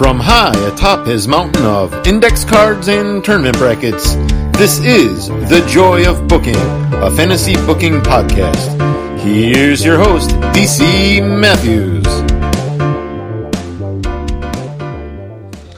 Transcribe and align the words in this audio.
From 0.00 0.18
high 0.18 0.56
atop 0.66 1.06
his 1.06 1.28
mountain 1.28 1.66
of 1.66 1.92
index 2.06 2.42
cards 2.42 2.88
and 2.88 3.22
tournament 3.22 3.58
brackets, 3.58 4.14
this 4.56 4.78
is 4.78 5.28
The 5.28 5.62
Joy 5.68 6.08
of 6.08 6.26
Booking, 6.26 6.56
a 6.56 7.10
fantasy 7.10 7.52
booking 7.66 8.00
podcast. 8.00 9.20
Here's 9.20 9.84
your 9.84 9.98
host, 9.98 10.30
DC 10.54 11.20
Matthews. 11.38 12.06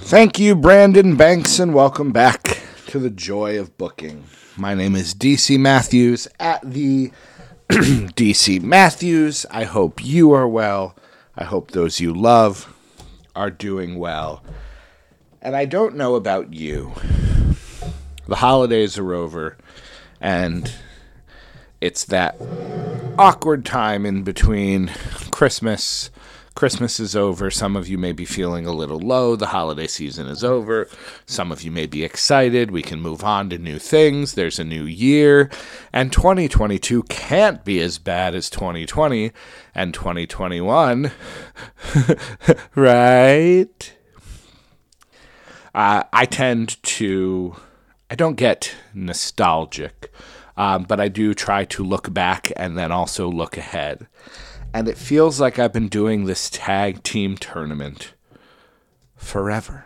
Thank 0.08 0.38
you, 0.38 0.54
Brandon 0.54 1.16
Banks, 1.16 1.58
and 1.58 1.74
welcome 1.74 2.12
back 2.12 2.62
to 2.86 3.00
The 3.00 3.10
Joy 3.10 3.58
of 3.58 3.76
Booking. 3.76 4.22
My 4.56 4.74
name 4.74 4.94
is 4.94 5.16
DC 5.16 5.58
Matthews 5.58 6.28
at 6.38 6.60
the 6.62 7.10
DC 7.68 8.62
Matthews. 8.62 9.46
I 9.50 9.64
hope 9.64 10.04
you 10.04 10.30
are 10.30 10.46
well. 10.46 10.94
I 11.36 11.42
hope 11.42 11.72
those 11.72 11.98
you 11.98 12.14
love 12.14 12.71
are 13.34 13.50
doing 13.50 13.98
well. 13.98 14.42
And 15.40 15.56
I 15.56 15.64
don't 15.64 15.96
know 15.96 16.14
about 16.14 16.52
you. 16.52 16.92
The 18.26 18.36
holidays 18.36 18.98
are 18.98 19.14
over, 19.14 19.56
and 20.20 20.72
it's 21.80 22.04
that 22.04 22.36
awkward 23.18 23.64
time 23.64 24.06
in 24.06 24.22
between 24.22 24.92
Christmas. 25.32 26.10
Christmas 26.54 27.00
is 27.00 27.16
over. 27.16 27.50
Some 27.50 27.76
of 27.76 27.88
you 27.88 27.98
may 27.98 28.12
be 28.12 28.24
feeling 28.24 28.66
a 28.66 28.72
little 28.72 28.98
low. 28.98 29.36
The 29.36 29.46
holiday 29.46 29.86
season 29.86 30.26
is 30.26 30.44
over. 30.44 30.88
Some 31.26 31.50
of 31.50 31.62
you 31.62 31.70
may 31.70 31.86
be 31.86 32.04
excited. 32.04 32.70
We 32.70 32.82
can 32.82 33.00
move 33.00 33.24
on 33.24 33.50
to 33.50 33.58
new 33.58 33.78
things. 33.78 34.34
There's 34.34 34.58
a 34.58 34.64
new 34.64 34.84
year. 34.84 35.50
And 35.92 36.12
2022 36.12 37.04
can't 37.04 37.64
be 37.64 37.80
as 37.80 37.98
bad 37.98 38.34
as 38.34 38.50
2020 38.50 39.32
and 39.74 39.94
2021. 39.94 41.10
right? 42.74 43.96
Uh, 45.74 46.02
I 46.12 46.26
tend 46.26 46.82
to. 46.82 47.56
I 48.10 48.14
don't 48.14 48.36
get 48.36 48.74
nostalgic, 48.92 50.12
um, 50.58 50.84
but 50.84 51.00
I 51.00 51.08
do 51.08 51.32
try 51.32 51.64
to 51.64 51.82
look 51.82 52.12
back 52.12 52.52
and 52.56 52.76
then 52.76 52.92
also 52.92 53.30
look 53.30 53.56
ahead 53.56 54.06
and 54.74 54.88
it 54.88 54.96
feels 54.96 55.40
like 55.40 55.58
I've 55.58 55.72
been 55.72 55.88
doing 55.88 56.24
this 56.24 56.48
tag 56.50 57.02
team 57.02 57.36
tournament 57.36 58.14
forever. 59.16 59.84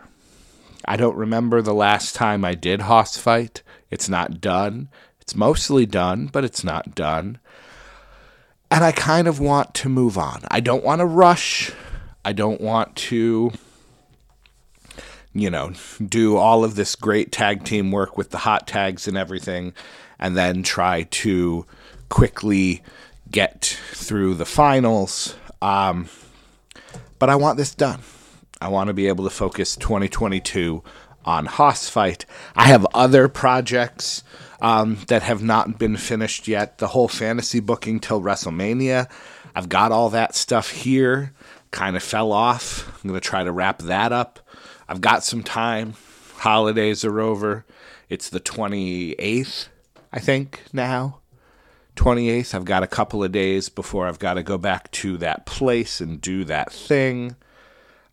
I 0.85 0.95
don't 0.95 1.17
remember 1.17 1.61
the 1.61 1.73
last 1.73 2.15
time 2.15 2.45
I 2.45 2.55
did 2.55 2.81
Hoss 2.81 3.17
fight. 3.17 3.61
It's 3.91 4.07
not 4.07 4.39
done. 4.39 4.89
It's 5.19 5.35
mostly 5.35 5.85
done, 5.85 6.27
but 6.27 6.45
it's 6.45 6.63
not 6.63 6.95
done. 6.95 7.39
And 8.71 8.83
I 8.83 8.93
kind 8.93 9.27
of 9.27 9.39
want 9.39 9.73
to 9.75 9.89
move 9.89 10.17
on. 10.17 10.43
I 10.49 10.61
don't 10.61 10.83
want 10.83 10.99
to 10.99 11.05
rush. 11.05 11.71
I 12.23 12.33
don't 12.33 12.61
want 12.61 12.95
to, 12.95 13.51
you 15.33 15.49
know, 15.49 15.73
do 16.05 16.37
all 16.37 16.63
of 16.63 16.75
this 16.75 16.95
great 16.95 17.31
tag 17.31 17.63
team 17.63 17.91
work 17.91 18.17
with 18.17 18.31
the 18.31 18.39
hot 18.39 18.67
tags 18.67 19.07
and 19.07 19.17
everything, 19.17 19.73
and 20.19 20.35
then 20.35 20.63
try 20.63 21.03
to 21.03 21.65
quickly 22.09 22.81
get 23.31 23.79
through 23.91 24.35
the 24.35 24.45
finals. 24.45 25.35
Um, 25.61 26.09
but 27.19 27.29
I 27.29 27.35
want 27.35 27.57
this 27.57 27.73
done. 27.73 28.01
I 28.59 28.69
want 28.69 28.87
to 28.87 28.93
be 28.93 29.07
able 29.07 29.23
to 29.23 29.29
focus 29.29 29.75
2022 29.75 30.83
on 31.25 31.45
Hoss 31.45 31.89
Fight. 31.89 32.25
I 32.55 32.65
have 32.65 32.87
other 32.93 33.27
projects 33.27 34.23
um, 34.61 34.97
that 35.07 35.23
have 35.23 35.43
not 35.43 35.77
been 35.77 35.97
finished 35.97 36.47
yet. 36.47 36.77
The 36.77 36.87
whole 36.87 37.07
fantasy 37.07 37.59
booking 37.59 37.99
till 37.99 38.21
WrestleMania. 38.21 39.09
I've 39.53 39.69
got 39.69 39.91
all 39.91 40.09
that 40.11 40.35
stuff 40.35 40.71
here. 40.71 41.33
Kind 41.71 41.95
of 41.95 42.03
fell 42.03 42.31
off. 42.31 42.87
I'm 43.03 43.09
going 43.09 43.19
to 43.19 43.27
try 43.27 43.43
to 43.43 43.51
wrap 43.51 43.79
that 43.79 44.11
up. 44.11 44.39
I've 44.87 45.01
got 45.01 45.23
some 45.23 45.43
time. 45.43 45.95
Holidays 46.37 47.03
are 47.03 47.19
over. 47.19 47.65
It's 48.09 48.29
the 48.29 48.39
28th, 48.39 49.67
I 50.13 50.19
think, 50.19 50.61
now. 50.71 51.19
28th, 51.97 52.53
I've 52.53 52.65
got 52.65 52.83
a 52.83 52.87
couple 52.87 53.23
of 53.23 53.31
days 53.31 53.67
before 53.67 54.07
I've 54.07 54.19
got 54.19 54.35
to 54.35 54.43
go 54.43 54.57
back 54.57 54.89
to 54.91 55.17
that 55.17 55.45
place 55.45 55.99
and 55.99 56.21
do 56.21 56.45
that 56.45 56.71
thing. 56.71 57.35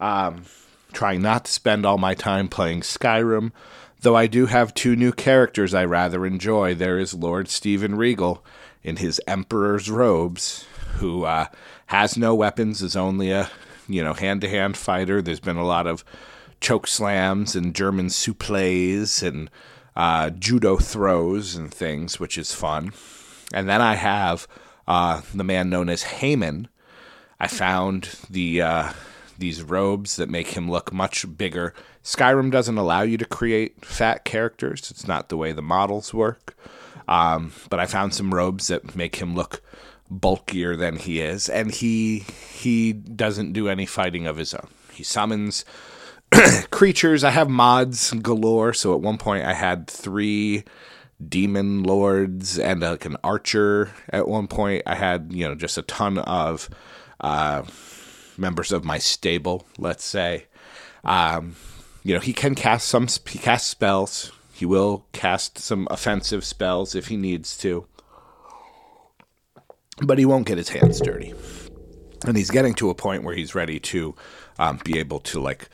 Um, 0.01 0.45
trying 0.93 1.23
not 1.23 1.45
to 1.45 1.53
spend 1.53 1.85
all 1.87 1.99
my 1.99 2.15
time 2.15 2.49
playing 2.49 2.81
Skyrim, 2.81 3.53
though 4.01 4.17
I 4.17 4.27
do 4.27 4.47
have 4.47 4.75
two 4.75 4.97
new 4.97 5.13
characters 5.13 5.75
I 5.75 5.85
rather 5.85 6.27
enjoy. 6.27 6.75
There 6.75 6.99
is 6.99 7.15
Lord 7.15 7.49
Steven 7.49 7.95
Regal 7.95 8.45
in 8.83 8.97
his 8.97 9.21
Emperor's 9.27 9.91
robes, 9.91 10.67
who 10.97 11.25
uh, 11.25 11.47
has 11.87 12.17
no 12.17 12.35
weapons, 12.35 12.83
is 12.83 12.97
only 12.97 13.31
a 13.31 13.51
you 13.89 14.03
know 14.03 14.15
hand 14.15 14.41
to 14.41 14.49
hand 14.49 14.77
fighter. 14.77 15.21
There's 15.21 15.41
been 15.41 15.57
a 15.57 15.67
lot 15.67 15.87
of 15.87 16.05
choke 16.61 16.87
slams 16.87 17.55
and 17.55 17.75
German 17.75 18.07
suplees 18.07 19.23
and 19.27 19.51
uh, 19.97 20.31
judo 20.31 20.77
throws 20.77 21.55
and 21.55 21.73
things, 21.73 22.19
which 22.19 22.39
is 22.39 22.55
fun. 22.55 22.93
And 23.53 23.69
then 23.69 23.81
I 23.81 23.95
have 23.95 24.47
uh, 24.87 25.23
the 25.35 25.45
man 25.45 25.71
known 25.71 25.89
as 25.89 26.03
Haman. 26.05 26.69
I 27.39 27.47
found 27.49 28.17
the 28.31 28.63
uh, 28.63 28.93
these 29.39 29.63
robes 29.63 30.17
that 30.17 30.31
make 30.31 30.49
him 30.49 30.71
look 30.71 30.93
much 30.93 31.27
bigger. 31.37 31.75
Skyrim 32.03 32.51
doesn't 32.51 32.79
allow 32.79 33.03
you 33.03 33.17
to 33.19 33.25
create 33.25 33.85
fat 33.85 34.25
characters. 34.25 34.91
It's 34.91 35.09
not 35.09 35.29
the 35.29 35.37
way 35.37 35.53
the 35.53 35.63
models 35.63 36.15
work. 36.15 36.57
Um, 37.09 37.53
but 37.69 37.81
I 37.81 37.87
found 37.87 38.15
some 38.15 38.33
robes 38.33 38.69
that 38.69 38.97
make 38.97 39.17
him 39.17 39.35
look 39.35 39.63
bulkier 40.11 40.77
than 40.77 40.97
he 40.97 41.21
is, 41.21 41.49
and 41.49 41.71
he 41.71 42.21
he 42.53 42.93
doesn't 42.93 43.53
do 43.53 43.69
any 43.69 43.87
fighting 43.87 44.27
of 44.27 44.37
his 44.37 44.55
own. 44.55 44.69
He 44.93 45.03
summons 45.03 45.65
creatures. 46.71 47.25
I 47.25 47.31
have 47.31 47.49
mods 47.49 48.13
galore. 48.13 48.73
So 48.73 48.95
at 48.95 49.01
one 49.01 49.19
point 49.19 49.45
I 49.45 49.55
had 49.55 49.87
three 49.87 50.65
demon 51.29 51.83
lords 51.83 52.59
and 52.59 52.81
like 52.81 53.05
an 53.05 53.17
archer 53.25 53.93
at 54.09 54.29
one 54.29 54.47
point. 54.47 54.83
I 54.87 54.95
had, 54.95 55.33
you 55.33 55.49
know, 55.49 55.55
just 55.55 55.79
a 55.79 55.83
ton 55.83 56.19
of 56.19 56.69
uh, 57.21 57.63
members 58.37 58.73
of 58.73 58.85
my 58.85 58.99
stable, 58.99 59.67
let's 59.79 60.05
say. 60.05 60.47
Um, 61.05 61.57
you 62.03 62.15
know, 62.15 62.21
he 62.21 62.33
can 62.33 62.55
cast 62.55 62.89
some, 62.89 63.07
he 63.29 63.39
casts 63.39 63.69
spells. 63.69 64.33
He 64.53 64.67
will 64.67 65.07
cast 65.13 65.59
some 65.59 65.89
offensive 65.91 66.45
spells 66.45 66.95
if 66.95 67.09
he 67.09 67.17
needs 67.17 67.57
to. 67.59 67.87
But 70.03 70.19
he 70.19 70.25
won't 70.25 70.47
get 70.47 70.59
his 70.59 70.69
hands 70.69 71.01
dirty. 71.01 71.35
And 72.27 72.37
he's 72.37 72.51
getting 72.51 72.75
to 72.75 72.91
a 72.91 72.95
point 72.95 73.23
where 73.23 73.35
he's 73.35 73.55
ready 73.55 73.79
to 73.81 74.15
um, 74.59 74.81
be 74.85 74.99
able 74.99 75.21
to, 75.21 75.41
like, 75.41 75.69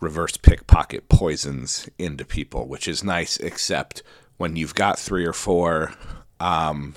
reverse 0.00 0.36
pickpocket 0.36 1.08
poisons 1.08 1.88
into 1.98 2.24
people, 2.24 2.68
which 2.68 2.86
is 2.86 3.02
nice, 3.02 3.38
except 3.38 4.02
when 4.36 4.56
you've 4.56 4.74
got 4.74 4.98
three 4.98 5.24
or 5.24 5.32
four, 5.32 5.92
um, 6.40 6.94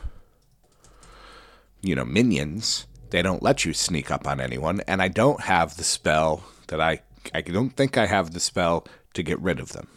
you 1.81 1.95
know, 1.95 2.05
minions, 2.05 2.85
they 3.09 3.21
don't 3.21 3.43
let 3.43 3.65
you 3.65 3.73
sneak 3.73 4.11
up 4.11 4.27
on 4.27 4.39
anyone. 4.39 4.81
And 4.87 5.01
I 5.01 5.07
don't 5.07 5.41
have 5.41 5.77
the 5.77 5.83
spell 5.83 6.43
that 6.67 6.81
I, 6.81 7.01
I 7.33 7.41
don't 7.41 7.71
think 7.71 7.97
I 7.97 8.05
have 8.05 8.31
the 8.31 8.39
spell 8.39 8.85
to 9.13 9.23
get 9.23 9.39
rid 9.39 9.59
of 9.59 9.71
them, 9.71 9.87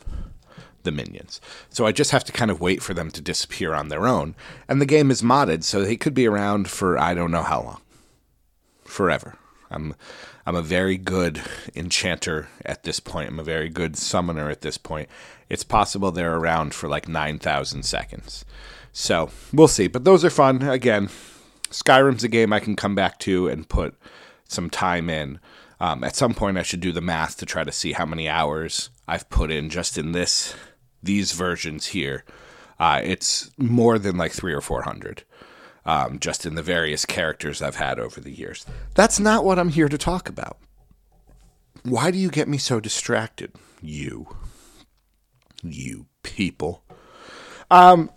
the 0.84 0.92
minions. 0.92 1.40
So 1.70 1.86
I 1.86 1.92
just 1.92 2.10
have 2.12 2.24
to 2.24 2.32
kind 2.32 2.50
of 2.50 2.60
wait 2.60 2.82
for 2.82 2.94
them 2.94 3.10
to 3.10 3.20
disappear 3.20 3.74
on 3.74 3.88
their 3.88 4.06
own. 4.06 4.34
And 4.68 4.80
the 4.80 4.86
game 4.86 5.10
is 5.10 5.22
modded, 5.22 5.64
so 5.64 5.82
they 5.82 5.96
could 5.96 6.14
be 6.14 6.26
around 6.26 6.68
for 6.68 6.98
I 6.98 7.14
don't 7.14 7.30
know 7.30 7.42
how 7.42 7.62
long, 7.62 7.80
forever. 8.84 9.36
I'm 9.70 9.94
I'm 10.44 10.56
a 10.56 10.62
very 10.62 10.96
good 10.96 11.40
enchanter 11.74 12.48
at 12.64 12.82
this 12.82 13.00
point. 13.00 13.28
I'm 13.28 13.38
a 13.38 13.44
very 13.44 13.68
good 13.68 13.96
summoner 13.96 14.50
at 14.50 14.62
this 14.62 14.76
point. 14.76 15.08
It's 15.48 15.64
possible 15.64 16.10
they're 16.10 16.36
around 16.36 16.74
for 16.74 16.88
like 16.88 17.08
9,000 17.08 17.84
seconds. 17.84 18.44
So 18.92 19.30
we'll 19.52 19.68
see. 19.68 19.86
But 19.86 20.04
those 20.04 20.24
are 20.24 20.30
fun. 20.30 20.62
Again, 20.62 21.08
Skyrim's 21.70 22.24
a 22.24 22.28
game 22.28 22.52
I 22.52 22.60
can 22.60 22.76
come 22.76 22.94
back 22.94 23.18
to 23.20 23.48
and 23.48 23.68
put 23.68 23.94
some 24.48 24.68
time 24.68 25.08
in. 25.08 25.38
Um, 25.80 26.04
at 26.04 26.16
some 26.16 26.34
point, 26.34 26.58
I 26.58 26.62
should 26.62 26.80
do 26.80 26.92
the 26.92 27.00
math 27.00 27.36
to 27.38 27.46
try 27.46 27.64
to 27.64 27.72
see 27.72 27.92
how 27.92 28.06
many 28.06 28.28
hours 28.28 28.90
I've 29.08 29.28
put 29.30 29.50
in 29.50 29.68
just 29.68 29.98
in 29.98 30.12
this 30.12 30.54
these 31.02 31.32
versions 31.32 31.86
here. 31.86 32.24
Uh, 32.78 33.00
it's 33.02 33.50
more 33.58 33.98
than 33.98 34.16
like 34.16 34.32
three 34.32 34.52
or 34.52 34.60
four 34.60 34.82
hundred 34.82 35.24
um, 35.84 36.18
just 36.18 36.46
in 36.46 36.54
the 36.54 36.62
various 36.62 37.04
characters 37.04 37.60
I've 37.60 37.76
had 37.76 37.98
over 37.98 38.20
the 38.20 38.30
years. 38.30 38.64
That's 38.94 39.18
not 39.18 39.44
what 39.44 39.58
I'm 39.58 39.70
here 39.70 39.88
to 39.88 39.98
talk 39.98 40.28
about. 40.28 40.58
Why 41.82 42.10
do 42.10 42.18
you 42.18 42.30
get 42.30 42.48
me 42.48 42.58
so 42.58 42.80
distracted? 42.80 43.52
You. 43.80 44.36
You 45.62 46.06
people. 46.22 46.82
Um, 47.70 48.10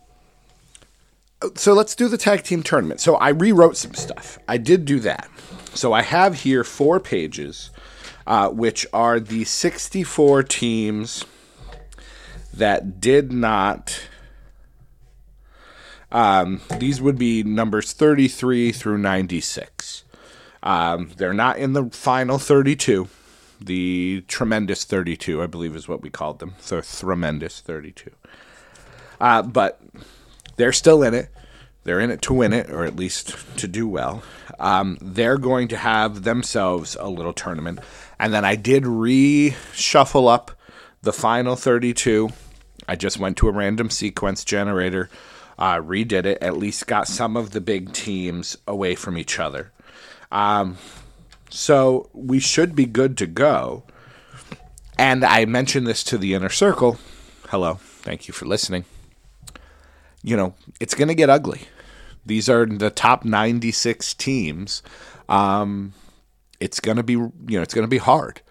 so 1.55 1.73
let's 1.73 1.95
do 1.95 2.07
the 2.07 2.17
tag 2.17 2.43
team 2.43 2.63
tournament. 2.63 2.99
So 2.99 3.15
I 3.15 3.29
rewrote 3.29 3.77
some 3.77 3.93
stuff. 3.93 4.37
I 4.47 4.57
did 4.57 4.85
do 4.85 4.99
that. 5.01 5.29
So 5.73 5.93
I 5.93 6.01
have 6.01 6.41
here 6.41 6.63
four 6.63 6.99
pages, 6.99 7.71
uh, 8.25 8.49
which 8.49 8.85
are 8.93 9.19
the 9.19 9.43
64 9.43 10.43
teams 10.43 11.25
that 12.53 13.01
did 13.01 13.31
not 13.31 13.99
um, 16.15 16.61
these 16.79 17.01
would 17.01 17.17
be 17.17 17.43
numbers 17.43 17.91
33 17.91 18.71
through 18.71 18.97
96. 18.99 20.05
Um, 20.63 21.11
they're 21.17 21.33
not 21.33 21.57
in 21.57 21.73
the 21.73 21.89
final 21.89 22.39
32. 22.39 23.09
The 23.59 24.23
Tremendous 24.29 24.85
32, 24.85 25.43
I 25.43 25.47
believe, 25.47 25.75
is 25.75 25.89
what 25.89 26.01
we 26.01 26.09
called 26.09 26.39
them. 26.39 26.55
So 26.61 26.79
Tremendous 26.79 27.59
32. 27.59 28.11
Uh, 29.19 29.41
but 29.41 29.81
they're 30.55 30.71
still 30.71 31.03
in 31.03 31.13
it. 31.13 31.27
They're 31.83 31.99
in 31.99 32.11
it 32.11 32.21
to 32.23 32.33
win 32.33 32.53
it, 32.53 32.69
or 32.69 32.85
at 32.85 32.95
least 32.95 33.35
to 33.57 33.67
do 33.67 33.85
well. 33.85 34.23
Um, 34.57 34.97
they're 35.01 35.37
going 35.37 35.67
to 35.67 35.77
have 35.77 36.23
themselves 36.23 36.95
a 36.97 37.09
little 37.09 37.33
tournament. 37.33 37.79
And 38.17 38.33
then 38.33 38.45
I 38.45 38.55
did 38.55 38.83
reshuffle 38.83 40.33
up 40.33 40.51
the 41.01 41.11
final 41.11 41.57
32. 41.57 42.29
I 42.87 42.95
just 42.95 43.19
went 43.19 43.35
to 43.37 43.49
a 43.49 43.51
random 43.51 43.89
sequence 43.89 44.45
generator, 44.45 45.09
uh, 45.57 45.75
redid 45.75 46.25
it, 46.25 46.37
at 46.41 46.57
least 46.57 46.87
got 46.87 47.07
some 47.07 47.37
of 47.37 47.51
the 47.51 47.61
big 47.61 47.93
teams 47.93 48.57
away 48.67 48.95
from 48.95 49.17
each 49.17 49.39
other. 49.39 49.71
Um, 50.31 50.77
so 51.49 52.09
we 52.13 52.39
should 52.39 52.75
be 52.75 52.85
good 52.85 53.17
to 53.17 53.27
go. 53.27 53.83
And 54.97 55.23
I 55.23 55.45
mentioned 55.45 55.87
this 55.87 56.03
to 56.05 56.17
the 56.17 56.33
inner 56.33 56.49
circle. 56.49 56.97
Hello. 57.49 57.75
Thank 57.75 58.27
you 58.27 58.33
for 58.33 58.45
listening. 58.45 58.85
You 60.23 60.37
know, 60.37 60.55
it's 60.79 60.95
going 60.95 61.07
to 61.07 61.15
get 61.15 61.29
ugly. 61.29 61.61
These 62.25 62.49
are 62.49 62.65
the 62.65 62.89
top 62.89 63.23
96 63.23 64.13
teams. 64.15 64.81
Um, 65.29 65.93
it's 66.59 66.79
going 66.79 66.97
to 66.97 67.03
be, 67.03 67.13
you 67.13 67.33
know, 67.47 67.61
it's 67.61 67.73
going 67.73 67.83
to 67.83 67.89
be 67.89 67.97
hard 67.97 68.41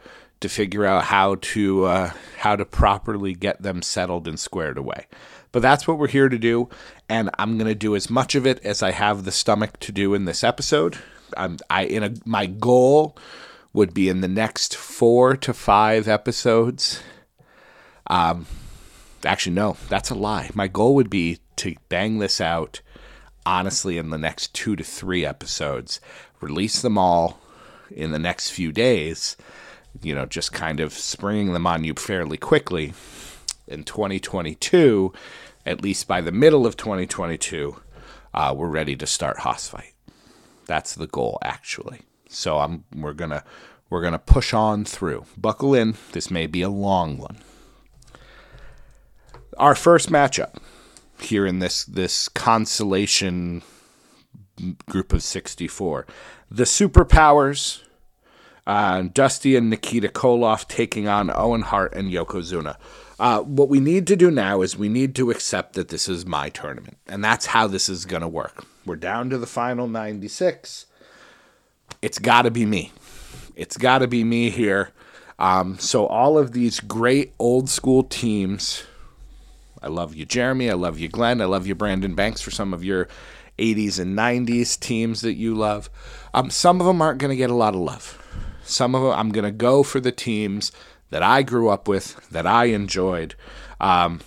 to 0.40 0.48
figure 0.48 0.84
out 0.84 1.04
how 1.04 1.36
to 1.36 1.84
uh, 1.84 2.10
how 2.38 2.54
to 2.54 2.64
properly 2.64 3.34
get 3.34 3.62
them 3.62 3.82
settled 3.82 4.28
and 4.28 4.38
squared 4.38 4.78
away. 4.78 5.06
But 5.54 5.62
that's 5.62 5.86
what 5.86 5.98
we're 5.98 6.08
here 6.08 6.28
to 6.28 6.36
do, 6.36 6.68
and 7.08 7.30
I'm 7.38 7.56
going 7.58 7.68
to 7.68 7.76
do 7.76 7.94
as 7.94 8.10
much 8.10 8.34
of 8.34 8.44
it 8.44 8.58
as 8.64 8.82
I 8.82 8.90
have 8.90 9.22
the 9.22 9.30
stomach 9.30 9.78
to 9.80 9.92
do 9.92 10.12
in 10.12 10.24
this 10.24 10.42
episode. 10.42 10.98
I'm 11.36 11.58
I 11.70 11.84
in 11.84 12.02
a 12.02 12.12
my 12.24 12.46
goal 12.46 13.16
would 13.72 13.94
be 13.94 14.08
in 14.08 14.20
the 14.20 14.26
next 14.26 14.74
four 14.74 15.36
to 15.36 15.54
five 15.54 16.08
episodes. 16.08 17.04
Um, 18.08 18.46
actually, 19.24 19.54
no, 19.54 19.76
that's 19.88 20.10
a 20.10 20.16
lie. 20.16 20.50
My 20.54 20.66
goal 20.66 20.96
would 20.96 21.08
be 21.08 21.38
to 21.58 21.76
bang 21.88 22.18
this 22.18 22.40
out 22.40 22.80
honestly 23.46 23.96
in 23.96 24.10
the 24.10 24.18
next 24.18 24.54
two 24.54 24.74
to 24.74 24.82
three 24.82 25.24
episodes, 25.24 26.00
release 26.40 26.82
them 26.82 26.98
all 26.98 27.38
in 27.92 28.10
the 28.10 28.18
next 28.18 28.50
few 28.50 28.72
days, 28.72 29.36
you 30.02 30.16
know, 30.16 30.26
just 30.26 30.52
kind 30.52 30.80
of 30.80 30.92
springing 30.92 31.52
them 31.52 31.64
on 31.64 31.84
you 31.84 31.94
fairly 31.94 32.38
quickly. 32.38 32.92
In 33.66 33.82
2022, 33.82 35.14
at 35.66 35.82
least 35.82 36.06
by 36.06 36.20
the 36.20 36.32
middle 36.32 36.66
of 36.66 36.76
2022, 36.76 37.76
uh, 38.32 38.54
we're 38.56 38.68
ready 38.68 38.96
to 38.96 39.06
start 39.06 39.38
Hoss 39.38 39.68
Fight. 39.68 39.94
That's 40.66 40.94
the 40.94 41.06
goal, 41.06 41.38
actually. 41.42 42.00
So 42.28 42.58
I'm 42.58 42.84
we're 42.94 43.12
gonna 43.12 43.44
we're 43.90 44.02
gonna 44.02 44.18
push 44.18 44.52
on 44.52 44.84
through. 44.84 45.26
Buckle 45.36 45.74
in. 45.74 45.96
This 46.12 46.30
may 46.30 46.46
be 46.46 46.62
a 46.62 46.68
long 46.68 47.18
one. 47.18 47.38
Our 49.56 49.74
first 49.74 50.10
matchup 50.10 50.56
here 51.20 51.46
in 51.46 51.60
this 51.60 51.84
this 51.84 52.28
consolation 52.28 53.62
group 54.88 55.12
of 55.12 55.22
64. 55.22 56.06
The 56.50 56.64
superpowers, 56.64 57.82
uh, 58.66 59.02
Dusty 59.02 59.56
and 59.56 59.70
Nikita 59.70 60.08
Koloff 60.08 60.68
taking 60.68 61.08
on 61.08 61.30
Owen 61.34 61.62
Hart 61.62 61.94
and 61.94 62.10
Yokozuna. 62.10 62.76
Uh, 63.24 63.40
what 63.40 63.70
we 63.70 63.80
need 63.80 64.06
to 64.06 64.16
do 64.16 64.30
now 64.30 64.60
is 64.60 64.76
we 64.76 64.86
need 64.86 65.14
to 65.14 65.30
accept 65.30 65.72
that 65.72 65.88
this 65.88 66.10
is 66.10 66.26
my 66.26 66.50
tournament, 66.50 66.98
and 67.06 67.24
that's 67.24 67.46
how 67.46 67.66
this 67.66 67.88
is 67.88 68.04
going 68.04 68.20
to 68.20 68.28
work. 68.28 68.66
We're 68.84 68.96
down 68.96 69.30
to 69.30 69.38
the 69.38 69.46
final 69.46 69.88
96. 69.88 70.84
It's 72.02 72.18
got 72.18 72.42
to 72.42 72.50
be 72.50 72.66
me. 72.66 72.92
It's 73.56 73.78
got 73.78 74.00
to 74.00 74.06
be 74.06 74.24
me 74.24 74.50
here. 74.50 74.90
Um, 75.38 75.78
so, 75.78 76.06
all 76.06 76.36
of 76.36 76.52
these 76.52 76.80
great 76.80 77.32
old 77.38 77.70
school 77.70 78.02
teams. 78.02 78.84
I 79.80 79.88
love 79.88 80.14
you, 80.14 80.26
Jeremy. 80.26 80.68
I 80.68 80.74
love 80.74 80.98
you, 80.98 81.08
Glenn. 81.08 81.40
I 81.40 81.46
love 81.46 81.66
you, 81.66 81.74
Brandon 81.74 82.14
Banks, 82.14 82.42
for 82.42 82.50
some 82.50 82.74
of 82.74 82.84
your 82.84 83.08
80s 83.58 83.98
and 83.98 84.18
90s 84.18 84.78
teams 84.78 85.22
that 85.22 85.32
you 85.32 85.54
love. 85.54 85.88
Um, 86.34 86.50
some 86.50 86.78
of 86.78 86.86
them 86.86 87.00
aren't 87.00 87.20
going 87.20 87.30
to 87.30 87.36
get 87.36 87.48
a 87.48 87.54
lot 87.54 87.74
of 87.74 87.80
love. 87.80 88.20
Some 88.64 88.94
of 88.94 89.00
them, 89.00 89.12
I'm 89.12 89.30
going 89.30 89.44
to 89.44 89.50
go 89.50 89.82
for 89.82 89.98
the 89.98 90.12
teams 90.12 90.72
that 91.14 91.22
I 91.22 91.42
grew 91.42 91.68
up 91.68 91.86
with, 91.86 92.28
that 92.30 92.44
I 92.44 92.64
enjoyed. 92.64 93.36
Um, 93.80 94.20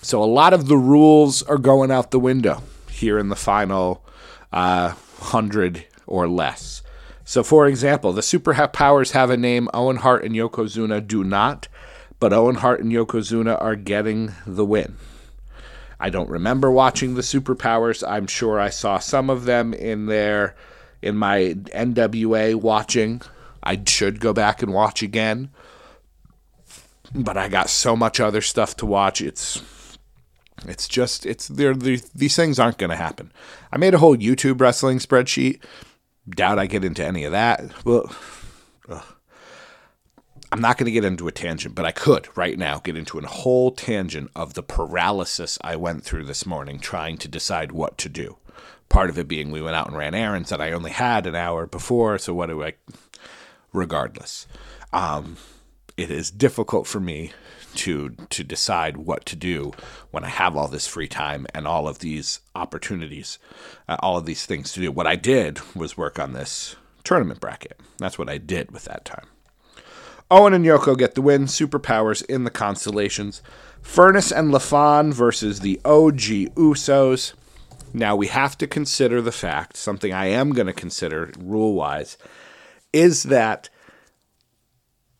so, 0.00 0.22
a 0.22 0.24
lot 0.24 0.54
of 0.54 0.66
the 0.66 0.78
rules 0.78 1.42
are 1.42 1.58
going 1.58 1.90
out 1.90 2.10
the 2.10 2.18
window 2.18 2.62
here 2.90 3.18
in 3.18 3.28
the 3.28 3.36
final 3.36 4.02
uh, 4.50 4.92
100 5.18 5.84
or 6.06 6.26
less. 6.26 6.82
So, 7.22 7.42
for 7.42 7.66
example, 7.66 8.14
the 8.14 8.22
super 8.22 8.54
powers 8.68 9.10
have 9.10 9.28
a 9.28 9.36
name. 9.36 9.68
Owen 9.74 9.98
Hart 9.98 10.24
and 10.24 10.34
Yokozuna 10.34 11.06
do 11.06 11.22
not, 11.22 11.68
but 12.18 12.32
Owen 12.32 12.56
Hart 12.56 12.80
and 12.80 12.90
Yokozuna 12.90 13.60
are 13.60 13.76
getting 13.76 14.32
the 14.46 14.64
win. 14.64 14.96
I 16.00 16.08
don't 16.08 16.30
remember 16.30 16.70
watching 16.70 17.14
the 17.14 17.20
superpowers. 17.20 18.02
I'm 18.08 18.26
sure 18.26 18.58
I 18.58 18.70
saw 18.70 18.98
some 18.98 19.28
of 19.28 19.44
them 19.44 19.74
in 19.74 20.06
there 20.06 20.56
in 21.02 21.14
my 21.14 21.56
NWA 21.74 22.54
watching. 22.54 23.20
I 23.62 23.82
should 23.86 24.18
go 24.18 24.32
back 24.32 24.62
and 24.62 24.72
watch 24.72 25.02
again. 25.02 25.50
But 27.14 27.36
I 27.36 27.48
got 27.48 27.68
so 27.68 27.94
much 27.94 28.20
other 28.20 28.40
stuff 28.40 28.76
to 28.78 28.86
watch. 28.86 29.20
It's 29.20 29.62
it's 30.66 30.88
just 30.88 31.26
it's 31.26 31.48
there. 31.48 31.74
These 31.74 32.36
things 32.36 32.58
aren't 32.58 32.78
going 32.78 32.90
to 32.90 32.96
happen. 32.96 33.32
I 33.72 33.78
made 33.78 33.94
a 33.94 33.98
whole 33.98 34.16
YouTube 34.16 34.60
wrestling 34.60 34.98
spreadsheet. 34.98 35.62
Doubt 36.28 36.58
I 36.58 36.66
get 36.66 36.84
into 36.84 37.04
any 37.04 37.24
of 37.24 37.32
that. 37.32 37.84
Well, 37.84 38.14
ugh. 38.88 39.04
I'm 40.52 40.60
not 40.60 40.76
going 40.76 40.84
to 40.84 40.92
get 40.92 41.04
into 41.04 41.28
a 41.28 41.32
tangent, 41.32 41.74
but 41.74 41.86
I 41.86 41.92
could 41.92 42.28
right 42.36 42.58
now 42.58 42.78
get 42.78 42.94
into 42.94 43.18
a 43.18 43.26
whole 43.26 43.70
tangent 43.70 44.30
of 44.36 44.52
the 44.52 44.62
paralysis 44.62 45.58
I 45.62 45.76
went 45.76 46.04
through 46.04 46.24
this 46.24 46.44
morning 46.44 46.78
trying 46.78 47.16
to 47.18 47.28
decide 47.28 47.72
what 47.72 47.96
to 47.98 48.10
do. 48.10 48.36
Part 48.90 49.08
of 49.08 49.18
it 49.18 49.28
being 49.28 49.50
we 49.50 49.62
went 49.62 49.76
out 49.76 49.88
and 49.88 49.96
ran 49.96 50.14
errands 50.14 50.50
that 50.50 50.60
I 50.60 50.72
only 50.72 50.90
had 50.90 51.26
an 51.26 51.34
hour 51.34 51.66
before, 51.66 52.18
so 52.18 52.34
what 52.34 52.50
do 52.50 52.62
I? 52.62 52.74
Regardless, 53.72 54.46
um, 54.92 55.38
it 55.96 56.10
is 56.10 56.30
difficult 56.30 56.86
for 56.86 57.00
me 57.00 57.32
to 57.74 58.10
to 58.30 58.44
decide 58.44 58.96
what 58.98 59.24
to 59.26 59.36
do 59.36 59.72
when 60.10 60.24
I 60.24 60.28
have 60.28 60.56
all 60.56 60.68
this 60.68 60.86
free 60.86 61.08
time 61.08 61.46
and 61.54 61.66
all 61.66 61.88
of 61.88 62.00
these 62.00 62.40
opportunities, 62.54 63.38
uh, 63.88 63.96
all 64.00 64.16
of 64.16 64.26
these 64.26 64.46
things 64.46 64.72
to 64.72 64.80
do. 64.80 64.92
What 64.92 65.06
I 65.06 65.16
did 65.16 65.60
was 65.74 65.96
work 65.96 66.18
on 66.18 66.32
this 66.32 66.76
tournament 67.04 67.40
bracket. 67.40 67.80
That's 67.98 68.18
what 68.18 68.28
I 68.28 68.38
did 68.38 68.70
with 68.70 68.84
that 68.84 69.04
time. 69.04 69.26
Owen 70.30 70.54
and 70.54 70.64
Yoko 70.64 70.96
get 70.96 71.14
the 71.14 71.22
win. 71.22 71.44
Superpowers 71.44 72.24
in 72.26 72.44
the 72.44 72.50
constellations. 72.50 73.42
Furnas 73.82 74.36
and 74.36 74.52
LaFon 74.52 75.12
versus 75.12 75.60
the 75.60 75.80
OG 75.84 76.54
Usos. 76.56 77.34
Now 77.92 78.16
we 78.16 78.28
have 78.28 78.56
to 78.58 78.66
consider 78.66 79.20
the 79.20 79.32
fact, 79.32 79.76
something 79.76 80.12
I 80.12 80.26
am 80.26 80.52
going 80.52 80.68
to 80.68 80.72
consider 80.72 81.32
rule 81.38 81.74
wise, 81.74 82.16
is 82.92 83.24
that 83.24 83.68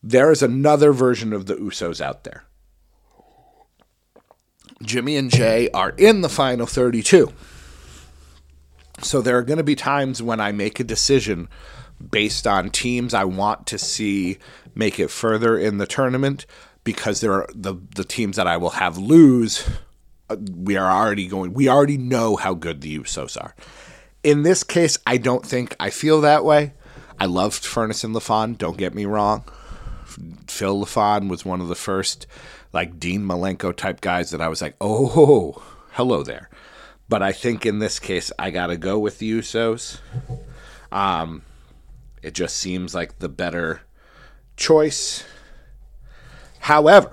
there 0.03 0.31
is 0.31 0.43
another 0.43 0.91
version 0.91 1.31
of 1.31 1.45
the 1.45 1.55
Usos 1.55 2.01
out 2.01 2.25
there. 2.25 2.43
Jimmy 4.83 5.15
and 5.15 5.31
Jay 5.31 5.69
are 5.69 5.91
in 5.91 6.21
the 6.21 6.29
final 6.29 6.67
32. 6.67 7.31
So 9.01 9.21
there 9.21 9.37
are 9.37 9.43
going 9.43 9.57
to 9.57 9.63
be 9.63 9.75
times 9.75 10.21
when 10.21 10.41
I 10.41 10.51
make 10.51 10.79
a 10.79 10.83
decision 10.83 11.47
based 12.11 12.45
on 12.45 12.69
teams 12.69 13.13
I 13.13 13.23
want 13.23 13.65
to 13.67 13.77
see 13.77 14.37
make 14.75 14.99
it 14.99 15.09
further 15.09 15.57
in 15.57 15.77
the 15.77 15.87
tournament 15.87 16.45
because 16.83 17.21
there 17.21 17.31
are 17.31 17.49
the 17.55 17.75
the 17.95 18.03
teams 18.03 18.35
that 18.35 18.47
I 18.47 18.57
will 18.57 18.71
have 18.71 18.97
lose 18.97 19.69
uh, 20.29 20.35
we 20.53 20.75
are 20.75 20.91
already 20.91 21.27
going 21.27 21.53
we 21.53 21.69
already 21.69 21.97
know 21.97 22.35
how 22.35 22.53
good 22.53 22.81
the 22.81 22.99
Usos 22.99 23.41
are. 23.41 23.55
In 24.21 24.43
this 24.43 24.63
case, 24.63 24.97
I 25.05 25.17
don't 25.17 25.45
think 25.45 25.75
I 25.79 25.89
feel 25.89 26.19
that 26.21 26.43
way. 26.43 26.73
I 27.19 27.25
loved 27.25 27.63
Furnas 27.63 28.03
and 28.03 28.13
LaFon, 28.13 28.57
don't 28.57 28.77
get 28.77 28.93
me 28.93 29.05
wrong. 29.05 29.45
Phil 30.47 30.85
LaFon 30.85 31.29
was 31.29 31.45
one 31.45 31.61
of 31.61 31.67
the 31.67 31.75
first 31.75 32.27
like 32.71 32.99
Dean 32.99 33.23
Malenko 33.23 33.75
type 33.75 34.01
guys 34.01 34.31
that 34.31 34.41
I 34.41 34.47
was 34.47 34.61
like, 34.61 34.75
oh, 34.81 35.63
hello 35.91 36.23
there. 36.23 36.49
But 37.07 37.21
I 37.21 37.31
think 37.31 37.65
in 37.65 37.79
this 37.79 37.99
case, 37.99 38.31
I 38.39 38.49
got 38.49 38.67
to 38.67 38.77
go 38.77 38.97
with 38.97 39.19
the 39.19 39.31
Usos. 39.31 39.99
Um, 40.91 41.43
it 42.21 42.33
just 42.33 42.57
seems 42.57 42.95
like 42.95 43.19
the 43.19 43.29
better 43.29 43.81
choice. 44.57 45.23
However, 46.59 47.11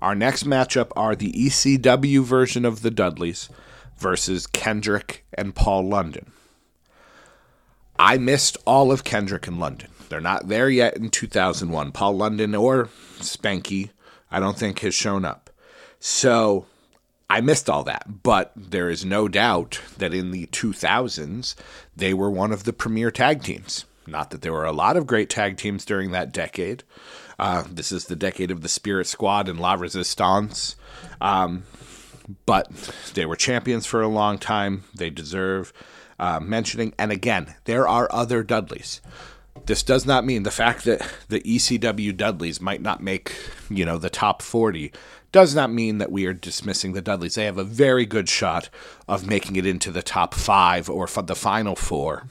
our 0.00 0.14
next 0.14 0.44
matchup 0.44 0.90
are 0.96 1.14
the 1.14 1.32
ECW 1.32 2.24
version 2.24 2.64
of 2.64 2.82
the 2.82 2.90
Dudleys 2.90 3.48
versus 3.96 4.46
Kendrick 4.46 5.24
and 5.34 5.54
Paul 5.54 5.88
London. 5.88 6.32
I 7.98 8.18
missed 8.18 8.56
all 8.66 8.90
of 8.90 9.04
Kendrick 9.04 9.46
and 9.46 9.60
London. 9.60 9.90
They're 10.12 10.20
not 10.20 10.46
there 10.46 10.68
yet 10.68 10.98
in 10.98 11.08
2001. 11.08 11.92
Paul 11.92 12.18
London 12.18 12.54
or 12.54 12.90
Spanky, 13.20 13.88
I 14.30 14.40
don't 14.40 14.58
think, 14.58 14.80
has 14.80 14.94
shown 14.94 15.24
up. 15.24 15.48
So 16.00 16.66
I 17.30 17.40
missed 17.40 17.70
all 17.70 17.82
that. 17.84 18.22
But 18.22 18.52
there 18.54 18.90
is 18.90 19.06
no 19.06 19.26
doubt 19.26 19.80
that 19.96 20.12
in 20.12 20.30
the 20.30 20.48
2000s, 20.48 21.54
they 21.96 22.12
were 22.12 22.30
one 22.30 22.52
of 22.52 22.64
the 22.64 22.74
premier 22.74 23.10
tag 23.10 23.42
teams. 23.42 23.86
Not 24.06 24.28
that 24.32 24.42
there 24.42 24.52
were 24.52 24.66
a 24.66 24.70
lot 24.72 24.98
of 24.98 25.06
great 25.06 25.30
tag 25.30 25.56
teams 25.56 25.82
during 25.86 26.10
that 26.10 26.30
decade. 26.30 26.84
Uh, 27.38 27.64
this 27.70 27.90
is 27.90 28.04
the 28.04 28.14
decade 28.14 28.50
of 28.50 28.60
the 28.60 28.68
Spirit 28.68 29.06
Squad 29.06 29.48
and 29.48 29.58
La 29.58 29.72
Resistance. 29.72 30.76
Um, 31.22 31.62
but 32.44 32.70
they 33.14 33.24
were 33.24 33.34
champions 33.34 33.86
for 33.86 34.02
a 34.02 34.08
long 34.08 34.36
time. 34.36 34.84
They 34.94 35.08
deserve 35.08 35.72
uh, 36.18 36.38
mentioning. 36.38 36.92
And 36.98 37.10
again, 37.10 37.54
there 37.64 37.88
are 37.88 38.12
other 38.12 38.42
Dudleys. 38.42 39.00
This 39.66 39.82
does 39.82 40.04
not 40.04 40.24
mean 40.24 40.42
the 40.42 40.50
fact 40.50 40.84
that 40.84 41.06
the 41.28 41.40
ECW 41.40 42.16
Dudleys 42.16 42.60
might 42.60 42.82
not 42.82 43.02
make, 43.02 43.34
you 43.70 43.84
know, 43.84 43.98
the 43.98 44.10
top 44.10 44.42
40 44.42 44.92
does 45.30 45.54
not 45.54 45.72
mean 45.72 45.98
that 45.98 46.12
we 46.12 46.26
are 46.26 46.34
dismissing 46.34 46.92
the 46.92 47.00
Dudleys. 47.00 47.36
They 47.36 47.46
have 47.46 47.58
a 47.58 47.64
very 47.64 48.04
good 48.04 48.28
shot 48.28 48.68
of 49.08 49.26
making 49.26 49.56
it 49.56 49.66
into 49.66 49.90
the 49.90 50.02
top 50.02 50.34
five 50.34 50.90
or 50.90 51.06
the 51.06 51.34
final 51.34 51.74
four 51.74 52.26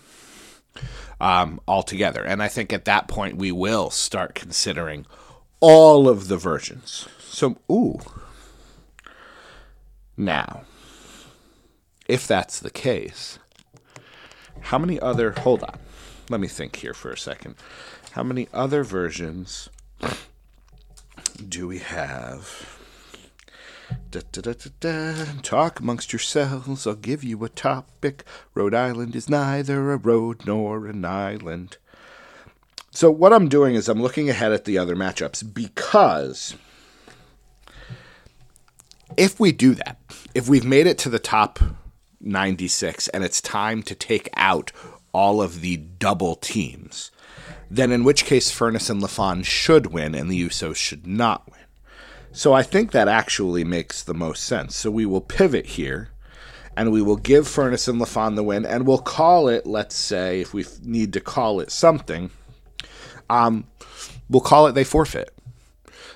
um, 1.20 1.60
altogether. 1.68 2.24
And 2.24 2.44
I 2.44 2.48
think 2.48 2.74
at 2.74 2.86
that 2.86 3.08
point 3.08 3.38
we 3.38 3.52
will 3.52 3.90
start 3.90 4.36
considering 4.36 5.06
all 5.60 6.10
of 6.10 6.28
the 6.28 6.38
versions. 6.38 7.08
So, 7.20 7.58
ooh. 7.72 8.00
Now, 10.18 10.64
if 12.08 12.28
that's 12.28 12.60
the 12.60 12.70
case, 12.70 13.40
how 14.62 14.78
many 14.78 15.00
other. 15.00 15.32
Hold 15.32 15.64
on. 15.64 15.80
Let 16.32 16.40
me 16.40 16.48
think 16.48 16.78
here 16.78 16.94
for 16.94 17.12
a 17.12 17.18
second. 17.18 17.56
How 18.12 18.24
many 18.24 18.48
other 18.54 18.86
versions 18.86 19.68
do 21.50 21.68
we 21.68 21.80
have? 21.80 22.80
Da, 24.10 24.22
da, 24.32 24.54
da, 24.80 25.26
Talk 25.42 25.82
amongst 25.82 26.14
yourselves, 26.14 26.88
I'll 26.88 26.96
give 26.96 27.26
you 27.26 27.44
a 27.44 27.50
topic. 27.50 28.24
Rhode 28.54 28.74
Island 28.74 29.14
is 29.14 29.30
neither 29.30 29.92
a 29.92 29.98
road 29.98 30.46
nor 30.46 30.88
an 30.88 31.04
island. 31.04 31.76
So, 32.92 33.12
what 33.12 33.34
I'm 33.34 33.50
doing 33.50 33.76
is 33.76 33.90
I'm 33.90 34.02
looking 34.02 34.30
ahead 34.30 34.54
at 34.54 34.64
the 34.64 34.78
other 34.78 34.96
matchups 34.96 35.54
because 35.54 36.56
if 39.18 39.38
we 39.38 39.52
do 39.52 39.76
that, 39.76 39.98
if 40.34 40.48
we've 40.48 40.64
made 40.64 40.88
it 40.88 40.98
to 41.00 41.10
the 41.10 41.20
top 41.20 41.60
96 42.22 43.10
and 43.10 43.26
it's 43.26 43.42
time 43.42 43.84
to 43.84 43.96
take 43.96 44.30
out 44.38 44.72
all 45.14 45.42
of 45.42 45.62
the 45.62 45.78
double 45.78 46.36
teams, 46.36 47.12
then 47.70 47.92
in 47.92 48.04
which 48.04 48.26
case 48.26 48.52
Furnas 48.52 48.90
and 48.90 49.02
LaFon 49.02 49.46
should 49.46 49.88
win 49.88 50.16
and 50.16 50.30
the 50.30 50.48
Usos 50.48 50.76
should 50.76 51.08
not 51.08 51.50
win. 51.50 51.60
So 52.32 52.54
I 52.54 52.64
think 52.64 52.92
that 52.92 53.08
actually 53.08 53.64
makes 53.64 54.04
the 54.04 54.14
most 54.14 54.44
sense. 54.44 54.76
So 54.76 54.90
we 54.90 55.06
will 55.06 55.22
pivot 55.22 55.66
here 55.66 56.10
and 56.78 56.92
we 56.92 57.02
will 57.02 57.18
give 57.18 57.46
Furnas 57.46 57.88
and 57.88 58.00
LaFon 58.00 58.36
the 58.36 58.44
win 58.44 58.66
and 58.66 58.88
we'll 58.88 59.00
call 59.00 59.48
it, 59.48 59.66
let's 59.66 59.96
say, 59.96 60.42
if 60.42 60.54
we 60.54 60.66
need 60.84 61.14
to 61.14 61.20
call 61.20 61.60
it 61.60 61.72
something, 61.72 62.32
um, 63.30 63.68
we'll 64.30 64.42
call 64.42 64.68
it 64.68 64.74
they 64.74 64.84
forfeit. 64.84 65.34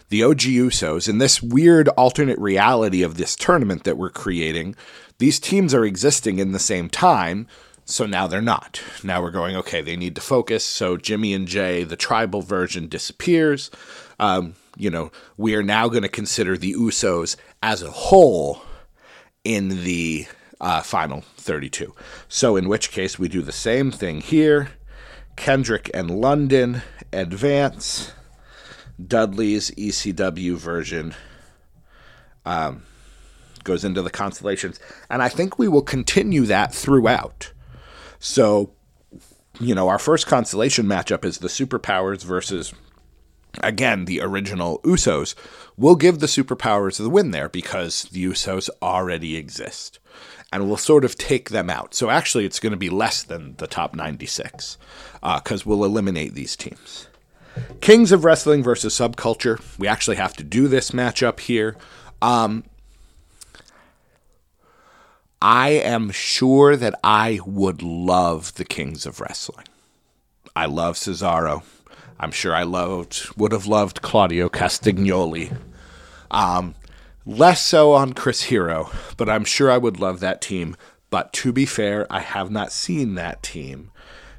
The 0.10 0.24
OG 0.24 0.40
Usos, 0.40 1.10
in 1.10 1.18
this 1.18 1.42
weird 1.42 1.88
alternate 1.90 2.38
reality 2.38 3.02
of 3.02 3.18
this 3.18 3.36
tournament 3.36 3.84
that 3.86 3.98
we're 3.98 4.12
creating, 4.12 4.76
these 5.18 5.40
teams 5.40 5.74
are 5.74 5.84
existing 5.84 6.40
in 6.40 6.52
the 6.52 6.60
same 6.60 6.90
time, 6.90 7.48
so 7.86 8.06
now 8.06 8.28
they're 8.28 8.42
not. 8.42 8.82
Now 9.04 9.22
we're 9.22 9.32
going, 9.32 9.56
okay, 9.58 9.82
they 9.82 9.96
need 9.96 10.16
to 10.16 10.22
focus. 10.22 10.66
So 10.66 10.98
Jimmy 10.98 11.34
and 11.34 11.48
Jay, 11.48 11.84
the 11.84 11.96
tribal 11.96 12.42
version, 12.42 12.88
disappears. 12.88 13.70
Um, 14.20 14.56
you 14.76 14.90
know, 14.90 15.12
we 15.38 15.56
are 15.56 15.64
now 15.64 15.88
going 15.88 16.04
to 16.04 16.10
consider 16.10 16.58
the 16.58 16.74
Usos 16.74 17.36
as 17.62 17.82
a 17.82 17.92
whole 17.92 18.62
in 19.44 19.84
the 19.84 20.26
uh, 20.60 20.82
final 20.82 21.22
32. 21.38 21.94
So, 22.28 22.56
in 22.56 22.68
which 22.68 22.92
case, 22.92 23.20
we 23.20 23.28
do 23.28 23.42
the 23.42 23.52
same 23.52 23.92
thing 23.92 24.22
here. 24.22 24.70
Kendrick 25.36 25.92
and 25.94 26.10
London 26.10 26.82
advance. 27.14 28.12
Dudley's 29.06 29.72
ECW 29.72 30.56
version 30.56 31.14
um, 32.46 32.84
goes 33.64 33.84
into 33.84 34.02
the 34.02 34.10
constellations. 34.10 34.80
And 35.10 35.22
I 35.22 35.30
think 35.30 35.60
we 35.60 35.68
will 35.68 35.82
continue 35.82 36.46
that 36.46 36.74
throughout. 36.74 37.52
So, 38.20 38.72
you 39.60 39.76
know, 39.76 39.88
our 39.90 40.00
first 40.00 40.28
constellation 40.28 40.86
matchup 40.86 41.26
is 41.26 41.40
the 41.40 41.48
superpowers 41.48 42.24
versus 42.24 42.74
again, 43.64 44.06
the 44.06 44.22
original 44.22 44.80
Usos, 44.80 45.34
We'll 45.78 45.96
give 45.96 46.20
the 46.20 46.28
superpowers 46.28 46.98
the 46.98 47.10
win 47.10 47.32
there 47.32 47.50
because 47.50 48.04
the 48.04 48.24
Usos 48.26 48.70
already 48.82 49.36
exist. 49.36 50.00
And 50.54 50.68
we'll 50.68 50.78
sort 50.78 51.04
of 51.04 51.18
take 51.18 51.50
them 51.50 51.70
out. 51.70 51.94
So 51.94 52.10
actually, 52.10 52.46
it's 52.46 52.62
going 52.62 52.72
to 52.72 52.78
be 52.78 52.90
less 52.90 53.24
than 53.24 53.56
the 53.58 53.68
top 53.68 53.94
96 53.94 54.78
because 55.22 55.62
uh, 55.62 55.64
we'll 55.66 55.84
eliminate 55.84 56.34
these 56.34 56.56
teams. 56.56 57.08
Kings 57.82 58.14
of 58.14 58.24
Wrestling 58.24 58.64
versus 58.64 58.94
Subculture. 58.94 59.62
We 59.78 59.88
actually 59.88 60.16
have 60.16 60.36
to 60.38 60.44
do 60.44 60.70
this 60.70 60.92
matchup 60.92 61.42
here. 61.42 61.76
Um, 62.22 62.64
I 65.42 65.70
am 65.70 66.12
sure 66.12 66.76
that 66.76 67.00
I 67.04 67.40
would 67.46 67.82
love 67.82 68.56
the 68.56 68.66
Kings 68.66 69.06
of 69.06 69.20
Wrestling. 69.20 69.66
I 70.56 70.66
love 70.66 70.96
Cesaro. 70.96 71.64
I'm 72.20 72.32
sure 72.32 72.56
I 72.56 72.64
loved 72.64 73.30
would 73.36 73.52
have 73.52 73.68
loved 73.68 74.02
Claudio 74.02 74.48
Castagnoli. 74.50 75.56
Um, 76.32 76.76
less 77.26 77.62
so 77.62 77.94
on 77.94 78.14
Chris 78.14 78.44
Hero, 78.44 78.90
but 79.18 79.30
I'm 79.30 79.44
sure 79.44 79.70
I 79.70 79.78
would 79.78 80.00
love 80.00 80.22
that 80.22 80.42
team. 80.42 80.78
But 81.10 81.34
to 81.34 81.52
be 81.52 81.66
fair, 81.66 82.08
I 82.10 82.22
have 82.22 82.50
not 82.50 82.72
seen 82.72 83.16
that 83.16 83.44
team. 83.44 83.92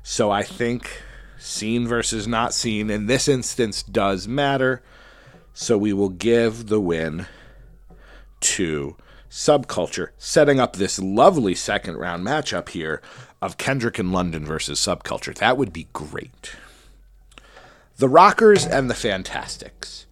So 0.03 0.31
I 0.31 0.43
think 0.43 1.03
seen 1.39 1.87
versus 1.87 2.27
not 2.27 2.55
seen 2.55 2.91
in 2.91 3.07
this 3.07 3.29
instance 3.29 3.83
does 3.83 4.27
matter. 4.27 4.83
So 5.53 5.77
we 5.77 5.93
will 5.93 6.09
give 6.11 6.69
the 6.69 6.81
win 6.81 7.27
to 8.41 8.97
Subculture, 9.37 10.13
setting 10.17 10.59
up 10.59 10.77
this 10.77 10.99
lovely 10.99 11.55
second 11.55 11.99
round 11.99 12.27
matchup 12.27 12.71
here 12.71 13.03
of 13.43 13.59
Kendrick 13.59 13.99
and 13.99 14.11
London 14.11 14.47
versus 14.47 14.81
Subculture. 14.81 15.35
That 15.35 15.59
would 15.59 15.75
be 15.75 15.89
great. 15.93 16.53
The 17.99 18.09
Rockers 18.09 18.65
and 18.65 18.89
the 18.89 18.95
Fantastics. 18.95 20.07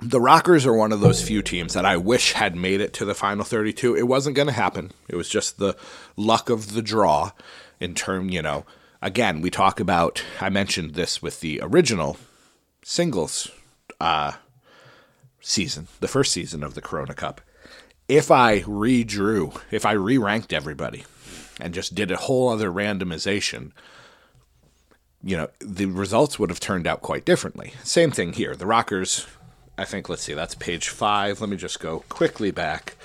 The 0.00 0.20
Rockers 0.20 0.64
are 0.66 0.72
one 0.72 0.92
of 0.92 1.00
those 1.00 1.20
few 1.20 1.42
teams 1.42 1.74
that 1.74 1.84
I 1.84 1.96
wish 1.96 2.30
had 2.30 2.54
made 2.54 2.80
it 2.80 2.92
to 2.92 3.04
the 3.04 3.12
final 3.12 3.44
32. 3.44 3.96
It 3.96 4.06
wasn't 4.06 4.36
going 4.36 4.46
to 4.46 4.54
happen. 4.54 4.92
It 5.08 5.16
was 5.16 5.28
just 5.28 5.58
the 5.58 5.76
luck 6.14 6.48
of 6.48 6.74
the 6.74 6.82
draw 6.82 7.32
in 7.80 7.96
term, 7.96 8.30
you 8.30 8.40
know. 8.40 8.64
Again, 9.02 9.40
we 9.40 9.50
talk 9.50 9.80
about 9.80 10.22
I 10.40 10.48
mentioned 10.48 10.94
this 10.94 11.20
with 11.20 11.40
the 11.40 11.58
original 11.60 12.18
singles 12.84 13.50
uh, 14.00 14.34
season, 15.46 15.86
the 16.00 16.08
first 16.08 16.32
season 16.32 16.64
of 16.64 16.74
the 16.74 16.82
Corona 16.82 17.14
Cup. 17.14 17.40
If 18.08 18.30
I 18.30 18.60
redrew, 18.60 19.60
if 19.70 19.86
I 19.86 19.92
re-ranked 19.92 20.52
everybody 20.52 21.04
and 21.60 21.72
just 21.72 21.94
did 21.94 22.10
a 22.10 22.16
whole 22.16 22.48
other 22.48 22.70
randomization, 22.70 23.70
you 25.22 25.36
know, 25.36 25.48
the 25.60 25.86
results 25.86 26.38
would 26.38 26.50
have 26.50 26.60
turned 26.60 26.86
out 26.86 27.00
quite 27.00 27.24
differently. 27.24 27.74
Same 27.82 28.10
thing 28.10 28.32
here. 28.32 28.54
The 28.54 28.66
Rockers, 28.66 29.26
I 29.78 29.84
think, 29.84 30.08
let's 30.08 30.22
see, 30.22 30.34
that's 30.34 30.54
page 30.54 30.88
five. 30.88 31.40
Let 31.40 31.50
me 31.50 31.56
just 31.56 31.80
go 31.80 32.04
quickly 32.08 32.50
back. 32.50 32.96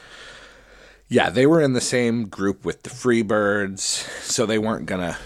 Yeah, 1.08 1.30
they 1.30 1.46
were 1.46 1.62
in 1.62 1.74
the 1.74 1.82
same 1.82 2.28
group 2.28 2.64
with 2.64 2.84
the 2.84 2.90
Freebirds, 2.90 3.82
so 4.24 4.46
they 4.46 4.58
weren't 4.58 4.86
gonna 4.86 5.18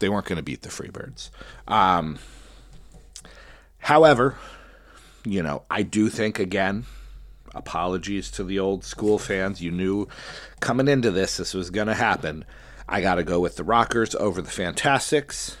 they 0.00 0.08
weren't 0.08 0.26
gonna 0.26 0.42
beat 0.42 0.62
the 0.62 0.68
Freebirds. 0.68 1.30
Um, 1.68 2.18
however, 3.78 4.36
you 5.32 5.42
know, 5.42 5.62
I 5.70 5.82
do 5.82 6.08
think 6.08 6.38
again, 6.38 6.86
apologies 7.54 8.30
to 8.32 8.44
the 8.44 8.58
old 8.58 8.84
school 8.84 9.18
fans. 9.18 9.62
You 9.62 9.70
knew 9.70 10.08
coming 10.60 10.88
into 10.88 11.10
this 11.10 11.36
this 11.36 11.54
was 11.54 11.70
gonna 11.70 11.94
happen. 11.94 12.44
I 12.88 13.02
got 13.02 13.16
to 13.16 13.22
go 13.22 13.38
with 13.38 13.56
the 13.56 13.64
Rockers 13.64 14.14
over 14.14 14.40
the 14.40 14.50
Fantastics. 14.50 15.58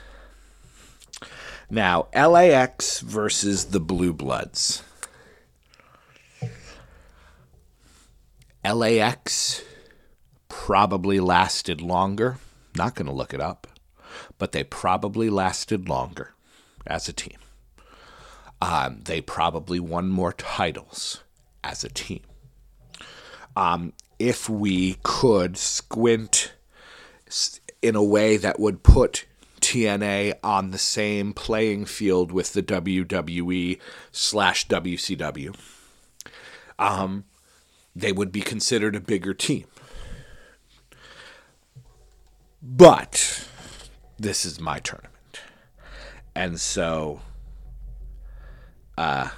Now, 1.68 2.08
LAX 2.14 3.00
versus 3.00 3.66
the 3.66 3.80
Blue 3.80 4.14
Bloods. 4.14 4.82
LAX 8.64 9.62
probably 10.48 11.20
lasted 11.20 11.82
longer. 11.82 12.38
Not 12.74 12.94
going 12.94 13.06
to 13.06 13.12
look 13.12 13.34
it 13.34 13.40
up, 13.40 13.66
but 14.38 14.52
they 14.52 14.64
probably 14.64 15.28
lasted 15.28 15.88
longer 15.88 16.32
as 16.86 17.08
a 17.08 17.12
team. 17.12 17.36
Um, 18.60 19.02
they 19.04 19.20
probably 19.20 19.78
won 19.78 20.08
more 20.08 20.32
titles 20.32 21.22
as 21.62 21.84
a 21.84 21.88
team. 21.88 22.22
Um, 23.56 23.92
if 24.18 24.48
we 24.48 24.98
could 25.02 25.56
squint 25.56 26.52
in 27.82 27.94
a 27.94 28.02
way 28.02 28.36
that 28.36 28.58
would 28.58 28.82
put 28.82 29.26
TNA 29.60 30.34
on 30.42 30.70
the 30.70 30.78
same 30.78 31.32
playing 31.32 31.84
field 31.84 32.32
with 32.32 32.52
the 32.52 32.62
WWE 32.62 33.78
slash 34.12 34.66
WCW, 34.68 35.56
um, 36.78 37.24
they 37.94 38.12
would 38.12 38.32
be 38.32 38.40
considered 38.40 38.96
a 38.96 39.00
bigger 39.00 39.34
team. 39.34 39.66
But 42.62 43.46
this 44.18 44.44
is 44.44 44.60
my 44.60 44.78
tournament. 44.78 45.14
And 46.34 46.60
so, 46.60 47.20
uh, 48.98 49.28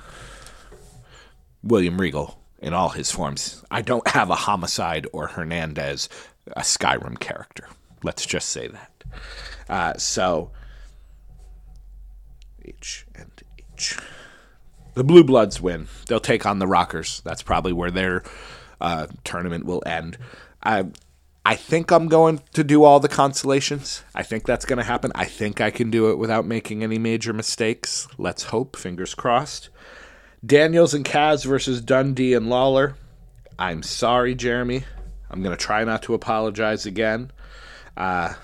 William 1.62 2.00
Regal 2.00 2.40
in 2.60 2.72
all 2.72 2.88
his 2.88 3.12
forms. 3.12 3.62
I 3.70 3.82
don't 3.82 4.08
have 4.08 4.30
a 4.30 4.34
homicide 4.34 5.06
or 5.12 5.28
Hernandez, 5.28 6.08
a 6.56 6.62
Skyrim 6.62 7.20
character. 7.20 7.68
Let's 8.02 8.24
just 8.24 8.48
say 8.48 8.68
that. 8.68 9.04
Uh, 9.68 9.94
so, 9.98 10.50
H 12.64 13.06
and 13.14 13.30
H. 13.74 13.98
The 14.94 15.04
Blue 15.04 15.24
Bloods 15.24 15.60
win. 15.60 15.88
They'll 16.08 16.20
take 16.20 16.46
on 16.46 16.58
the 16.58 16.66
Rockers. 16.66 17.20
That's 17.24 17.42
probably 17.42 17.74
where 17.74 17.90
their 17.90 18.22
uh, 18.80 19.08
tournament 19.24 19.66
will 19.66 19.82
end. 19.84 20.16
I, 20.62 20.86
I 21.44 21.56
think 21.56 21.90
I'm 21.90 22.08
going 22.08 22.42
to 22.52 22.62
do 22.62 22.84
all 22.84 23.00
the 23.00 23.08
constellations. 23.08 24.04
I 24.14 24.22
think 24.22 24.44
that's 24.44 24.66
going 24.66 24.78
to 24.78 24.84
happen. 24.84 25.10
I 25.14 25.24
think 25.24 25.60
I 25.60 25.70
can 25.70 25.90
do 25.90 26.10
it 26.10 26.18
without 26.18 26.44
making 26.44 26.82
any 26.82 26.98
major 26.98 27.32
mistakes. 27.32 28.06
Let's 28.18 28.44
hope. 28.44 28.76
Fingers 28.76 29.14
crossed. 29.14 29.70
Daniels 30.44 30.92
and 30.94 31.04
Kaz 31.04 31.44
versus 31.46 31.80
Dundee 31.80 32.34
and 32.34 32.48
Lawler. 32.50 32.96
I'm 33.58 33.82
sorry, 33.82 34.34
Jeremy. 34.34 34.84
I'm 35.30 35.42
going 35.42 35.56
to 35.56 35.62
try 35.62 35.84
not 35.84 36.02
to 36.04 36.14
apologize 36.14 36.84
again. 36.86 37.30
Uh, 37.96 38.34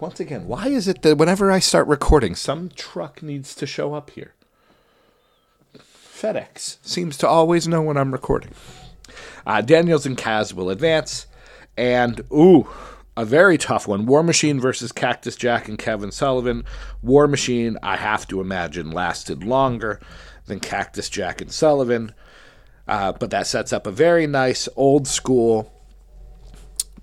once 0.00 0.18
again, 0.18 0.46
why 0.46 0.68
is 0.68 0.88
it 0.88 1.02
that 1.02 1.18
whenever 1.18 1.50
I 1.50 1.58
start 1.58 1.86
recording, 1.86 2.34
some 2.34 2.70
truck 2.70 3.22
needs 3.22 3.54
to 3.56 3.66
show 3.66 3.94
up 3.94 4.10
here? 4.10 4.34
FedEx 6.22 6.76
seems 6.82 7.16
to 7.18 7.26
always 7.26 7.66
know 7.66 7.82
when 7.82 7.96
I'm 7.96 8.12
recording. 8.12 8.52
Uh, 9.44 9.60
Daniels 9.60 10.06
and 10.06 10.16
Kaz 10.16 10.52
will 10.52 10.70
advance. 10.70 11.26
And, 11.76 12.20
ooh, 12.32 12.68
a 13.16 13.24
very 13.24 13.58
tough 13.58 13.88
one 13.88 14.06
War 14.06 14.22
Machine 14.22 14.60
versus 14.60 14.92
Cactus 14.92 15.34
Jack 15.34 15.68
and 15.68 15.76
Kevin 15.76 16.12
Sullivan. 16.12 16.64
War 17.02 17.26
Machine, 17.26 17.76
I 17.82 17.96
have 17.96 18.28
to 18.28 18.40
imagine, 18.40 18.92
lasted 18.92 19.42
longer 19.42 19.98
than 20.46 20.60
Cactus 20.60 21.10
Jack 21.10 21.40
and 21.40 21.50
Sullivan. 21.50 22.14
Uh, 22.86 23.10
but 23.10 23.30
that 23.30 23.48
sets 23.48 23.72
up 23.72 23.84
a 23.88 23.92
very 23.92 24.28
nice 24.28 24.68
old 24.76 25.08
school 25.08 25.72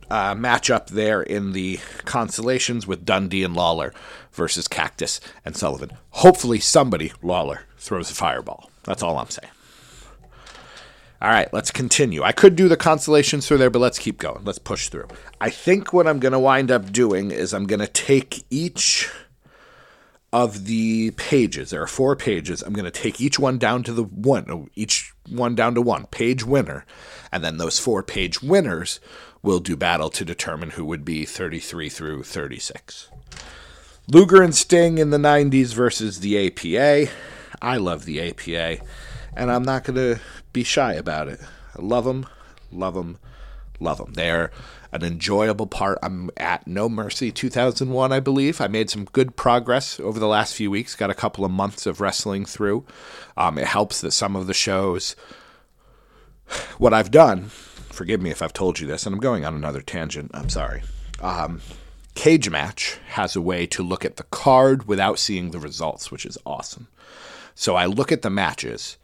uh, 0.10 0.34
matchup 0.34 0.88
there 0.88 1.22
in 1.22 1.52
the 1.52 1.80
constellations 2.06 2.88
with 2.88 3.04
Dundee 3.04 3.44
and 3.44 3.54
Lawler 3.54 3.94
versus 4.32 4.70
Cactus 4.70 5.20
and 5.44 5.58
Sullivan. 5.58 5.92
Hopefully, 6.12 6.60
somebody, 6.60 7.12
Lawler, 7.22 7.64
throws 7.78 8.10
a 8.10 8.16
fireball. 8.16 8.69
That's 8.90 9.04
all 9.04 9.20
I'm 9.20 9.30
saying. 9.30 9.52
All 11.22 11.30
right, 11.30 11.54
let's 11.54 11.70
continue. 11.70 12.24
I 12.24 12.32
could 12.32 12.56
do 12.56 12.68
the 12.68 12.76
constellations 12.76 13.48
through 13.48 13.60
there, 13.60 13.70
but 13.70 13.78
let's 13.78 14.00
keep 14.00 14.18
going. 14.18 14.44
Let's 14.44 14.58
push 14.58 14.90
through. 14.90 15.10
I 15.40 15.52
think 15.52 15.94
what 15.94 16.08
I'm 16.08 16.20
going 16.20 16.32
to 16.32 16.40
wind 16.40 16.72
up 16.72 16.92
doing 16.92 17.30
is 17.30 17.54
I'm 17.54 17.68
going 17.68 17.82
to 17.82 17.88
take 17.88 18.46
each 18.50 19.08
of 20.34 20.66
the 20.66 21.12
pages. 21.12 21.70
There 21.70 21.84
are 21.84 21.88
four 21.88 22.16
pages. 22.16 22.64
I'm 22.64 22.74
going 22.74 22.86
to 22.86 22.92
take 22.92 23.22
each 23.22 23.38
one 23.38 23.60
down 23.60 23.84
to 23.84 23.94
the 23.94 24.04
one, 24.04 24.72
each 24.74 25.14
one 25.30 25.54
down 25.54 25.76
to 25.76 25.84
one 25.84 26.08
page 26.08 26.44
winner, 26.44 26.84
and 27.32 27.44
then 27.44 27.58
those 27.58 27.78
four 27.78 28.02
page 28.02 28.42
winners 28.42 29.00
will 29.44 29.60
do 29.60 29.76
battle 29.78 30.10
to 30.10 30.26
determine 30.26 30.72
who 30.72 30.86
would 30.86 31.06
be 31.06 31.26
33 31.26 31.90
through 31.90 32.24
36. 32.24 33.10
Luger 34.08 34.42
and 34.42 34.56
Sting 34.56 34.98
in 34.98 35.12
the 35.12 35.18
90s 35.18 35.76
versus 35.76 36.22
the 36.22 36.48
APA. 36.48 37.12
I 37.62 37.78
love 37.78 38.06
the 38.06 38.22
APA, 38.30 38.84
and 39.36 39.52
I'm 39.52 39.64
not 39.64 39.84
going 39.84 39.96
to 39.96 40.22
be 40.54 40.64
shy 40.64 40.94
about 40.94 41.28
it. 41.28 41.40
I 41.78 41.82
love 41.82 42.06
them, 42.06 42.26
love 42.72 42.94
them, 42.94 43.20
love 43.80 43.98
them. 43.98 44.14
They're 44.14 44.52
an 44.92 45.04
enjoyable 45.04 45.68
part. 45.68 46.00
I'm 46.02 46.30
at 46.38 46.68
No 46.68 46.90
Mercy 46.90 47.32
2001, 47.32 48.12
I 48.12 48.20
believe. 48.20 48.60
I 48.60 48.68
made 48.68 48.90
some 48.90 49.06
good 49.06 49.36
progress 49.36 50.00
over 50.00 50.20
the 50.20 50.28
last 50.28 50.56
few 50.56 50.72
weeks. 50.72 50.96
Got 50.96 51.10
a 51.10 51.16
couple 51.16 51.46
of 51.46 51.52
months 51.52 51.86
of 51.86 52.02
wrestling 52.02 52.46
through. 52.46 52.86
Um, 53.38 53.58
it 53.58 53.68
helps 53.68 54.02
that 54.02 54.12
some 54.12 54.36
of 54.36 54.48
the 54.48 54.54
shows, 54.54 55.16
what 56.78 56.94
I've 56.94 57.12
done, 57.12 57.46
forgive 57.46 58.22
me 58.22 58.32
if 58.32 58.42
I've 58.42 58.54
told 58.54 58.80
you 58.80 58.88
this, 58.88 59.06
and 59.06 59.14
I'm 59.14 59.22
going 59.22 59.46
on 59.46 59.56
another 59.56 59.82
tangent. 59.82 60.32
I'm 60.34 60.50
sorry. 60.50 60.82
Um, 61.22 61.62
Cage 62.16 62.50
Match 62.50 62.98
has 63.10 63.36
a 63.36 63.42
way 63.42 63.66
to 63.68 63.84
look 63.84 64.04
at 64.04 64.18
the 64.18 64.24
card 64.24 64.88
without 64.88 65.20
seeing 65.20 65.52
the 65.52 65.60
results, 65.60 66.12
which 66.12 66.26
is 66.26 66.38
awesome. 66.46 66.88
So 67.60 67.76
I 67.76 67.88
look 67.88 68.14
at 68.14 68.22
the 68.22 68.30
matches 68.30 68.98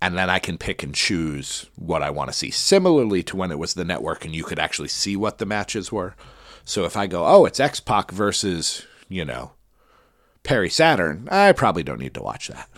and 0.00 0.16
then 0.16 0.30
I 0.30 0.38
can 0.38 0.56
pick 0.56 0.82
and 0.82 0.94
choose 0.94 1.66
what 1.76 2.02
I 2.02 2.08
want 2.08 2.30
to 2.30 2.36
see. 2.36 2.50
Similarly 2.50 3.22
to 3.24 3.36
when 3.36 3.50
it 3.50 3.58
was 3.58 3.74
the 3.74 3.84
network 3.84 4.24
and 4.24 4.34
you 4.34 4.44
could 4.44 4.58
actually 4.58 4.88
see 4.88 5.14
what 5.14 5.36
the 5.36 5.44
matches 5.44 5.92
were. 5.92 6.16
So 6.64 6.86
if 6.86 6.96
I 6.96 7.06
go, 7.06 7.26
oh, 7.26 7.44
it's 7.44 7.60
X 7.60 7.80
Pac 7.80 8.10
versus, 8.10 8.86
you 9.10 9.26
know, 9.26 9.52
Perry 10.42 10.70
Saturn, 10.70 11.28
I 11.30 11.52
probably 11.52 11.82
don't 11.82 12.00
need 12.00 12.14
to 12.14 12.22
watch 12.22 12.48
that. 12.48 12.70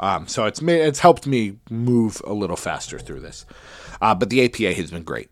Um, 0.00 0.26
so 0.26 0.46
it's 0.46 0.60
it's 0.60 0.98
helped 0.98 1.28
me 1.28 1.58
move 1.70 2.20
a 2.26 2.32
little 2.32 2.56
faster 2.56 2.98
through 2.98 3.20
this. 3.20 3.46
Uh, 4.00 4.16
but 4.16 4.30
the 4.30 4.44
APA 4.44 4.74
has 4.74 4.90
been 4.90 5.04
great. 5.04 5.30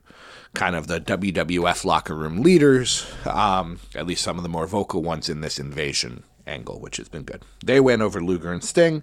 Kind 0.54 0.76
of 0.76 0.86
the 0.86 1.00
WWF 1.00 1.84
locker 1.84 2.14
room 2.14 2.40
leaders, 2.42 3.04
um, 3.26 3.80
at 3.96 4.06
least 4.06 4.22
some 4.22 4.36
of 4.36 4.44
the 4.44 4.48
more 4.48 4.68
vocal 4.68 5.02
ones 5.02 5.28
in 5.28 5.40
this 5.40 5.58
invasion 5.58 6.22
angle, 6.48 6.80
which 6.80 6.96
has 6.96 7.08
been 7.08 7.22
good. 7.22 7.42
They 7.64 7.80
win 7.80 8.02
over 8.02 8.20
Luger 8.22 8.52
and 8.52 8.64
Sting, 8.64 9.02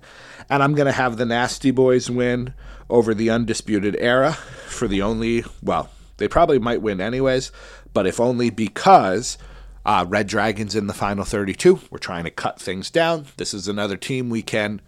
and 0.50 0.62
I'm 0.62 0.74
going 0.74 0.88
to 0.88 0.92
have 0.92 1.18
the 1.18 1.26
Nasty 1.26 1.72
Boys 1.72 2.10
win 2.10 2.54
over 2.90 3.14
the 3.14 3.30
Undisputed 3.30 3.96
Era 4.00 4.34
for 4.34 4.88
the 4.88 5.02
only, 5.02 5.44
well, 5.62 5.90
they 6.18 6.28
probably 6.28 6.60
might 6.60 6.82
win 6.82 7.00
anyways, 7.00 7.52
but 7.94 8.08
if 8.08 8.20
only 8.20 8.50
because 8.50 9.38
uh, 9.86 10.06
Red 10.08 10.28
Dragon's 10.28 10.76
in 10.76 10.88
the 10.88 10.94
final 10.94 11.24
32. 11.24 11.82
We're 11.90 12.00
trying 12.00 12.24
to 12.24 12.32
cut 12.32 12.60
things 12.60 12.90
down. 12.90 13.28
This 13.38 13.54
is 13.54 13.68
another 13.68 13.98
team 13.98 14.30
we 14.30 14.42
can 14.42 14.82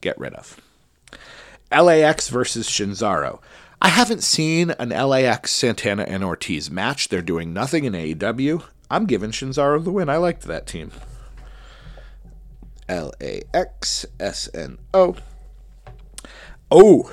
get 0.00 0.18
rid 0.18 0.34
of. 0.34 0.60
LAX 1.70 2.30
versus 2.30 2.68
Shinzaro. 2.68 3.40
I 3.80 3.90
haven't 3.90 4.24
seen 4.24 4.70
an 4.70 4.88
LAX 4.88 5.52
Santana 5.52 6.04
and 6.04 6.24
Ortiz 6.24 6.70
match. 6.70 7.08
They're 7.08 7.22
doing 7.22 7.52
nothing 7.52 7.84
in 7.84 7.92
AEW. 7.92 8.64
I'm 8.90 9.04
giving 9.04 9.30
Shinzaro 9.30 9.84
the 9.84 9.92
win. 9.92 10.08
I 10.08 10.16
liked 10.16 10.42
that 10.44 10.66
team. 10.66 10.92
L 12.88 13.12
A 13.20 13.42
X 13.54 14.06
S 14.18 14.48
N 14.54 14.78
O. 14.94 15.16
Oh, 16.70 17.10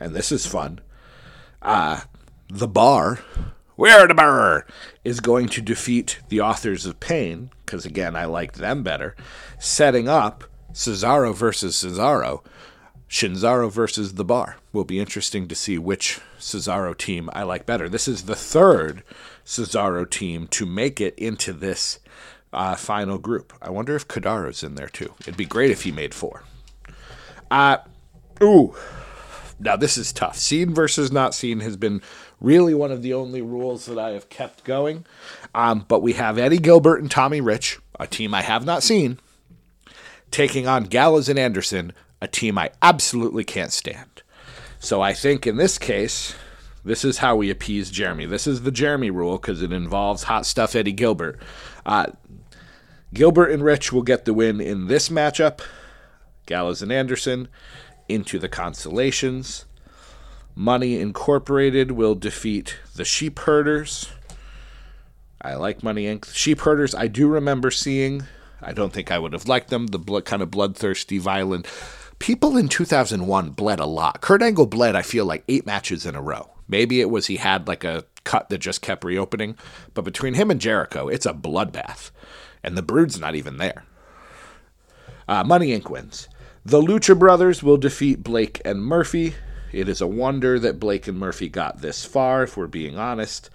and 0.00 0.14
this 0.14 0.32
is 0.32 0.46
fun. 0.46 0.80
Uh, 1.62 2.02
the 2.48 2.68
bar, 2.68 3.20
where 3.76 4.06
the 4.06 4.14
bar, 4.14 4.66
is 5.04 5.20
going 5.20 5.48
to 5.48 5.62
defeat 5.62 6.20
the 6.28 6.40
authors 6.40 6.86
of 6.86 7.00
Pain, 7.00 7.50
because 7.64 7.86
again, 7.86 8.16
I 8.16 8.24
liked 8.24 8.56
them 8.56 8.82
better, 8.82 9.14
setting 9.58 10.08
up 10.08 10.44
Cesaro 10.72 11.34
versus 11.34 11.76
Cesaro. 11.76 12.42
Shinzaro 13.08 13.70
versus 13.70 14.14
the 14.14 14.24
Bar. 14.24 14.56
Will 14.72 14.84
be 14.84 15.00
interesting 15.00 15.48
to 15.48 15.56
see 15.56 15.78
which 15.78 16.20
Cesaro 16.38 16.96
team 16.96 17.28
I 17.32 17.42
like 17.42 17.66
better. 17.66 17.88
This 17.88 18.06
is 18.06 18.22
the 18.22 18.36
third 18.36 19.02
Cesaro 19.44 20.08
team 20.08 20.46
to 20.48 20.64
make 20.64 21.00
it 21.00 21.18
into 21.18 21.52
this 21.52 21.98
uh, 22.52 22.76
final 22.76 23.18
group. 23.18 23.52
I 23.62 23.70
wonder 23.70 23.94
if 23.96 24.08
Kadaro's 24.08 24.62
in 24.62 24.74
there 24.74 24.88
too. 24.88 25.14
It'd 25.20 25.36
be 25.36 25.44
great 25.44 25.70
if 25.70 25.82
he 25.82 25.92
made 25.92 26.14
four. 26.14 26.44
Uh, 27.50 27.78
ooh. 28.42 28.74
Now 29.58 29.76
this 29.76 29.98
is 29.98 30.12
tough. 30.12 30.36
Seen 30.36 30.74
versus 30.74 31.12
not 31.12 31.34
seen 31.34 31.60
has 31.60 31.76
been 31.76 32.00
really 32.40 32.74
one 32.74 32.90
of 32.90 33.02
the 33.02 33.12
only 33.12 33.42
rules 33.42 33.86
that 33.86 33.98
I 33.98 34.10
have 34.10 34.30
kept 34.30 34.64
going. 34.64 35.04
Um, 35.54 35.84
but 35.86 36.00
we 36.00 36.14
have 36.14 36.38
Eddie 36.38 36.58
Gilbert 36.58 37.00
and 37.00 37.10
Tommy 37.10 37.40
Rich, 37.40 37.78
a 37.98 38.06
team 38.06 38.32
I 38.32 38.42
have 38.42 38.64
not 38.64 38.82
seen, 38.82 39.18
taking 40.30 40.66
on 40.66 40.84
Gallows 40.84 41.28
and 41.28 41.38
Anderson, 41.38 41.92
a 42.22 42.28
team 42.28 42.56
I 42.56 42.70
absolutely 42.80 43.44
can't 43.44 43.72
stand. 43.72 44.22
So 44.78 45.02
I 45.02 45.12
think 45.12 45.46
in 45.46 45.56
this 45.56 45.76
case, 45.76 46.34
this 46.84 47.04
is 47.04 47.18
how 47.18 47.36
we 47.36 47.50
appease 47.50 47.90
Jeremy. 47.90 48.24
This 48.24 48.46
is 48.46 48.62
the 48.62 48.70
Jeremy 48.70 49.10
rule 49.10 49.36
because 49.36 49.60
it 49.60 49.72
involves 49.72 50.22
hot 50.22 50.46
stuff 50.46 50.74
Eddie 50.74 50.92
Gilbert. 50.92 51.38
Uh, 51.84 52.06
Gilbert 53.12 53.48
and 53.48 53.64
Rich 53.64 53.92
will 53.92 54.02
get 54.02 54.24
the 54.24 54.34
win 54.34 54.60
in 54.60 54.86
this 54.86 55.08
matchup. 55.08 55.60
Gallows 56.46 56.82
and 56.82 56.92
Anderson 56.92 57.48
into 58.08 58.38
the 58.38 58.48
constellations. 58.48 59.64
Money 60.54 60.98
Incorporated 60.98 61.92
will 61.92 62.14
defeat 62.14 62.76
the 62.94 63.04
Sheep 63.04 63.38
Herders. 63.40 64.10
I 65.42 65.54
like 65.54 65.82
Money 65.82 66.04
Inc. 66.04 66.32
Sheep 66.34 66.60
Herders, 66.60 66.94
I 66.94 67.06
do 67.06 67.26
remember 67.26 67.70
seeing. 67.70 68.24
I 68.62 68.72
don't 68.72 68.92
think 68.92 69.10
I 69.10 69.18
would 69.18 69.32
have 69.32 69.48
liked 69.48 69.70
them. 69.70 69.88
The 69.88 69.98
blood, 69.98 70.24
kind 70.24 70.42
of 70.42 70.50
bloodthirsty, 70.50 71.18
violent. 71.18 71.66
People 72.18 72.56
in 72.56 72.68
2001 72.68 73.50
bled 73.50 73.80
a 73.80 73.86
lot. 73.86 74.20
Kurt 74.20 74.42
Angle 74.42 74.66
bled, 74.66 74.94
I 74.94 75.02
feel 75.02 75.24
like, 75.24 75.44
eight 75.48 75.64
matches 75.64 76.04
in 76.04 76.14
a 76.14 76.20
row. 76.20 76.50
Maybe 76.68 77.00
it 77.00 77.10
was 77.10 77.26
he 77.26 77.36
had 77.36 77.66
like 77.66 77.84
a 77.84 78.04
cut 78.24 78.50
that 78.50 78.58
just 78.58 78.82
kept 78.82 79.02
reopening. 79.02 79.56
But 79.94 80.04
between 80.04 80.34
him 80.34 80.50
and 80.50 80.60
Jericho, 80.60 81.08
it's 81.08 81.26
a 81.26 81.32
bloodbath 81.32 82.10
and 82.62 82.76
the 82.76 82.82
Brood's 82.82 83.18
not 83.18 83.34
even 83.34 83.58
there. 83.58 83.84
Uh, 85.28 85.44
Money 85.44 85.68
Inc. 85.78 85.88
wins. 85.88 86.28
The 86.64 86.82
Lucha 86.82 87.18
Brothers 87.18 87.62
will 87.62 87.76
defeat 87.76 88.22
Blake 88.22 88.60
and 88.64 88.82
Murphy. 88.82 89.34
It 89.72 89.88
is 89.88 90.00
a 90.00 90.06
wonder 90.06 90.58
that 90.58 90.80
Blake 90.80 91.06
and 91.06 91.18
Murphy 91.18 91.48
got 91.48 91.80
this 91.80 92.04
far, 92.04 92.42
if 92.42 92.56
we're 92.56 92.66
being 92.66 92.98
honest. 92.98 93.48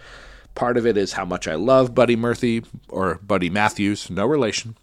Part 0.55 0.77
of 0.77 0.87
it 0.87 0.95
is 0.95 1.13
how 1.13 1.25
much 1.25 1.47
I 1.47 1.55
love 1.55 1.93
Buddy 1.93 2.15
Murphy 2.15 2.63
or 2.87 3.15
Buddy 3.15 3.49
Matthews, 3.49 4.09
no 4.09 4.25
relation. 4.25 4.77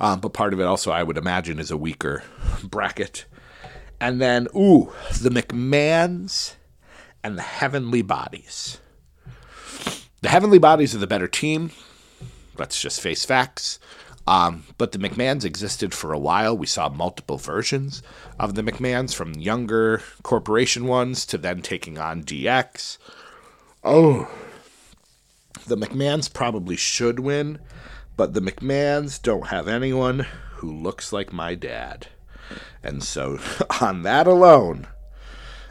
Um, 0.00 0.20
but 0.20 0.32
part 0.32 0.52
of 0.52 0.60
it 0.60 0.64
also, 0.64 0.90
I 0.90 1.02
would 1.02 1.16
imagine, 1.16 1.58
is 1.58 1.70
a 1.70 1.76
weaker 1.76 2.24
bracket. 2.64 3.26
And 4.00 4.20
then, 4.20 4.48
ooh, 4.56 4.92
the 5.20 5.30
McMahons 5.30 6.54
and 7.22 7.38
the 7.38 7.42
Heavenly 7.42 8.02
Bodies. 8.02 8.78
The 10.22 10.28
Heavenly 10.28 10.58
Bodies 10.58 10.94
are 10.94 10.98
the 10.98 11.06
better 11.06 11.28
team. 11.28 11.70
Let's 12.60 12.78
just 12.78 13.00
face 13.00 13.24
facts. 13.24 13.78
Um, 14.26 14.64
but 14.76 14.92
the 14.92 14.98
McMahons 14.98 15.46
existed 15.46 15.94
for 15.94 16.12
a 16.12 16.18
while. 16.18 16.54
We 16.54 16.66
saw 16.66 16.90
multiple 16.90 17.38
versions 17.38 18.02
of 18.38 18.54
the 18.54 18.60
McMahons, 18.62 19.14
from 19.14 19.32
younger 19.32 20.02
corporation 20.22 20.84
ones 20.84 21.24
to 21.26 21.38
then 21.38 21.62
taking 21.62 21.96
on 21.96 22.22
DX. 22.22 22.98
Oh, 23.82 24.30
the 25.66 25.78
McMahons 25.78 26.30
probably 26.30 26.76
should 26.76 27.20
win, 27.20 27.60
but 28.14 28.34
the 28.34 28.42
McMahons 28.42 29.22
don't 29.22 29.46
have 29.46 29.66
anyone 29.66 30.26
who 30.56 30.70
looks 30.70 31.14
like 31.14 31.32
my 31.32 31.54
dad. 31.54 32.08
And 32.82 33.02
so, 33.02 33.38
on 33.80 34.02
that 34.02 34.26
alone, 34.26 34.86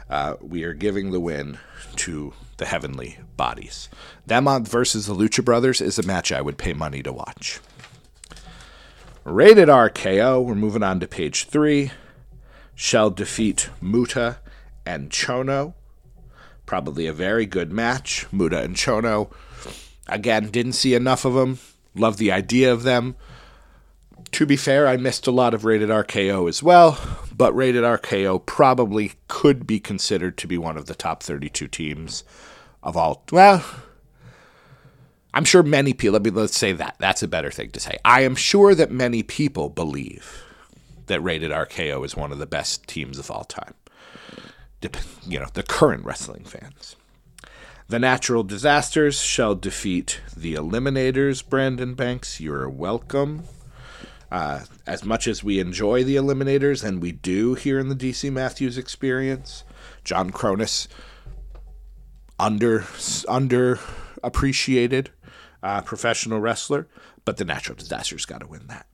uh, 0.08 0.34
we 0.40 0.64
are 0.64 0.74
giving 0.74 1.12
the 1.12 1.20
win 1.20 1.58
to 1.96 2.34
the 2.60 2.66
Heavenly 2.66 3.18
Bodies. 3.36 3.88
Them 4.26 4.46
versus 4.64 5.06
the 5.06 5.14
Lucha 5.14 5.44
Brothers 5.44 5.80
is 5.80 5.98
a 5.98 6.06
match 6.06 6.30
I 6.30 6.42
would 6.42 6.58
pay 6.58 6.74
money 6.74 7.02
to 7.02 7.12
watch. 7.12 7.58
Rated 9.24 9.68
RKO, 9.68 10.44
we're 10.44 10.54
moving 10.54 10.82
on 10.82 11.00
to 11.00 11.08
page 11.08 11.46
three. 11.46 11.90
Shall 12.74 13.10
defeat 13.10 13.70
Muta 13.80 14.38
and 14.86 15.10
Chono. 15.10 15.74
Probably 16.66 17.06
a 17.06 17.12
very 17.12 17.46
good 17.46 17.72
match. 17.72 18.26
Muta 18.30 18.62
and 18.62 18.76
Chono. 18.76 19.32
Again, 20.06 20.50
didn't 20.50 20.74
see 20.74 20.94
enough 20.94 21.24
of 21.24 21.34
them. 21.34 21.58
Love 21.94 22.18
the 22.18 22.30
idea 22.30 22.72
of 22.72 22.82
them. 22.82 23.16
To 24.32 24.46
be 24.46 24.56
fair, 24.56 24.86
I 24.86 24.96
missed 24.96 25.26
a 25.26 25.32
lot 25.32 25.54
of 25.54 25.64
Rated 25.64 25.88
RKO 25.88 26.48
as 26.48 26.62
well, 26.62 26.98
but 27.34 27.54
Rated 27.54 27.84
RKO 27.84 28.44
probably 28.44 29.12
could 29.28 29.66
be 29.66 29.80
considered 29.80 30.36
to 30.38 30.46
be 30.46 30.56
one 30.56 30.76
of 30.76 30.86
the 30.86 30.94
top 30.94 31.22
32 31.22 31.66
teams 31.68 32.22
of 32.82 32.96
all. 32.96 33.24
Well, 33.30 33.64
I'm 35.32 35.44
sure 35.44 35.62
many 35.62 35.92
people, 35.92 36.14
let 36.14 36.22
me, 36.22 36.30
let's 36.30 36.58
say 36.58 36.72
that. 36.72 36.96
That's 36.98 37.22
a 37.22 37.28
better 37.28 37.50
thing 37.50 37.70
to 37.70 37.80
say. 37.80 37.98
I 38.04 38.22
am 38.22 38.34
sure 38.34 38.74
that 38.74 38.90
many 38.90 39.22
people 39.22 39.68
believe 39.68 40.44
that 41.06 41.20
Rated 41.20 41.50
RKO 41.50 42.04
is 42.04 42.16
one 42.16 42.32
of 42.32 42.38
the 42.38 42.46
best 42.46 42.86
teams 42.86 43.18
of 43.18 43.30
all 43.30 43.44
time. 43.44 43.74
You 45.26 45.40
know, 45.40 45.48
the 45.52 45.62
current 45.62 46.04
wrestling 46.04 46.44
fans. 46.44 46.96
The 47.88 47.98
natural 47.98 48.44
disasters 48.44 49.20
shall 49.20 49.56
defeat 49.56 50.20
the 50.36 50.54
eliminators, 50.54 51.46
Brandon 51.46 51.94
Banks. 51.94 52.40
You're 52.40 52.68
welcome. 52.68 53.42
Uh, 54.30 54.60
as 54.86 55.04
much 55.04 55.26
as 55.26 55.42
we 55.42 55.58
enjoy 55.58 56.04
the 56.04 56.14
eliminators, 56.14 56.84
and 56.84 57.02
we 57.02 57.10
do 57.10 57.54
here 57.54 57.80
in 57.80 57.88
the 57.88 57.96
DC 57.96 58.30
Matthews 58.32 58.78
experience, 58.78 59.64
John 60.04 60.30
Kronus 60.30 60.86
under 62.40 62.84
under 63.28 63.78
appreciated 64.22 65.10
uh, 65.62 65.82
professional 65.82 66.40
wrestler, 66.40 66.88
but 67.24 67.36
the 67.36 67.44
natural 67.44 67.76
disasters 67.76 68.24
got 68.24 68.40
to 68.40 68.46
win 68.46 68.66
that. 68.68 68.86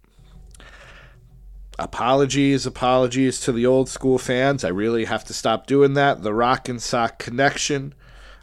Apologies, 1.78 2.66
apologies 2.66 3.38
to 3.40 3.52
the 3.52 3.66
old 3.66 3.88
school 3.88 4.18
fans. 4.18 4.64
I 4.64 4.68
really 4.68 5.04
have 5.04 5.24
to 5.24 5.34
stop 5.34 5.66
doing 5.66 5.94
that. 5.94 6.22
The 6.22 6.34
Rock 6.34 6.68
and 6.68 6.80
Sock 6.80 7.18
Connection 7.18 7.94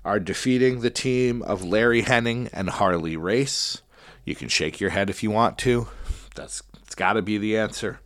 are 0.06 0.20
defeating 0.20 0.80
the 0.80 0.92
team 0.92 1.42
of 1.42 1.63
Larry 1.63 2.04
Hennig 2.04 2.50
and 2.54 2.70
Harley 2.70 3.18
Race. 3.18 3.82
You 4.24 4.36
can 4.36 4.50
shake 4.50 4.80
your 4.80 4.92
head 4.92 5.10
if 5.10 5.24
you 5.24 5.32
want 5.32 5.58
to. 5.60 5.88
That's 6.36 6.63
it's 6.84 6.96
got 6.96 7.13
to 7.13 7.22
be 7.22 7.38
the 7.38 7.58
answer. 7.58 8.00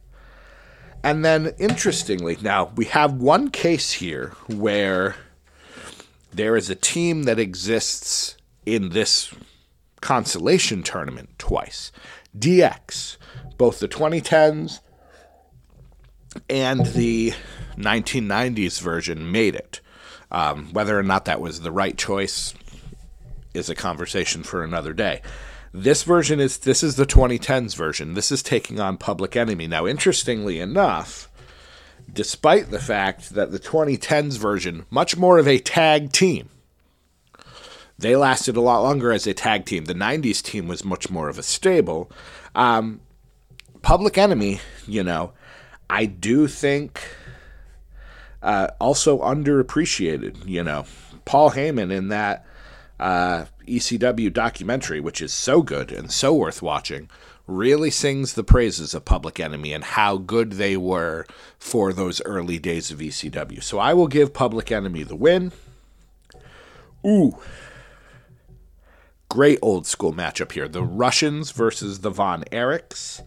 And 1.04 1.24
then, 1.24 1.54
interestingly, 1.60 2.38
now 2.42 2.72
we 2.76 2.86
have 2.86 3.14
one 3.14 3.50
case 3.50 3.94
here 3.94 4.34
where 4.48 5.16
there 6.38 6.56
is 6.56 6.69
a 6.69 6.76
team 6.76 7.23
that 7.23 7.39
exists 7.39 8.38
in 8.65 8.89
this 8.89 9.34
consolation 10.02 10.84
tournament 10.84 11.30
twice. 11.38 11.91
DX, 12.38 13.17
both 13.58 13.80
the 13.80 13.88
2010s 13.88 14.80
and 16.50 16.86
the 16.88 17.34
1990s 17.76 18.80
version 18.80 19.32
made 19.32 19.56
it. 19.56 19.82
Um, 20.32 20.71
whether 20.73 20.97
or 20.97 21.04
not 21.04 21.26
that 21.26 21.41
was 21.41 21.62
the 21.62 21.71
right 21.71 21.97
choice 21.97 22.54
is 23.54 23.69
a 23.69 23.76
conversation 23.76 24.43
for 24.43 24.63
another 24.63 24.93
day. 24.93 25.21
This 25.73 26.04
version 26.04 26.39
is 26.39 26.60
this 26.60 26.84
is 26.84 26.95
the 26.95 27.06
2010s 27.06 27.76
version. 27.76 28.13
This 28.13 28.32
is 28.32 28.43
taking 28.43 28.80
on 28.80 28.97
Public 28.97 29.36
Enemy. 29.36 29.67
Now, 29.67 29.88
interestingly 29.88 30.60
enough, 30.60 31.27
despite 32.12 32.72
the 32.72 32.80
fact 32.80 33.32
that 33.32 33.52
the 33.52 33.60
2010s 33.60 34.38
version 34.38 34.86
much 34.89 35.17
more 35.17 35.38
of 35.38 35.48
a 35.48 35.60
tag 35.60 36.12
team 36.12 36.50
they 38.00 38.15
lasted 38.15 38.56
a 38.56 38.62
lot 38.62 38.84
longer 38.84 39.12
as 39.12 39.26
a 39.26 39.34
tag 39.34 39.65
team. 39.65 39.86
The 39.86 39.96
90s 39.96 40.41
team 40.41 40.67
was 40.67 40.86
much 40.86 41.10
more 41.10 41.30
of 41.30 41.39
a 41.39 41.43
stable. 41.43 42.12
Um, 42.54 43.02
Public 43.82 44.17
Enemy, 44.17 44.60
you 44.86 45.04
know, 45.04 45.34
I 45.89 46.06
do 46.06 46.48
think 46.48 47.02
uh, 48.43 48.67
also 48.80 49.20
underappreciated, 49.20 50.46
you 50.46 50.63
know. 50.63 50.86
Paul 51.26 51.52
Heyman 51.52 51.91
in 51.91 52.10
that 52.10 52.46
uh, 53.00 53.46
ECW 53.67 54.32
documentary, 54.32 55.00
which 55.00 55.22
is 55.22 55.34
so 55.34 55.62
good 55.62 55.91
and 55.91 56.12
so 56.12 56.34
worth 56.34 56.62
watching, 56.62 57.10
really 57.48 57.90
sings 57.90 58.34
the 58.34 58.44
praises 58.44 58.94
of 58.94 59.06
Public 59.06 59.40
Enemy 59.40 59.74
and 59.74 59.84
how 59.84 60.18
good 60.18 60.54
they 60.54 60.78
were 60.78 61.26
for 61.58 61.94
those 61.94 62.22
early 62.24 62.60
days 62.60 62.92
of 62.92 63.00
ECW. 63.00 63.64
So 63.64 63.80
I 63.80 63.94
will 63.94 64.08
give 64.08 64.34
Public 64.34 64.72
Enemy 64.72 65.04
the 65.04 65.16
win. 65.16 65.52
Ooh, 67.06 67.38
Great 69.30 69.60
old 69.62 69.86
school 69.86 70.14
matchup 70.14 70.54
here. 70.54 70.68
The 70.68 70.84
Russians 70.84 71.52
versus 71.52 72.00
the 72.00 72.10
Von 72.10 72.44
Erichs. 72.46 73.22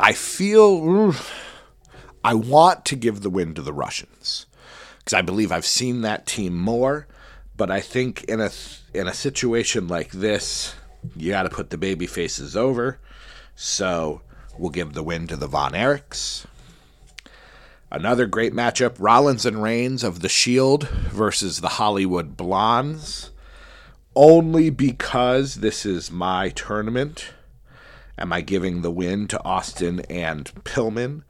I 0.00 0.12
feel 0.12 1.14
I 2.24 2.34
want 2.34 2.84
to 2.86 2.96
give 2.96 3.20
the 3.20 3.30
win 3.30 3.54
to 3.54 3.62
the 3.62 3.72
Russians 3.72 4.46
because 4.98 5.12
I 5.12 5.22
believe 5.22 5.52
I've 5.52 5.66
seen 5.66 6.00
that 6.00 6.26
team 6.26 6.56
more. 6.56 7.06
But 7.60 7.70
I 7.70 7.82
think 7.82 8.24
in 8.24 8.40
a 8.40 8.50
in 8.94 9.06
a 9.06 9.12
situation 9.12 9.86
like 9.86 10.12
this, 10.12 10.74
you 11.14 11.32
got 11.32 11.42
to 11.42 11.50
put 11.50 11.68
the 11.68 11.76
baby 11.76 12.06
faces 12.06 12.56
over. 12.56 12.98
So 13.54 14.22
we'll 14.56 14.70
give 14.70 14.94
the 14.94 15.02
win 15.02 15.26
to 15.26 15.36
the 15.36 15.46
Von 15.46 15.72
Erichs. 15.72 16.46
Another 17.90 18.24
great 18.24 18.54
matchup 18.54 18.96
Rollins 18.98 19.44
and 19.44 19.62
Reigns 19.62 20.02
of 20.02 20.20
The 20.20 20.28
Shield 20.30 20.88
versus 20.88 21.60
the 21.60 21.68
Hollywood 21.68 22.34
Blondes. 22.34 23.30
Only 24.16 24.70
because 24.70 25.56
this 25.56 25.84
is 25.84 26.10
my 26.10 26.48
tournament 26.48 27.34
am 28.16 28.32
I 28.32 28.40
giving 28.40 28.80
the 28.80 28.90
win 28.90 29.28
to 29.28 29.44
Austin 29.44 30.00
and 30.08 30.46
Pillman. 30.64 31.24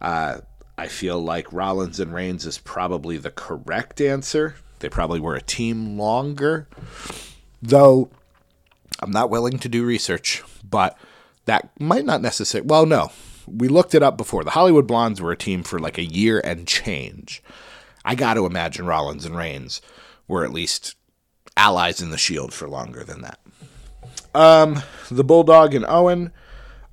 Uh, 0.00 0.42
I 0.78 0.86
feel 0.86 1.18
like 1.20 1.52
Rollins 1.52 1.98
and 1.98 2.14
Reigns 2.14 2.46
is 2.46 2.58
probably 2.58 3.18
the 3.18 3.32
correct 3.32 4.00
answer. 4.00 4.54
They 4.82 4.88
probably 4.88 5.20
were 5.20 5.36
a 5.36 5.40
team 5.40 5.96
longer, 5.96 6.68
though 7.62 8.10
I'm 9.00 9.12
not 9.12 9.30
willing 9.30 9.58
to 9.60 9.68
do 9.68 9.86
research, 9.86 10.42
but 10.68 10.98
that 11.44 11.70
might 11.80 12.04
not 12.04 12.20
necessarily. 12.20 12.66
Well, 12.66 12.84
no, 12.84 13.12
we 13.46 13.68
looked 13.68 13.94
it 13.94 14.02
up 14.02 14.16
before. 14.16 14.42
The 14.42 14.50
Hollywood 14.50 14.88
Blondes 14.88 15.20
were 15.20 15.30
a 15.30 15.36
team 15.36 15.62
for 15.62 15.78
like 15.78 15.98
a 15.98 16.04
year 16.04 16.40
and 16.44 16.66
change. 16.66 17.42
I 18.04 18.16
got 18.16 18.34
to 18.34 18.44
imagine 18.44 18.86
Rollins 18.86 19.24
and 19.24 19.36
Reigns 19.36 19.80
were 20.26 20.44
at 20.44 20.52
least 20.52 20.96
allies 21.56 22.02
in 22.02 22.10
the 22.10 22.18
Shield 22.18 22.52
for 22.52 22.68
longer 22.68 23.04
than 23.04 23.22
that. 23.22 23.38
Um, 24.34 24.82
the 25.10 25.24
Bulldog 25.24 25.74
and 25.74 25.86
Owen 25.86 26.32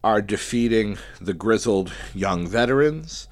are 0.04 0.22
defeating 0.22 1.00
the 1.20 1.34
grizzled 1.34 1.92
young 2.14 2.48
veterans. 2.48 3.28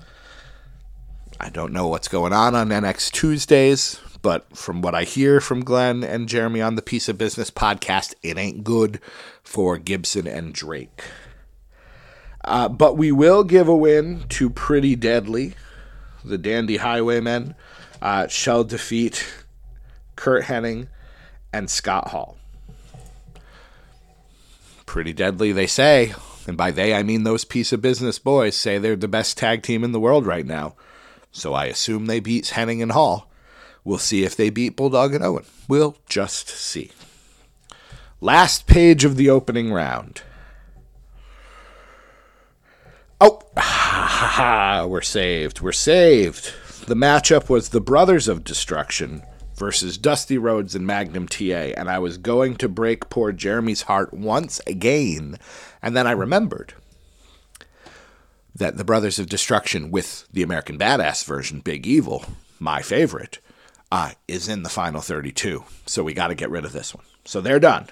I 1.40 1.50
don't 1.50 1.74
know 1.74 1.88
what's 1.88 2.08
going 2.08 2.34
on 2.34 2.56
on 2.56 2.70
NXT 2.70 3.12
Tuesdays, 3.12 4.00
but 4.28 4.58
from 4.58 4.82
what 4.82 4.94
I 4.94 5.06
hear 5.06 5.40
from 5.40 5.64
Glenn 5.64 6.04
and 6.04 6.28
Jeremy 6.28 6.62
on 6.62 6.76
the 6.76 6.82
Piece 6.82 7.08
of 7.08 7.18
Business 7.18 7.50
podcast, 7.50 8.14
it 8.22 8.38
ain't 8.38 8.66
good 8.66 9.00
for 9.42 9.78
Gibson 9.78 10.28
and 10.28 10.54
Drake. 10.54 11.02
Uh, 12.44 12.68
but 12.68 12.98
we 12.98 13.10
will 13.10 13.46
give 13.46 13.70
a 13.70 13.74
win 13.74 14.26
to 14.28 14.50
Pretty 14.50 14.98
Deadly. 14.98 15.54
The 16.26 16.38
Dandy 16.38 16.76
Highwaymen 16.76 17.56
uh, 18.02 18.28
shall 18.28 18.66
defeat 18.66 19.26
Kurt 20.18 20.44
Hennig 20.44 20.90
and 21.54 21.70
Scott 21.70 22.10
Hall. 22.10 22.38
Pretty 24.86 25.14
Deadly, 25.14 25.54
they 25.54 25.68
say. 25.68 26.14
And 26.46 26.58
by 26.58 26.72
they, 26.72 26.94
I 26.94 27.02
mean 27.02 27.24
those 27.24 27.46
piece 27.46 27.72
of 27.72 27.82
business 27.82 28.20
boys 28.20 28.58
say 28.58 28.78
they're 28.78 28.98
the 28.98 29.08
best 29.08 29.38
tag 29.38 29.64
team 29.64 29.86
in 29.86 29.94
the 29.94 30.02
world 30.02 30.26
right 30.26 30.46
now. 30.46 30.76
So 31.32 31.54
I 31.54 31.68
assume 31.68 32.08
they 32.08 32.20
beat 32.20 32.44
Hennig 32.48 32.84
and 32.84 32.92
Hall. 32.92 33.27
We'll 33.88 34.00
see 34.00 34.26
if 34.26 34.36
they 34.36 34.50
beat 34.50 34.76
Bulldog 34.76 35.14
and 35.14 35.24
Owen. 35.24 35.46
We'll 35.70 35.96
just 36.10 36.50
see. 36.50 36.92
Last 38.20 38.68
page 38.68 39.06
of 39.06 39.16
the 39.16 39.30
opening 39.30 39.72
round. 39.72 40.24
Oh, 43.22 43.40
ha 43.56 43.62
ha 43.62 44.28
ha, 44.28 44.86
we're 44.86 45.02
saved. 45.02 45.62
We're 45.62 45.72
saved. 45.72 46.54
The 46.86 46.98
matchup 46.98 47.48
was 47.48 47.70
the 47.70 47.80
Brothers 47.80 48.28
of 48.28 48.44
Destruction 48.44 49.24
versus 49.56 49.98
Dusty 49.98 50.38
Rhodes 50.38 50.76
and 50.76 50.86
Magnum 50.86 51.30
TA, 51.30 51.72
and 51.78 51.90
I 51.90 52.00
was 52.00 52.18
going 52.18 52.58
to 52.58 52.68
break 52.68 53.10
poor 53.10 53.32
Jeremy's 53.32 53.84
heart 53.84 54.14
once 54.14 54.60
again, 54.68 55.40
and 55.82 55.96
then 55.96 56.06
I 56.06 56.12
remembered 56.12 56.74
that 58.54 58.76
the 58.76 58.84
Brothers 58.84 59.18
of 59.18 59.30
Destruction 59.30 59.92
with 59.92 60.28
the 60.34 60.44
American 60.44 60.78
Badass 60.78 61.24
version, 61.24 61.62
Big 61.62 61.88
Evil, 61.88 62.26
my 62.60 62.82
favorite, 62.82 63.40
uh, 63.92 64.12
is 64.28 64.48
in 64.48 64.64
the 64.64 64.70
final 64.70 65.02
32. 65.02 65.64
So 65.86 66.04
we 66.04 66.14
got 66.14 66.28
to 66.28 66.36
get 66.36 66.50
rid 66.50 66.66
of 66.66 66.74
this 66.74 66.94
one. 66.94 67.06
So 67.26 67.42
they're 67.42 67.60
done. 67.60 67.90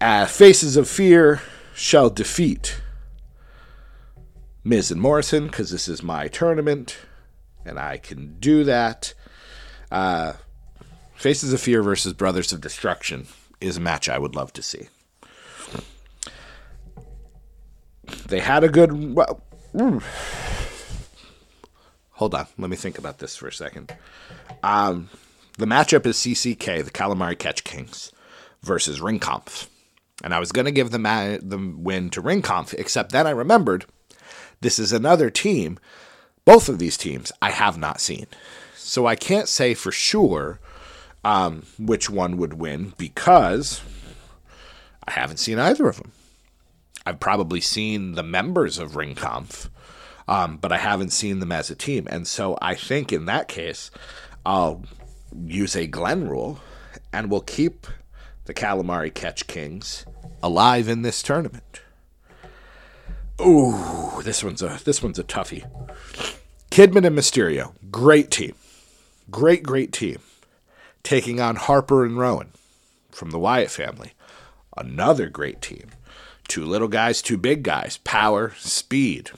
Uh, 0.00 0.26
Faces 0.26 0.76
of 0.76 0.88
Fear 0.88 1.40
shall 1.74 2.10
defeat 2.10 2.80
Miz 4.64 4.90
and 4.90 5.00
Morrison 5.00 5.46
because 5.46 5.70
this 5.70 5.88
is 5.88 6.02
my 6.02 6.28
tournament 6.28 6.98
and 7.64 7.78
I 7.78 7.98
can 7.98 8.36
do 8.38 8.64
that. 8.64 9.14
Uh, 9.90 10.34
Faces 11.14 11.52
of 11.52 11.60
Fear 11.60 11.82
versus 11.82 12.12
Brothers 12.12 12.52
of 12.52 12.60
Destruction 12.60 13.26
is 13.60 13.76
a 13.76 13.80
match 13.80 14.08
I 14.08 14.18
would 14.18 14.34
love 14.34 14.52
to 14.54 14.62
see. 14.62 14.88
They 18.26 18.40
had 18.40 18.64
a 18.64 18.68
good. 18.68 19.14
Well, 19.14 19.42
mm. 19.74 20.02
Hold 22.22 22.36
on, 22.36 22.46
let 22.56 22.70
me 22.70 22.76
think 22.76 22.98
about 22.98 23.18
this 23.18 23.34
for 23.34 23.48
a 23.48 23.52
second. 23.52 23.96
Um, 24.62 25.10
the 25.58 25.66
matchup 25.66 26.06
is 26.06 26.18
CCK, 26.18 26.84
the 26.84 26.90
Calamari 26.92 27.36
Catch 27.36 27.64
Kings, 27.64 28.12
versus 28.62 29.00
Ringkampf. 29.00 29.66
And 30.22 30.32
I 30.32 30.38
was 30.38 30.52
going 30.52 30.66
to 30.66 30.70
give 30.70 30.92
the, 30.92 31.00
ma- 31.00 31.38
the 31.42 31.58
win 31.76 32.10
to 32.10 32.22
Ringkampf, 32.22 32.74
except 32.74 33.10
then 33.10 33.26
I 33.26 33.30
remembered 33.30 33.86
this 34.60 34.78
is 34.78 34.92
another 34.92 35.30
team. 35.30 35.80
Both 36.44 36.68
of 36.68 36.78
these 36.78 36.96
teams 36.96 37.32
I 37.42 37.50
have 37.50 37.76
not 37.76 38.00
seen. 38.00 38.26
So 38.76 39.06
I 39.06 39.16
can't 39.16 39.48
say 39.48 39.74
for 39.74 39.90
sure 39.90 40.60
um, 41.24 41.64
which 41.76 42.08
one 42.08 42.36
would 42.36 42.54
win 42.54 42.92
because 42.98 43.82
I 45.08 45.10
haven't 45.10 45.38
seen 45.38 45.58
either 45.58 45.88
of 45.88 45.96
them. 45.96 46.12
I've 47.04 47.18
probably 47.18 47.60
seen 47.60 48.12
the 48.12 48.22
members 48.22 48.78
of 48.78 48.92
Ringkampf, 48.92 49.70
um, 50.28 50.56
but 50.56 50.72
I 50.72 50.78
haven't 50.78 51.10
seen 51.10 51.38
them 51.40 51.52
as 51.52 51.70
a 51.70 51.74
team. 51.74 52.06
And 52.10 52.26
so 52.26 52.58
I 52.60 52.74
think 52.74 53.12
in 53.12 53.26
that 53.26 53.48
case, 53.48 53.90
I'll 54.44 54.84
use 55.44 55.76
a 55.76 55.86
Glenn 55.86 56.28
rule 56.28 56.60
and 57.12 57.30
we'll 57.30 57.40
keep 57.40 57.86
the 58.44 58.54
Calamari 58.54 59.12
Catch 59.12 59.46
Kings 59.46 60.04
alive 60.42 60.88
in 60.88 61.02
this 61.02 61.22
tournament. 61.22 61.80
Ooh, 63.40 64.22
this 64.22 64.44
one's 64.44 64.62
a 64.62 64.78
this 64.84 65.02
one's 65.02 65.18
a 65.18 65.24
toughie. 65.24 65.68
Kidman 66.70 67.06
and 67.06 67.16
Mysterio, 67.18 67.72
great 67.90 68.30
team, 68.30 68.54
great 69.30 69.62
great 69.62 69.92
team, 69.92 70.18
taking 71.02 71.40
on 71.40 71.56
Harper 71.56 72.04
and 72.04 72.18
Rowan 72.18 72.52
from 73.10 73.30
the 73.30 73.38
Wyatt 73.38 73.70
family, 73.70 74.12
another 74.76 75.28
great 75.28 75.60
team. 75.60 75.88
Two 76.48 76.64
little 76.64 76.88
guys, 76.88 77.22
two 77.22 77.38
big 77.38 77.62
guys, 77.62 77.98
power, 77.98 78.52
speed, 78.58 79.30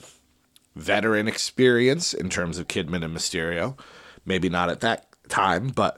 veteran 0.75 1.27
experience 1.27 2.13
in 2.13 2.29
terms 2.29 2.57
of 2.57 2.67
Kidman 2.67 3.03
and 3.03 3.15
Mysterio. 3.15 3.77
Maybe 4.25 4.49
not 4.49 4.69
at 4.69 4.81
that 4.81 5.07
time, 5.29 5.69
but 5.69 5.97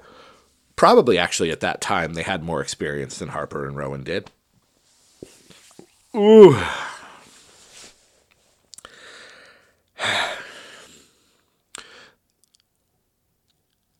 probably 0.75 1.17
actually 1.17 1.51
at 1.51 1.61
that 1.61 1.81
time 1.81 2.13
they 2.13 2.23
had 2.23 2.43
more 2.43 2.61
experience 2.61 3.17
than 3.17 3.29
Harper 3.29 3.65
and 3.65 3.75
Rowan 3.75 4.03
did. 4.03 4.31
Ooh. 6.15 6.55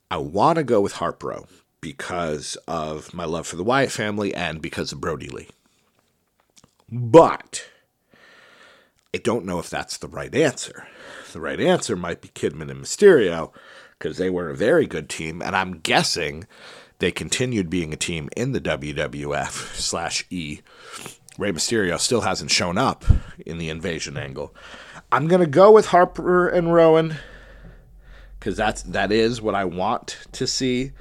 I 0.10 0.16
want 0.16 0.56
to 0.56 0.64
go 0.64 0.80
with 0.80 0.94
Harpro 0.94 1.50
because 1.82 2.56
of 2.68 3.14
my 3.14 3.26
love 3.26 3.46
for 3.46 3.58
the 3.58 3.64
Wyatt 3.64 3.92
family 3.92 4.34
and 4.34 4.62
because 4.62 4.92
of 4.92 5.02
Brodie 5.02 5.30
Lee. 5.30 5.50
But 6.90 7.66
I 9.14 9.20
don't 9.20 9.46
know 9.46 9.60
if 9.60 9.70
that's 9.70 9.98
the 9.98 10.08
right 10.08 10.34
answer. 10.34 10.88
The 11.32 11.40
right 11.40 11.60
answer 11.60 11.96
might 11.96 12.22
be 12.22 12.28
Kidman 12.30 12.70
and 12.70 12.84
Mysterio 12.84 13.52
because 13.98 14.18
they 14.18 14.30
were 14.30 14.50
a 14.50 14.56
very 14.56 14.86
good 14.86 15.10
team, 15.10 15.42
and 15.42 15.56
I'm 15.56 15.80
guessing 15.80 16.46
they 17.00 17.12
continued 17.12 17.70
being 17.70 17.94
a 17.94 17.98
team 17.98 18.30
in 18.36 18.52
the 18.52 18.62
WWF 18.62 19.76
slash 19.76 20.26
E. 20.30 20.60
Rey 21.38 21.52
Mysterio 21.52 22.00
still 22.00 22.22
hasn't 22.22 22.52
shown 22.52 22.78
up 22.78 23.06
in 23.46 23.58
the 23.58 23.70
invasion 23.70 24.18
angle. 24.18 24.54
I'm 25.12 25.28
gonna 25.28 25.46
go 25.46 25.72
with 25.72 25.88
Harper 25.88 26.50
and 26.50 26.74
Rowan 26.74 27.16
because 28.40 28.58
that's 28.58 28.82
that 28.84 29.12
is 29.12 29.42
what 29.42 29.56
I 29.56 29.66
want 29.66 30.18
to 30.34 30.48
see. 30.48 30.92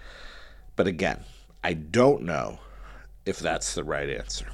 But 0.76 0.86
again, 0.86 1.24
I 1.64 1.72
don't 1.72 2.22
know 2.22 2.60
if 3.24 3.38
that's 3.38 3.74
the 3.74 3.84
right 3.84 4.08
answer. 4.08 4.46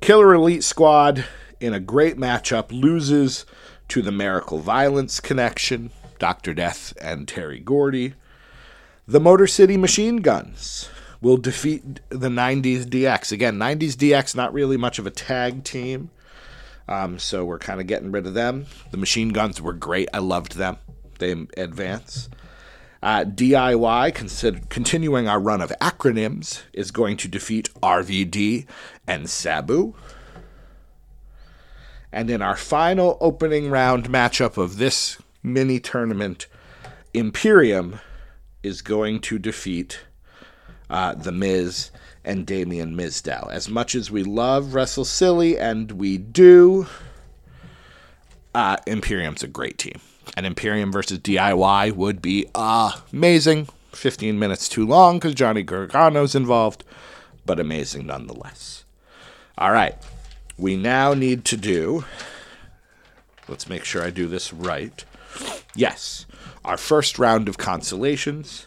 Killer 0.00 0.34
Elite 0.34 0.64
Squad 0.64 1.24
in 1.60 1.74
a 1.74 1.80
great 1.80 2.16
matchup 2.16 2.70
loses 2.72 3.44
to 3.88 4.02
the 4.02 4.12
Miracle 4.12 4.58
Violence 4.58 5.20
connection, 5.20 5.90
Dr. 6.18 6.54
Death 6.54 6.94
and 7.00 7.28
Terry 7.28 7.60
Gordy. 7.60 8.14
The 9.06 9.20
Motor 9.20 9.46
City 9.46 9.76
Machine 9.76 10.18
Guns 10.18 10.88
will 11.20 11.36
defeat 11.36 12.00
the 12.08 12.28
90s 12.28 12.84
DX. 12.84 13.32
Again, 13.32 13.56
90s 13.56 13.92
DX, 13.92 14.34
not 14.34 14.52
really 14.52 14.76
much 14.76 14.98
of 14.98 15.06
a 15.06 15.10
tag 15.10 15.64
team. 15.64 16.10
Um, 16.88 17.18
so 17.18 17.44
we're 17.44 17.58
kind 17.58 17.80
of 17.80 17.86
getting 17.86 18.10
rid 18.10 18.26
of 18.26 18.34
them. 18.34 18.66
The 18.90 18.96
Machine 18.96 19.30
Guns 19.30 19.60
were 19.60 19.72
great. 19.72 20.08
I 20.14 20.18
loved 20.18 20.56
them. 20.56 20.78
They 21.18 21.32
advance. 21.56 22.28
Uh, 23.02 23.24
DIY, 23.24 24.14
consider, 24.14 24.60
continuing 24.68 25.26
our 25.26 25.40
run 25.40 25.60
of 25.60 25.72
acronyms, 25.80 26.62
is 26.72 26.90
going 26.90 27.16
to 27.18 27.28
defeat 27.28 27.72
RVD 27.82 28.66
and 29.06 29.28
Sabu. 29.28 29.94
And 32.12 32.30
in 32.30 32.42
our 32.42 32.56
final 32.56 33.16
opening 33.20 33.70
round 33.70 34.08
matchup 34.08 34.56
of 34.56 34.78
this 34.78 35.18
mini 35.42 35.78
tournament, 35.78 36.46
Imperium 37.14 38.00
is 38.62 38.82
going 38.82 39.20
to 39.20 39.38
defeat 39.38 40.00
uh, 40.88 41.14
The 41.14 41.32
Miz 41.32 41.90
and 42.24 42.46
Damien 42.46 42.96
Mizdow. 42.96 43.50
As 43.50 43.68
much 43.68 43.94
as 43.94 44.10
we 44.10 44.22
love 44.22 44.74
Wrestle 44.74 45.04
Silly, 45.04 45.58
and 45.58 45.92
we 45.92 46.18
do, 46.18 46.86
uh, 48.54 48.76
Imperium's 48.86 49.42
a 49.42 49.48
great 49.48 49.78
team 49.78 50.00
And 50.36 50.44
Imperium 50.44 50.92
versus 50.92 51.18
DIY 51.18 51.92
would 51.92 52.20
be 52.20 52.46
amazing. 52.54 53.68
15 53.92 54.38
minutes 54.38 54.68
too 54.68 54.86
long 54.86 55.18
because 55.18 55.34
Johnny 55.34 55.64
Gargano's 55.64 56.34
involved, 56.34 56.84
but 57.44 57.58
amazing 57.58 58.06
nonetheless. 58.06 58.84
All 59.58 59.72
right, 59.72 59.96
we 60.60 60.76
now 60.76 61.14
need 61.14 61.44
to 61.46 61.56
do. 61.56 62.04
Let's 63.48 63.68
make 63.68 63.84
sure 63.84 64.02
I 64.02 64.10
do 64.10 64.28
this 64.28 64.52
right. 64.52 65.04
Yes, 65.74 66.26
our 66.64 66.76
first 66.76 67.18
round 67.18 67.48
of 67.48 67.56
consolations, 67.56 68.66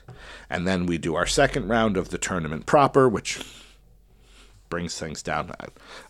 and 0.50 0.68
then 0.68 0.86
we 0.88 0.98
do 0.98 1.16
our 1.16 1.28
second 1.28 1.68
round 1.68 1.96
of 1.96 2.10
the 2.10 2.18
tournament 2.18 2.66
proper, 2.66 3.08
which 3.08 3.42
brings 4.70 4.98
things 4.98 5.22
down. 5.22 5.52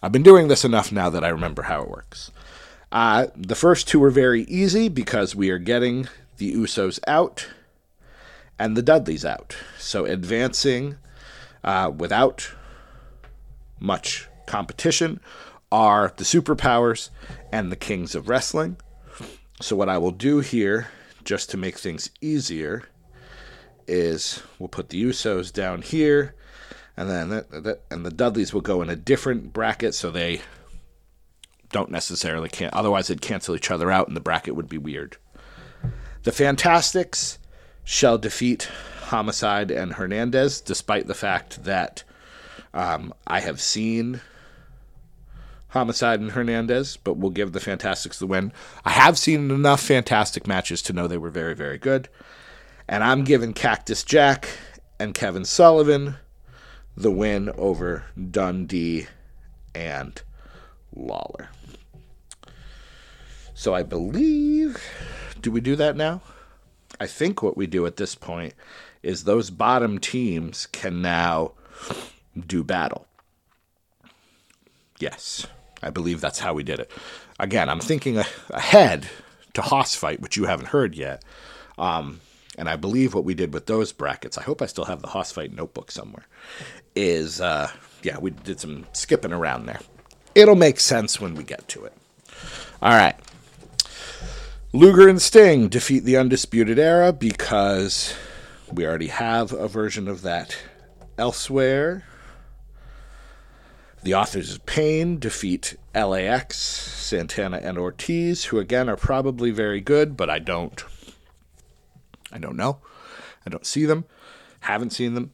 I've 0.02 0.12
been 0.12 0.24
doing 0.24 0.48
this 0.48 0.64
enough 0.64 0.92
now 0.92 1.10
that 1.10 1.24
I 1.24 1.30
remember 1.30 1.64
how 1.64 1.84
it 1.84 1.90
works. 1.90 2.32
Uh, 2.92 3.28
the 3.36 3.56
first 3.56 3.88
two 3.88 4.02
are 4.04 4.12
very 4.12 4.44
easy 4.44 4.88
because 4.88 5.36
we 5.36 5.50
are 5.50 5.58
getting 5.58 6.08
the 6.38 6.54
Usos 6.54 7.00
out 7.08 7.50
and 8.58 8.78
the 8.78 8.82
Dudleys 8.82 9.26
out. 9.26 9.58
So 9.78 10.06
advancing 10.06 10.96
uh, 11.64 11.92
without 11.94 12.54
much 13.80 14.30
competition 14.46 15.20
are 15.74 16.14
the 16.18 16.24
superpowers 16.24 17.10
and 17.52 17.72
the 17.72 17.76
kings 17.76 18.14
of 18.14 18.30
wrestling. 18.30 18.78
So 19.60 19.76
what 19.76 19.90
I 19.90 19.98
will 19.98 20.12
do 20.12 20.40
here, 20.40 20.90
just 21.24 21.50
to 21.50 21.58
make 21.58 21.80
things 21.80 22.12
easier, 22.22 22.84
is 23.88 24.44
we'll 24.60 24.70
put 24.70 24.90
the 24.90 25.04
Usos 25.04 25.52
down 25.52 25.82
here, 25.82 26.36
and 26.96 27.10
then 27.10 27.30
that, 27.30 27.64
that, 27.64 27.82
and 27.90 28.06
the 28.06 28.12
Dudleys 28.12 28.54
will 28.54 28.62
go 28.62 28.84
in 28.84 28.90
a 28.92 28.96
different 28.96 29.52
bracket, 29.52 29.96
so 29.96 30.12
they 30.12 30.42
don't 31.72 31.90
necessarily 31.90 32.50
can 32.50 32.70
otherwise 32.72 33.08
they'd 33.08 33.20
cancel 33.20 33.56
each 33.56 33.72
other 33.72 33.90
out 33.90 34.08
and 34.08 34.16
the 34.16 34.22
bracket 34.22 34.56
would 34.56 34.70
be 34.70 34.78
weird. 34.78 35.18
The 36.22 36.32
Fantastics 36.32 37.40
shall 37.84 38.20
defeat 38.20 38.70
Homicide 39.06 39.72
and 39.72 39.94
Hernandez, 39.94 40.62
despite 40.62 41.08
the 41.08 41.16
fact 41.16 41.64
that 41.64 42.04
um, 42.76 43.12
I 43.26 43.40
have 43.40 43.60
seen 43.60 44.22
Homicide 45.74 46.20
and 46.20 46.32
Hernandez, 46.32 46.98
but 46.98 47.18
we'll 47.18 47.32
give 47.32 47.52
the 47.52 47.60
Fantastics 47.60 48.20
the 48.20 48.28
win. 48.28 48.54
I 48.86 48.92
have 48.92 49.18
seen 49.18 49.50
enough 49.50 49.82
fantastic 49.82 50.46
matches 50.46 50.84
to 50.84 50.94
know 50.94 51.08
they 51.08 51.18
were 51.18 51.32
very, 51.32 51.56
very 51.56 51.80
good. 51.80 52.10
And 52.88 53.04
I'm 53.04 53.24
giving 53.24 53.54
Cactus 53.54 54.04
Jack 54.04 54.50
and 55.00 55.16
Kevin 55.16 55.46
Sullivan 55.46 56.18
the 56.96 57.10
win 57.10 57.50
over 57.58 58.04
Dundee 58.30 59.08
and 59.74 60.22
Lawler. 60.96 61.50
So 63.56 63.74
I 63.74 63.82
believe. 63.82 64.78
Do 65.42 65.50
we 65.50 65.60
do 65.60 65.76
that 65.76 65.96
now? 65.96 66.22
I 67.00 67.08
think 67.08 67.42
what 67.42 67.58
we 67.58 67.66
do 67.66 67.88
at 67.88 67.98
this 67.98 68.14
point 68.14 68.54
is 69.02 69.24
those 69.24 69.50
bottom 69.50 69.98
teams 69.98 70.68
can 70.68 71.02
now 71.02 71.54
do 72.46 72.64
battle. 72.64 73.08
Yes, 75.00 75.48
I 75.84 75.90
believe 75.90 76.22
that's 76.22 76.40
how 76.40 76.54
we 76.54 76.64
did 76.64 76.80
it. 76.80 76.92
Again, 77.40 77.70
I'm 77.70 77.80
thinking 77.80 78.22
ahead 78.50 79.08
to 79.54 79.62
Hoss 79.62 79.96
fight, 79.96 80.22
which 80.22 80.38
you 80.38 80.46
haven't 80.46 80.68
heard 80.68 80.96
yet. 80.96 81.24
Um, 81.78 82.22
and 82.58 82.70
I 82.70 82.76
believe 82.76 83.14
what 83.14 83.26
we 83.26 83.34
did 83.34 83.54
with 83.54 83.66
those 83.66 83.92
brackets, 83.92 84.38
I 84.38 84.44
hope 84.44 84.62
I 84.62 84.68
still 84.68 84.86
have 84.86 85.02
the 85.02 85.10
Hoss 85.10 85.32
fight 85.32 85.54
notebook 85.54 85.92
somewhere, 85.92 86.26
is, 86.96 87.42
uh, 87.42 87.70
yeah, 88.04 88.18
we 88.20 88.32
did 88.32 88.60
some 88.60 88.86
skipping 88.94 89.34
around 89.34 89.66
there. 89.66 89.80
It'll 90.36 90.56
make 90.56 90.80
sense 90.80 91.20
when 91.20 91.36
we 91.36 91.44
get 91.44 91.68
to 91.70 91.86
it. 91.86 91.94
All 92.82 92.96
right. 92.96 93.16
Luger 94.72 95.08
and 95.08 95.22
Sting 95.22 95.68
defeat 95.68 96.04
the 96.04 96.18
Undisputed 96.18 96.80
Era 96.80 97.14
because 97.14 98.16
we 98.72 98.86
already 98.86 99.08
have 99.08 99.52
a 99.54 99.68
version 99.68 100.08
of 100.08 100.24
that 100.24 100.58
elsewhere. 101.18 102.06
The 104.04 104.16
Authors 104.16 104.54
of 104.54 104.66
Pain 104.66 105.18
defeat 105.18 105.78
LAX, 105.96 106.58
Santana, 106.58 107.62
and 107.64 107.78
Ortiz, 107.78 108.46
who 108.46 108.60
again 108.60 108.90
are 108.90 108.98
probably 108.98 109.50
very 109.50 109.80
good, 109.80 110.18
but 110.18 110.30
I 110.30 110.40
don't. 110.40 110.84
I 112.30 112.38
don't 112.38 112.58
know. 112.58 112.80
I 113.46 113.50
don't 113.50 113.66
see 113.66 113.86
them. 113.86 114.04
Haven't 114.60 114.92
seen 114.92 115.14
them. 115.14 115.32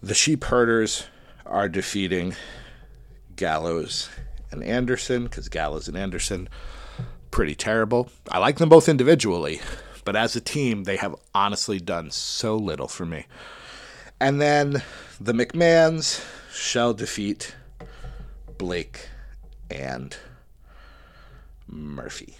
The 0.00 0.14
Sheep 0.14 0.44
Herders 0.44 1.06
are 1.44 1.68
defeating 1.68 2.36
Gallows 3.34 4.10
and 4.52 4.62
Anderson 4.62 5.24
because 5.24 5.48
Gallows 5.48 5.88
and 5.88 5.96
Anderson 5.96 6.48
pretty 7.32 7.56
terrible. 7.56 8.10
I 8.30 8.38
like 8.38 8.58
them 8.58 8.68
both 8.68 8.88
individually, 8.88 9.60
but 10.04 10.14
as 10.14 10.36
a 10.36 10.40
team, 10.40 10.84
they 10.84 10.98
have 10.98 11.16
honestly 11.34 11.80
done 11.80 12.12
so 12.12 12.54
little 12.54 12.86
for 12.86 13.06
me. 13.06 13.26
And 14.20 14.40
then 14.40 14.84
the 15.20 15.32
McMahons 15.32 16.24
shall 16.52 16.94
defeat 16.94 17.56
Blake 18.58 19.08
and 19.70 20.16
Murphy. 21.66 22.36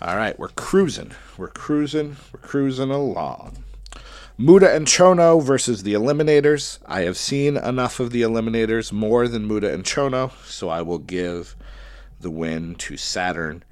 All 0.00 0.16
right, 0.16 0.36
we're 0.38 0.48
cruising. 0.48 1.12
We're 1.36 1.48
cruising. 1.48 2.16
We're 2.32 2.40
cruising 2.40 2.90
along. 2.90 3.64
Muta 4.38 4.74
and 4.74 4.86
Chono 4.86 5.40
versus 5.40 5.82
the 5.82 5.92
Eliminators. 5.92 6.78
I 6.86 7.02
have 7.02 7.16
seen 7.16 7.56
enough 7.56 8.00
of 8.00 8.10
the 8.10 8.22
Eliminators, 8.22 8.90
more 8.90 9.28
than 9.28 9.46
Muta 9.46 9.72
and 9.72 9.84
Chono, 9.84 10.32
so 10.44 10.68
I 10.68 10.82
will 10.82 10.98
give 10.98 11.54
the 12.18 12.30
win 12.30 12.74
to 12.76 12.96
Saturn 12.96 13.62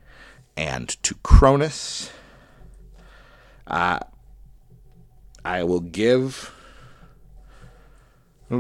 and 0.56 0.88
to 1.02 1.14
Kronus. 1.16 2.10
Uh, 3.66 4.00
I 5.44 5.62
will 5.64 5.80
give. 5.80 6.54
the 8.50 8.56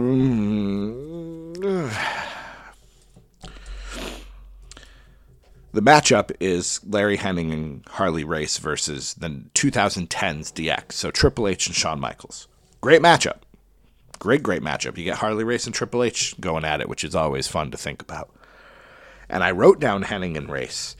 matchup 5.74 6.30
is 6.38 6.78
Larry 6.86 7.18
Hennig 7.18 7.52
and 7.52 7.84
Harley 7.88 8.22
Race 8.22 8.58
versus 8.58 9.14
the 9.14 9.42
2010's 9.56 10.52
DX. 10.52 10.92
So 10.92 11.10
Triple 11.10 11.48
H 11.48 11.66
and 11.66 11.74
Shawn 11.74 11.98
Michaels. 11.98 12.46
Great 12.80 13.02
matchup. 13.02 13.38
Great, 14.20 14.44
great 14.44 14.62
matchup. 14.62 14.96
You 14.96 15.02
get 15.02 15.16
Harley 15.16 15.42
Race 15.42 15.66
and 15.66 15.74
Triple 15.74 16.04
H 16.04 16.40
going 16.40 16.64
at 16.64 16.80
it, 16.80 16.88
which 16.88 17.02
is 17.02 17.16
always 17.16 17.48
fun 17.48 17.72
to 17.72 17.76
think 17.76 18.00
about. 18.00 18.30
And 19.28 19.42
I 19.42 19.50
wrote 19.50 19.80
down 19.80 20.04
Hennig 20.04 20.36
and 20.36 20.48
Race, 20.48 20.94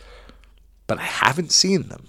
but 0.88 0.98
I 0.98 1.04
haven't 1.04 1.52
seen 1.52 1.82
them. 1.82 2.08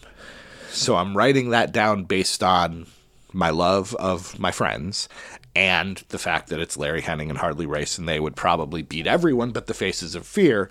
So 0.71 0.95
I'm 0.95 1.15
writing 1.15 1.51
that 1.51 1.73
down 1.73 2.05
based 2.05 2.41
on 2.41 2.87
my 3.33 3.51
love 3.51 3.95
of 3.95 4.39
my 4.39 4.51
friends 4.51 5.07
and 5.55 5.97
the 6.09 6.19
fact 6.19 6.49
that 6.49 6.59
it's 6.59 6.77
Larry 6.77 7.01
Hennig 7.01 7.29
and 7.29 7.37
Harley 7.37 7.65
Race, 7.65 7.97
and 7.97 8.07
they 8.07 8.19
would 8.19 8.35
probably 8.35 8.81
beat 8.81 9.07
everyone 9.07 9.51
but 9.51 9.67
the 9.67 9.73
Faces 9.73 10.15
of 10.15 10.25
Fear 10.25 10.69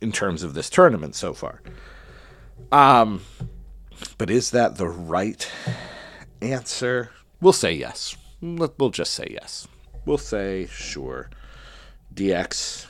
in 0.00 0.12
terms 0.12 0.42
of 0.42 0.54
this 0.54 0.70
tournament 0.70 1.14
so 1.14 1.32
far. 1.32 1.60
Um, 2.70 3.22
but 4.16 4.30
is 4.30 4.50
that 4.50 4.76
the 4.76 4.88
right 4.88 5.50
answer? 6.40 7.10
We'll 7.40 7.52
say 7.52 7.72
yes. 7.72 8.16
We'll 8.40 8.90
just 8.90 9.14
say 9.14 9.28
yes. 9.30 9.66
We'll 10.04 10.18
say 10.18 10.66
sure. 10.70 11.30
DX. 12.14 12.86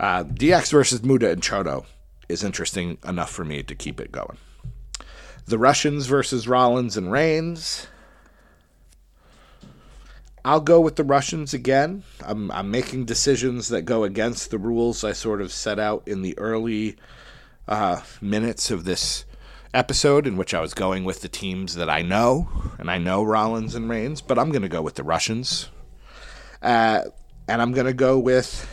Uh, 0.00 0.24
DX 0.24 0.70
versus 0.72 1.02
Muta 1.02 1.30
and 1.30 1.42
Chono 1.42 1.84
is 2.28 2.42
interesting 2.42 2.98
enough 3.06 3.30
for 3.30 3.44
me 3.44 3.62
to 3.62 3.74
keep 3.74 4.00
it 4.00 4.12
going. 4.12 4.38
The 5.46 5.58
Russians 5.58 6.06
versus 6.06 6.48
Rollins 6.48 6.96
and 6.96 7.12
Reigns. 7.12 7.86
I'll 10.44 10.60
go 10.60 10.78
with 10.80 10.96
the 10.96 11.04
Russians 11.04 11.54
again. 11.54 12.02
I'm, 12.22 12.50
I'm 12.50 12.70
making 12.70 13.06
decisions 13.06 13.68
that 13.68 13.82
go 13.82 14.04
against 14.04 14.50
the 14.50 14.58
rules 14.58 15.02
I 15.02 15.12
sort 15.12 15.40
of 15.40 15.50
set 15.50 15.78
out 15.78 16.06
in 16.06 16.20
the 16.20 16.36
early 16.38 16.96
uh, 17.66 18.02
minutes 18.20 18.70
of 18.70 18.84
this 18.84 19.24
episode, 19.72 20.26
in 20.26 20.36
which 20.36 20.52
I 20.52 20.60
was 20.60 20.74
going 20.74 21.04
with 21.04 21.22
the 21.22 21.28
teams 21.28 21.76
that 21.76 21.88
I 21.88 22.02
know, 22.02 22.48
and 22.78 22.90
I 22.90 22.98
know 22.98 23.22
Rollins 23.22 23.74
and 23.74 23.88
Reigns, 23.88 24.20
but 24.20 24.38
I'm 24.38 24.50
going 24.50 24.62
to 24.62 24.68
go 24.68 24.82
with 24.82 24.96
the 24.96 25.02
Russians. 25.02 25.70
Uh, 26.60 27.02
and 27.48 27.62
I'm 27.62 27.72
going 27.72 27.86
to 27.86 27.94
go 27.94 28.18
with 28.18 28.68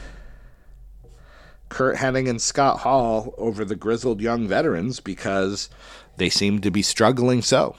Kurt 1.69 1.95
Hennig 1.95 2.29
and 2.29 2.41
Scott 2.41 2.79
Hall 2.81 3.33
over 3.37 3.63
the 3.63 3.77
grizzled 3.77 4.19
young 4.19 4.45
veterans 4.45 4.99
because 4.99 5.69
they 6.17 6.29
seem 6.29 6.59
to 6.59 6.69
be 6.69 6.81
struggling 6.81 7.41
so. 7.41 7.77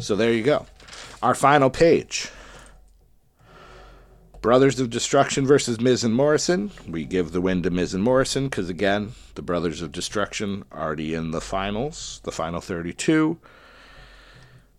So 0.00 0.16
there 0.16 0.32
you 0.32 0.42
go. 0.42 0.66
Our 1.22 1.36
final 1.36 1.70
page. 1.70 2.30
Brothers 4.40 4.78
of 4.78 4.88
Destruction 4.88 5.44
versus 5.44 5.80
Miz 5.80 6.04
and 6.04 6.14
Morrison. 6.14 6.70
We 6.86 7.04
give 7.04 7.32
the 7.32 7.40
win 7.40 7.64
to 7.64 7.70
Miz 7.70 7.92
and 7.92 8.04
Morrison 8.04 8.44
because, 8.44 8.68
again, 8.68 9.12
the 9.34 9.42
Brothers 9.42 9.82
of 9.82 9.90
Destruction 9.90 10.64
already 10.72 11.12
in 11.12 11.32
the 11.32 11.40
finals, 11.40 12.20
the 12.22 12.30
final 12.30 12.60
32. 12.60 13.36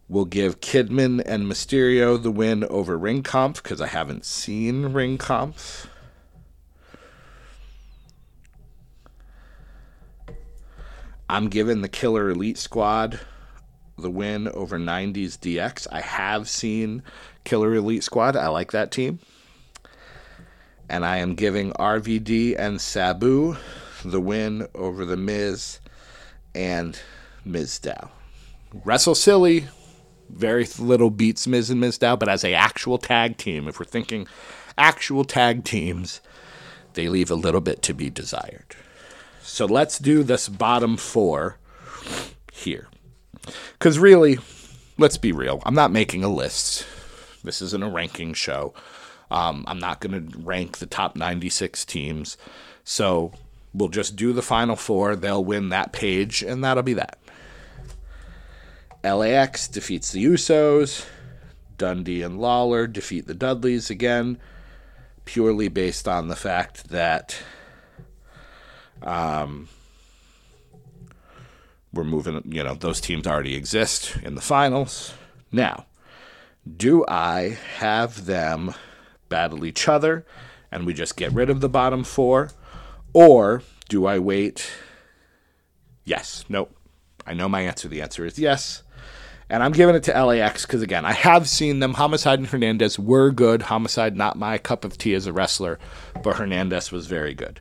We'll 0.08 0.24
give 0.24 0.62
Kidman 0.62 1.22
and 1.26 1.44
Mysterio 1.44 2.22
the 2.22 2.32
win 2.32 2.64
over 2.64 2.98
Ring 2.98 3.22
Kampf 3.22 3.62
because 3.62 3.82
I 3.82 3.88
haven't 3.88 4.24
seen 4.24 4.94
Ring 4.94 5.18
Kampf. 5.18 5.90
I'm 11.28 11.50
giving 11.50 11.82
the 11.82 11.90
Killer 11.90 12.30
Elite 12.30 12.58
Squad 12.58 13.20
the 13.98 14.10
win 14.10 14.48
over 14.48 14.80
90s 14.80 15.38
DX. 15.38 15.86
I 15.92 16.00
have 16.00 16.48
seen 16.48 17.04
Killer 17.44 17.76
Elite 17.76 18.06
Squad. 18.06 18.38
I 18.38 18.48
like 18.48 18.72
that 18.72 18.90
team 18.90 19.20
and 20.90 21.06
I 21.06 21.18
am 21.18 21.36
giving 21.36 21.72
RVD 21.74 22.56
and 22.58 22.82
Sabu 22.82 23.58
the 24.04 24.20
win 24.20 24.68
over 24.74 25.06
The 25.06 25.18
Miz 25.18 25.80
and 26.56 27.00
Mizdow. 27.46 28.10
Wrestle 28.74 29.16
Silly, 29.16 29.68
very 30.30 30.68
little 30.78 31.10
beats 31.10 31.48
Miz 31.48 31.70
and 31.70 31.82
Mizdow, 31.82 32.18
but 32.18 32.30
as 32.30 32.44
a 32.44 32.54
actual 32.54 32.98
tag 32.98 33.38
team, 33.38 33.68
if 33.68 33.80
we're 33.80 33.86
thinking 33.86 34.28
actual 34.78 35.24
tag 35.24 35.64
teams, 35.64 36.22
they 36.94 37.08
leave 37.10 37.30
a 37.30 37.36
little 37.36 37.62
bit 37.62 37.82
to 37.84 37.94
be 37.94 38.10
desired. 38.10 38.76
So 39.42 39.66
let's 39.66 40.00
do 40.00 40.24
this 40.24 40.50
bottom 40.50 40.98
four 40.98 41.58
here. 42.52 42.88
Because 43.74 44.00
really, 44.00 44.38
let's 44.98 45.18
be 45.18 45.32
real, 45.32 45.62
I'm 45.66 45.76
not 45.76 45.92
making 45.92 46.24
a 46.24 46.30
list. 46.30 46.86
This 47.44 47.62
isn't 47.62 47.84
a 47.84 47.90
ranking 47.90 48.34
show. 48.34 48.74
Um, 49.32 49.64
I'm 49.68 49.80
not 49.80 50.00
going 50.00 50.30
to 50.32 50.38
rank 50.40 50.78
the 50.78 50.86
top 50.86 51.16
96 51.16 51.86
teams. 51.86 52.38
So 52.84 53.32
we'll 53.74 53.90
just 53.90 54.16
do 54.16 54.34
the 54.34 54.42
final 54.42 54.76
four. 54.76 55.16
They'll 55.16 55.44
win 55.44 55.70
that 55.70 55.92
page, 55.92 56.42
and 56.42 56.64
that'll 56.64 56.84
be 56.84 56.94
that. 56.94 57.20
LAX 59.04 59.68
defeats 59.68 60.12
the 60.12 60.26
Usos. 60.26 61.06
Dundee 61.78 62.22
and 62.22 62.40
Lawler 62.40 62.88
defeat 62.88 63.26
the 63.26 63.34
Dudleys 63.34 63.90
again, 63.90 64.38
purely 65.26 65.70
based 65.70 66.08
on 66.08 66.28
the 66.28 66.36
fact 66.36 66.90
that 66.90 67.42
um, 69.02 69.70
we're 71.94 72.04
moving, 72.04 72.42
you 72.46 72.64
know, 72.64 72.76
those 72.76 73.00
teams 73.00 73.26
already 73.26 73.56
exist 73.56 74.18
in 74.24 74.36
the 74.36 74.42
finals. 74.42 75.14
Now, 75.52 75.86
do 76.78 77.06
I 77.08 77.58
have 77.78 78.26
them 78.26 78.76
battle 79.30 79.66
each 79.66 79.88
other 79.88 80.26
and 80.72 80.86
we 80.86 80.94
just 80.94 81.16
get 81.16 81.32
rid 81.32 81.50
of 81.50 81.62
the 81.62 81.70
bottom 81.70 82.04
four? 82.04 82.52
Or 83.14 83.64
do 83.88 84.06
I 84.06 84.20
wait? 84.20 84.70
Yes. 86.04 86.46
Nope. 86.50 86.76
I 87.26 87.34
know 87.34 87.48
my 87.48 87.62
answer. 87.62 87.88
The 87.88 88.02
answer 88.02 88.26
is 88.26 88.40
yes. 88.40 88.84
And 89.52 89.64
I'm 89.64 89.72
giving 89.72 89.96
it 89.96 90.04
to 90.04 90.24
LAX 90.26 90.66
because, 90.66 90.84
again, 90.84 91.06
I 91.06 91.14
have 91.14 91.50
seen 91.50 91.80
them. 91.80 91.96
Homicide 91.96 92.38
and 92.38 92.48
Hernandez 92.48 93.00
were 93.00 93.32
good. 93.32 93.64
Homicide, 93.64 94.16
not 94.16 94.38
my 94.38 94.60
cup 94.60 94.86
of 94.86 94.98
tea 94.98 95.16
as 95.16 95.26
a 95.26 95.34
wrestler, 95.34 95.80
but 96.24 96.38
Hernandez 96.38 96.92
was 96.92 97.08
very 97.08 97.34
good. 97.34 97.60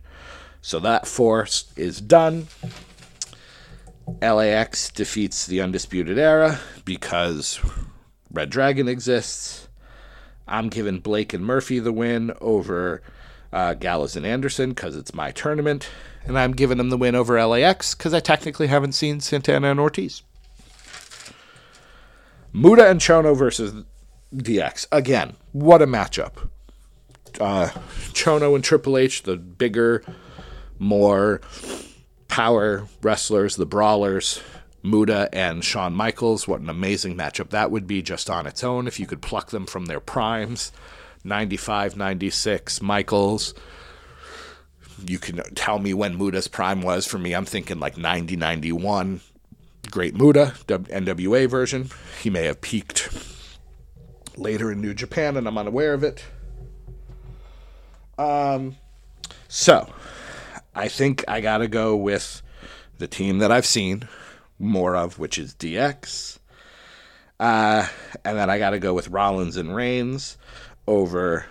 So 0.61 0.81
that 0.81 1.07
force 1.07 1.73
is 1.77 2.01
done. 2.01 2.49
LAX 4.21 4.91
defeats 4.91 5.47
the 5.47 5.61
Undisputed 5.61 6.19
Era 6.19 6.59
because 6.85 7.61
Red 8.31 8.51
Dragon 8.51 8.89
exists. 8.89 9.68
I'm 10.49 10.69
giving 10.69 11.01
Blake 11.01 11.33
and 11.33 11.45
Murphy 11.45 11.79
the 11.79 11.93
win 11.93 12.33
over 12.41 13.03
uh, 13.53 13.75
Gallows 13.75 14.17
and 14.17 14.27
Anderson 14.27 14.71
because 14.71 14.97
it's 14.97 15.15
my 15.15 15.31
tournament. 15.31 15.89
And 16.25 16.39
I'm 16.39 16.53
giving 16.53 16.79
them 16.79 16.91
the 16.91 16.97
win 16.97 17.15
over 17.15 17.43
LAX 17.45 17.95
because 17.95 18.13
I 18.13 18.21
technically 18.21 18.67
haven't 18.67 18.93
seen 18.93 19.21
Santana 19.21 19.71
and 19.71 19.81
Ortiz. 19.81 20.23
Muta 22.53 22.89
and 22.89 23.01
Chono 23.01 23.37
versus 23.37 23.85
DX. 24.35 24.87
Again, 24.93 25.37
what 25.53 25.83
a 25.83 25.87
matchup. 25.87 26.49
Uh, 27.41 27.69
Chono 28.13 28.55
and 28.55 28.65
Triple 28.65 28.99
H, 28.99 29.23
the 29.23 29.37
bigger, 29.37 30.03
more 30.79 31.41
power 32.27 32.87
wrestlers, 33.03 33.57
the 33.57 33.67
brawlers. 33.67 34.41
Muta 34.83 35.29
and 35.33 35.65
Shawn 35.65 35.95
Michaels. 35.95 36.47
What 36.47 36.61
an 36.61 36.69
amazing 36.69 37.17
matchup 37.17 37.51
that 37.51 37.71
would 37.71 37.87
be 37.87 38.03
just 38.03 38.31
on 38.31 38.47
its 38.47 38.63
own 38.63 38.87
if 38.87 39.01
you 39.01 39.07
could 39.07 39.23
pluck 39.23 39.51
them 39.51 39.67
from 39.67 39.87
their 39.87 40.01
primes. 40.01 40.73
95, 41.25 41.97
96, 41.97 42.81
Michaels. 42.81 43.55
You 45.05 45.19
can 45.19 45.43
tell 45.55 45.79
me 45.79 45.95
when 45.95 46.17
Muta's 46.17 46.49
prime 46.49 46.83
was. 46.83 47.07
For 47.07 47.19
me, 47.19 47.35
I'm 47.35 47.45
thinking 47.45 47.79
like 47.79 47.97
90, 47.97 48.37
91. 48.37 49.21
Great 49.91 50.15
Muta, 50.15 50.55
NWA 50.67 51.49
version. 51.49 51.91
He 52.21 52.31
may 52.31 52.45
have 52.45 52.61
peaked 52.61 53.09
later 54.37 54.71
in 54.71 54.81
New 54.81 54.95
Japan, 54.95 55.37
and 55.37 55.47
I'm 55.47 55.59
unaware 55.59 55.95
of 55.95 56.03
it. 56.03 56.25
Um, 58.19 58.77
so 59.47 59.93
I 60.75 60.89
think 60.89 61.25
I 61.29 61.41
got 61.41 61.59
to 61.59 61.69
go 61.69 61.97
with 61.97 62.43
the 62.99 63.07
team 63.07 63.39
that 63.39 63.53
I've 63.53 63.67
seen 63.67 64.09
more 64.59 64.97
of, 64.97 65.19
which 65.19 65.39
is 65.39 65.55
DX. 65.55 66.39
Uh, 67.41 67.87
and 68.25 68.37
then 68.37 68.51
I 68.51 68.59
got 68.59 68.71
to 68.71 68.79
go 68.79 68.95
with 68.95 69.09
Rollins 69.09 69.57
and 69.57 69.75
Reigns 69.75 70.37
over 70.87 71.47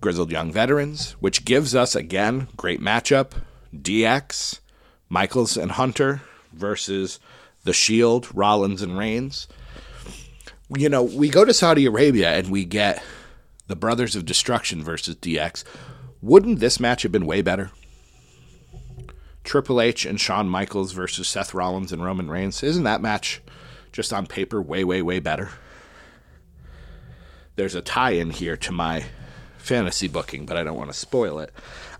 Grizzled 0.00 0.32
Young 0.32 0.52
Veterans, 0.52 1.12
which 1.20 1.44
gives 1.44 1.74
us, 1.74 1.94
again, 1.94 2.48
great 2.56 2.80
matchup 2.80 3.32
DX, 3.74 4.60
Michaels 5.08 5.56
and 5.56 5.72
Hunter 5.72 6.22
versus 6.52 7.20
The 7.64 7.72
Shield, 7.72 8.28
Rollins 8.34 8.82
and 8.82 8.98
Reigns. 8.98 9.46
You 10.76 10.88
know, 10.88 11.02
we 11.02 11.28
go 11.28 11.44
to 11.44 11.54
Saudi 11.54 11.86
Arabia 11.86 12.34
and 12.34 12.50
we 12.50 12.64
get 12.64 13.02
the 13.68 13.76
Brothers 13.76 14.16
of 14.16 14.24
Destruction 14.24 14.82
versus 14.82 15.16
DX. 15.16 15.64
Wouldn't 16.20 16.60
this 16.60 16.80
match 16.80 17.02
have 17.02 17.12
been 17.12 17.26
way 17.26 17.42
better? 17.42 17.70
Triple 19.48 19.80
H 19.80 20.04
and 20.04 20.20
Shawn 20.20 20.46
Michaels 20.46 20.92
versus 20.92 21.26
Seth 21.26 21.54
Rollins 21.54 21.90
and 21.90 22.04
Roman 22.04 22.30
Reigns. 22.30 22.62
Isn't 22.62 22.84
that 22.84 23.00
match 23.00 23.40
just 23.92 24.12
on 24.12 24.26
paper 24.26 24.60
way, 24.60 24.84
way, 24.84 25.00
way 25.00 25.20
better? 25.20 25.48
There's 27.56 27.74
a 27.74 27.80
tie 27.80 28.10
in 28.10 28.28
here 28.28 28.58
to 28.58 28.72
my 28.72 29.06
fantasy 29.56 30.06
booking, 30.06 30.44
but 30.44 30.58
I 30.58 30.64
don't 30.64 30.76
want 30.76 30.92
to 30.92 30.98
spoil 30.98 31.38
it. 31.38 31.50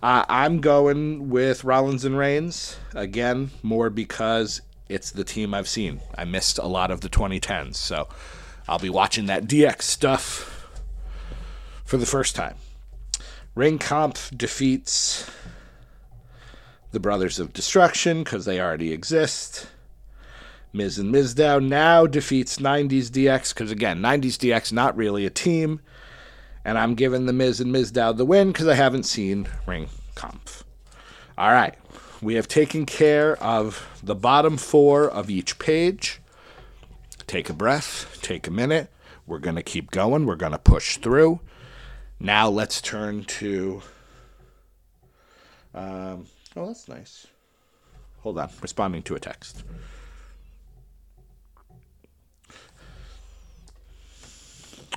Uh, 0.03 0.25
I'm 0.29 0.61
going 0.61 1.29
with 1.29 1.63
Rollins 1.63 2.05
and 2.05 2.15
Reigns. 2.15 2.77
Again, 2.93 3.49
more 3.63 3.89
because 3.89 4.61
it's 4.87 5.09
the 5.09 5.23
team 5.23 5.55
I've 5.55 5.67
seen. 5.67 6.01
I 6.15 6.25
missed 6.25 6.59
a 6.59 6.67
lot 6.67 6.91
of 6.91 7.01
the 7.01 7.09
2010s, 7.09 7.77
so 7.77 8.09
I'll 8.67 8.77
be 8.77 8.91
watching 8.91 9.25
that 9.25 9.45
DX 9.45 9.81
stuff 9.81 10.69
for 11.83 11.97
the 11.97 12.05
first 12.05 12.35
time. 12.35 12.57
Ring 13.55 13.79
Kampf 13.79 14.29
defeats 14.37 15.27
the 16.91 16.99
Brothers 16.99 17.39
of 17.39 17.53
Destruction 17.53 18.23
because 18.23 18.45
they 18.45 18.59
already 18.59 18.91
exist. 18.91 19.67
Miz 20.71 20.99
and 20.99 21.13
Mizdow 21.13 21.63
now 21.65 22.05
defeats 22.05 22.57
90s 22.57 23.07
DX 23.07 23.53
because, 23.53 23.71
again, 23.71 23.99
90s 23.99 24.37
DX 24.37 24.71
not 24.71 24.95
really 24.95 25.25
a 25.25 25.31
team. 25.31 25.81
And 26.63 26.77
I'm 26.77 26.93
giving 26.93 27.25
the 27.25 27.33
Miz 27.33 27.59
and 27.59 27.73
Mizdow 27.73 28.15
the 28.15 28.25
win 28.25 28.51
because 28.51 28.67
I 28.67 28.75
haven't 28.75 29.03
seen 29.03 29.47
Ring 29.65 29.89
Kampf. 30.15 30.63
All 31.37 31.51
right. 31.51 31.75
We 32.21 32.35
have 32.35 32.47
taken 32.47 32.85
care 32.85 33.41
of 33.41 33.99
the 34.03 34.15
bottom 34.15 34.57
four 34.57 35.09
of 35.09 35.29
each 35.29 35.57
page. 35.57 36.19
Take 37.27 37.49
a 37.49 37.53
breath, 37.53 38.19
take 38.21 38.45
a 38.45 38.51
minute. 38.51 38.91
We're 39.25 39.39
going 39.39 39.55
to 39.55 39.63
keep 39.63 39.91
going. 39.91 40.25
We're 40.25 40.35
going 40.35 40.51
to 40.51 40.57
push 40.57 40.97
through. 40.97 41.39
Now 42.19 42.49
let's 42.49 42.81
turn 42.81 43.23
to. 43.25 43.81
Um, 45.73 46.25
Oh, 46.55 46.67
that's 46.67 46.87
nice. 46.87 47.27
Hold 48.21 48.39
on, 48.39 48.49
responding 48.61 49.03
to 49.03 49.15
a 49.15 49.19
text. 49.19 49.63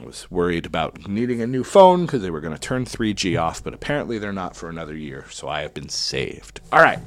I 0.00 0.05
was 0.05 0.28
worried 0.30 0.66
about 0.66 1.07
needing 1.07 1.40
a 1.42 1.46
new 1.46 1.62
phone 1.62 2.07
because 2.07 2.22
they 2.22 2.30
were 2.30 2.40
going 2.40 2.55
to 2.55 2.61
turn 2.61 2.84
3G 2.84 3.40
off, 3.40 3.62
but 3.62 3.74
apparently 3.74 4.18
they're 4.18 4.32
not 4.32 4.57
for 4.57 4.68
another 4.68 4.96
year, 4.96 5.26
so 5.30 5.48
I 5.48 5.62
have 5.62 5.74
been 5.74 5.88
saved. 5.88 6.61
All 6.72 6.82
right. 6.82 6.98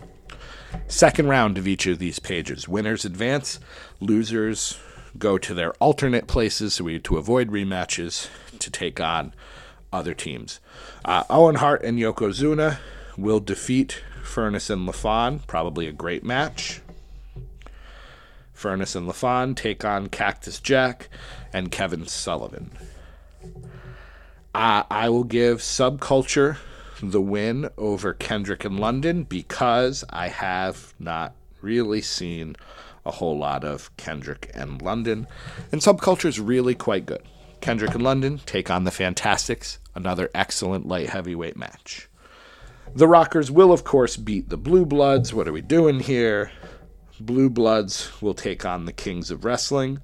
Second 0.87 1.27
round 1.27 1.57
of 1.57 1.67
each 1.67 1.87
of 1.87 1.99
these 1.99 2.19
pages. 2.19 2.67
Winners 2.67 3.03
advance, 3.03 3.59
losers 3.99 4.77
go 5.17 5.37
to 5.37 5.53
their 5.53 5.73
alternate 5.73 6.27
places 6.27 6.75
so 6.75 6.83
we 6.83 6.99
to 6.99 7.17
avoid 7.17 7.49
rematches 7.49 8.29
to 8.59 8.69
take 8.69 8.99
on 9.01 9.33
other 9.91 10.13
teams. 10.13 10.59
Uh, 11.03 11.23
Owen 11.29 11.55
Hart 11.55 11.83
and 11.83 11.97
Yokozuna 11.97 12.77
will 13.17 13.39
defeat 13.39 14.01
Furnas 14.25 14.69
and 14.69 14.87
LaFon, 14.87 15.45
probably 15.47 15.87
a 15.87 15.91
great 15.91 16.23
match. 16.23 16.81
Furnas 18.55 18.95
and 18.95 19.07
LaFon 19.07 19.55
take 19.55 19.85
on 19.85 20.07
Cactus 20.07 20.59
Jack 20.59 21.09
and 21.53 21.71
Kevin 21.71 22.07
Sullivan. 22.07 22.71
Uh, 24.53 24.83
I 24.89 25.09
will 25.09 25.25
give 25.25 25.59
Subculture 25.59 26.57
the 27.01 27.21
win 27.21 27.69
over 27.77 28.13
Kendrick 28.13 28.63
and 28.65 28.79
London 28.79 29.23
because 29.23 30.03
I 30.09 30.29
have 30.29 30.93
not 30.99 31.33
really 31.61 32.01
seen 32.01 32.55
a 33.05 33.11
whole 33.11 33.37
lot 33.37 33.63
of 33.63 33.95
Kendrick 33.97 34.49
and 34.53 34.81
London. 34.81 35.27
And 35.71 35.81
Subculture 35.81 36.25
is 36.25 36.39
really 36.39 36.73
quite 36.73 37.05
good. 37.05 37.21
Kendrick 37.61 37.93
and 37.93 38.03
London 38.03 38.39
take 38.45 38.71
on 38.71 38.83
the 38.83 38.91
Fantastics, 38.91 39.79
another 39.93 40.29
excellent 40.33 40.87
light 40.87 41.09
heavyweight 41.09 41.57
match. 41.57 42.07
The 42.95 43.09
Rockers 43.09 43.51
will, 43.51 43.73
of 43.73 43.83
course, 43.83 44.15
beat 44.15 44.47
the 44.47 44.55
Blue 44.55 44.85
Bloods. 44.85 45.33
What 45.33 45.49
are 45.49 45.51
we 45.51 45.61
doing 45.61 45.99
here? 45.99 46.53
Blue 47.19 47.49
Bloods 47.49 48.09
will 48.21 48.33
take 48.33 48.65
on 48.65 48.85
the 48.85 48.93
Kings 48.93 49.29
of 49.29 49.43
Wrestling, 49.43 49.99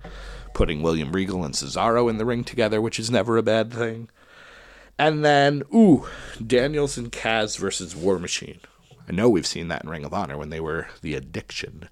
putting 0.54 0.82
William 0.82 1.14
Regal 1.14 1.46
and 1.46 1.54
Cesaro 1.54 2.10
in 2.10 2.18
the 2.18 2.26
ring 2.26 2.44
together, 2.44 2.82
which 2.82 3.00
is 3.00 3.10
never 3.10 3.38
a 3.38 3.44
bad 3.44 3.72
thing. 3.72 4.10
And 5.00 5.24
then, 5.24 5.64
ooh, 5.74 6.06
Daniels 6.46 6.98
and 6.98 7.14
Kaz 7.14 7.58
versus 7.58 7.96
War 7.96 8.20
Machine. 8.20 8.60
I 9.08 9.14
know 9.14 9.30
we've 9.30 9.48
seen 9.48 9.70
that 9.70 9.86
in 9.86 9.90
Ring 9.90 10.04
of 10.04 10.14
Honor 10.14 10.38
when 10.38 10.50
they 10.50 10.60
were 10.60 10.90
the 11.02 11.16
Addiction. 11.16 11.88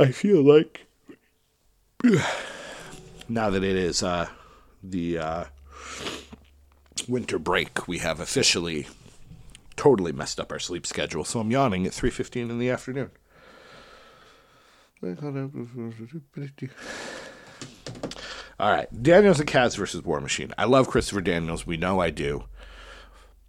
I 0.00 0.10
feel 0.10 0.42
like 0.42 0.84
now 3.28 3.50
that 3.50 3.62
it 3.62 3.76
is 3.76 4.02
uh, 4.02 4.26
the 4.82 5.18
uh, 5.18 5.44
winter 7.06 7.38
break, 7.38 7.86
we 7.86 7.98
have 7.98 8.18
officially 8.18 8.88
totally 9.82 10.12
messed 10.12 10.38
up 10.38 10.52
our 10.52 10.60
sleep 10.60 10.86
schedule, 10.86 11.24
so 11.24 11.40
I'm 11.40 11.50
yawning 11.50 11.84
at 11.86 11.92
3:15 11.92 12.50
in 12.50 12.60
the 12.60 12.70
afternoon. 12.70 13.10
All 18.60 18.70
right, 18.70 19.02
Daniels 19.02 19.40
and 19.40 19.48
Kaz 19.48 19.76
versus 19.76 20.04
War 20.04 20.20
Machine. 20.20 20.54
I 20.56 20.66
love 20.66 20.86
Christopher 20.86 21.20
Daniels. 21.20 21.66
We 21.66 21.76
know 21.76 21.98
I 21.98 22.10
do. 22.10 22.44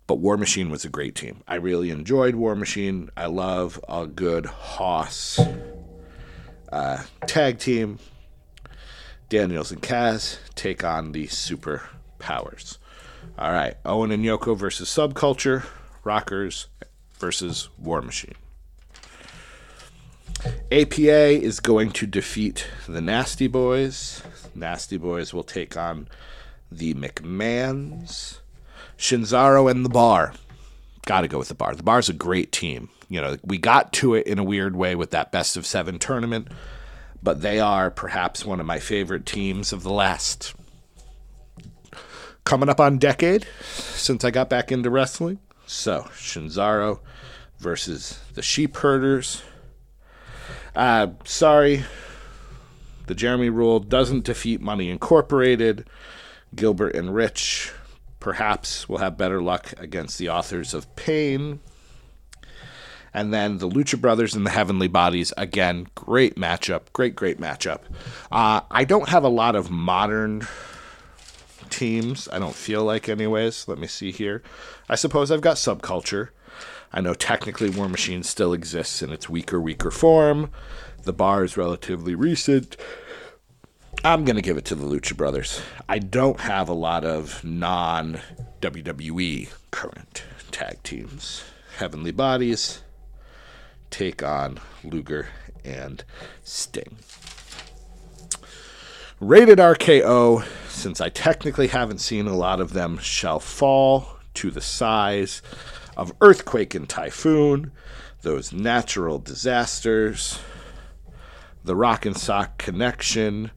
But 0.08 0.16
War 0.16 0.36
Machine 0.36 0.72
was 0.72 0.84
a 0.84 0.90
great 0.90 1.14
team. 1.14 1.44
I 1.48 1.56
really 1.56 1.92
enjoyed 1.92 2.34
War 2.34 2.56
Machine. 2.56 3.12
I 3.16 3.28
love 3.28 3.80
a 3.88 4.08
good 4.08 4.48
Hoss 4.48 5.40
uh, 6.72 7.04
tag 7.28 7.60
team. 7.60 8.00
Daniels 9.30 9.72
and 9.72 9.84
Kaz 9.84 10.40
take 10.56 10.84
on 10.84 11.12
the 11.12 11.28
super 11.28 11.84
powers. 12.18 12.80
All 13.38 13.52
right, 13.52 13.76
Owen 13.86 14.12
and 14.12 14.26
Yoko 14.26 14.58
versus 14.58 14.90
Subculture. 14.90 15.64
Rockers 16.04 16.68
versus 17.14 17.70
War 17.78 18.02
Machine. 18.02 18.36
APA 20.72 21.30
is 21.42 21.60
going 21.60 21.92
to 21.92 22.06
defeat 22.06 22.68
the 22.88 23.02
Nasty 23.02 23.48
Boys. 23.48 24.22
Nasty 24.54 24.98
Boys 24.98 25.34
will 25.34 25.44
take 25.44 25.78
on 25.78 26.08
the 26.72 26.94
McMahons. 26.94 28.40
Shinzaro 28.98 29.70
and 29.72 29.86
the 29.86 29.90
Bar. 29.90 30.34
Got 31.06 31.22
to 31.22 31.28
go 31.28 31.38
with 31.38 31.48
the 31.48 31.56
Bar. 31.56 31.76
The 31.76 31.84
Bar's 31.84 32.10
a 32.10 32.14
great 32.14 32.52
team. 32.52 32.90
You 33.10 33.22
know, 33.22 33.38
we 33.44 33.58
got 33.58 33.94
to 33.94 34.16
it 34.16 34.28
in 34.28 34.40
a 34.40 34.44
weird 34.44 34.76
way 34.76 34.96
with 34.96 35.12
that 35.12 35.32
best 35.32 35.56
of 35.56 35.66
seven 35.66 36.00
tournament, 36.00 36.48
but 37.22 37.42
they 37.42 37.60
are 37.60 37.92
perhaps 37.92 38.46
one 38.46 38.60
of 38.60 38.66
my 38.66 38.80
favorite 38.80 39.26
teams 39.26 39.72
of 39.72 39.84
the 39.84 39.92
last 39.92 40.54
coming 42.44 42.70
up 42.70 42.80
on 42.80 42.98
decade 42.98 43.48
since 43.72 44.26
I 44.26 44.32
got 44.32 44.50
back 44.50 44.72
into 44.72 44.90
wrestling. 44.90 45.40
So, 45.74 46.08
Shinzaro 46.14 47.00
versus 47.58 48.20
the 48.36 48.44
Sheep 48.44 48.78
Herders. 48.78 49.42
Uh, 50.76 51.08
sorry, 51.26 51.84
the 53.08 53.16
Jeremy 53.16 53.50
rule 53.50 53.80
doesn't 53.80 54.24
defeat 54.24 54.62
Money 54.62 54.90
Incorporated. 54.92 55.88
Gilbert 56.56 56.96
and 56.96 57.14
Rich 57.14 57.74
perhaps 58.20 58.88
will 58.88 59.00
have 59.00 59.18
better 59.18 59.42
luck 59.42 59.74
against 59.78 60.20
the 60.20 60.30
authors 60.30 60.76
of 60.76 60.96
Pain. 60.96 61.60
And 63.12 63.34
then 63.34 63.58
the 63.58 63.68
Lucha 63.68 64.00
Brothers 64.00 64.36
and 64.36 64.46
the 64.46 64.52
Heavenly 64.52 64.88
Bodies. 64.88 65.34
Again, 65.38 65.88
great 65.96 66.36
matchup. 66.36 66.94
Great, 66.94 67.16
great 67.16 67.40
matchup. 67.40 67.82
Uh, 68.32 68.62
I 68.70 68.86
don't 68.86 69.10
have 69.10 69.24
a 69.24 69.30
lot 69.30 69.56
of 69.56 69.72
modern 69.72 70.48
teams. 71.70 72.28
I 72.30 72.40
don't 72.40 72.56
feel 72.56 72.84
like, 72.84 73.10
anyways. 73.10 73.68
Let 73.68 73.78
me 73.78 73.88
see 73.88 74.12
here. 74.12 74.44
I 74.90 74.96
suppose 74.96 75.32
I've 75.32 75.42
got 75.42 75.58
Subculture. 75.58 76.30
I 76.92 77.02
know 77.02 77.14
technically 77.14 77.70
War 77.70 77.90
Machine 77.90 78.24
still 78.24 78.54
exists 78.54 79.02
in 79.02 79.12
its 79.12 79.28
weaker, 79.28 79.60
weaker 79.60 79.92
form. 79.92 80.52
The 81.04 81.14
bar 81.14 81.44
is 81.44 81.58
relatively 81.58 82.16
recent. 82.16 82.78
I'm 84.04 84.26
going 84.26 84.36
to 84.36 84.42
give 84.42 84.58
it 84.58 84.66
to 84.66 84.76
the 84.76 84.86
Lucha 84.86 85.16
Brothers. 85.16 85.62
I 85.88 86.00
don't 86.00 86.42
have 86.42 86.70
a 86.70 86.74
lot 86.74 87.06
of 87.06 87.44
non 87.44 88.20
WWE 88.62 89.50
current 89.72 90.24
tag 90.52 90.84
teams. 90.84 91.44
Heavenly 91.78 92.12
Bodies 92.12 92.82
take 93.90 94.22
on 94.22 94.60
Luger 94.84 95.30
and 95.64 96.04
Sting. 96.44 96.98
Rated 99.20 99.58
RKO, 99.58 100.46
since 100.84 101.00
I 101.00 101.08
technically 101.08 101.68
haven't 101.68 102.02
seen 102.02 102.28
a 102.28 102.36
lot 102.36 102.60
of 102.60 102.74
them, 102.74 102.98
shall 102.98 103.40
fall 103.40 104.20
to 104.34 104.52
the 104.52 104.60
size 104.60 105.42
of 105.96 106.12
earthquake 106.20 106.76
and 106.76 106.90
typhoon, 106.90 107.72
those 108.22 108.52
natural 108.52 109.18
disasters. 109.18 110.40
The 111.64 111.78
Rock 111.78 112.06
and 112.06 112.18
Sock 112.18 112.58
Connection 112.58 113.52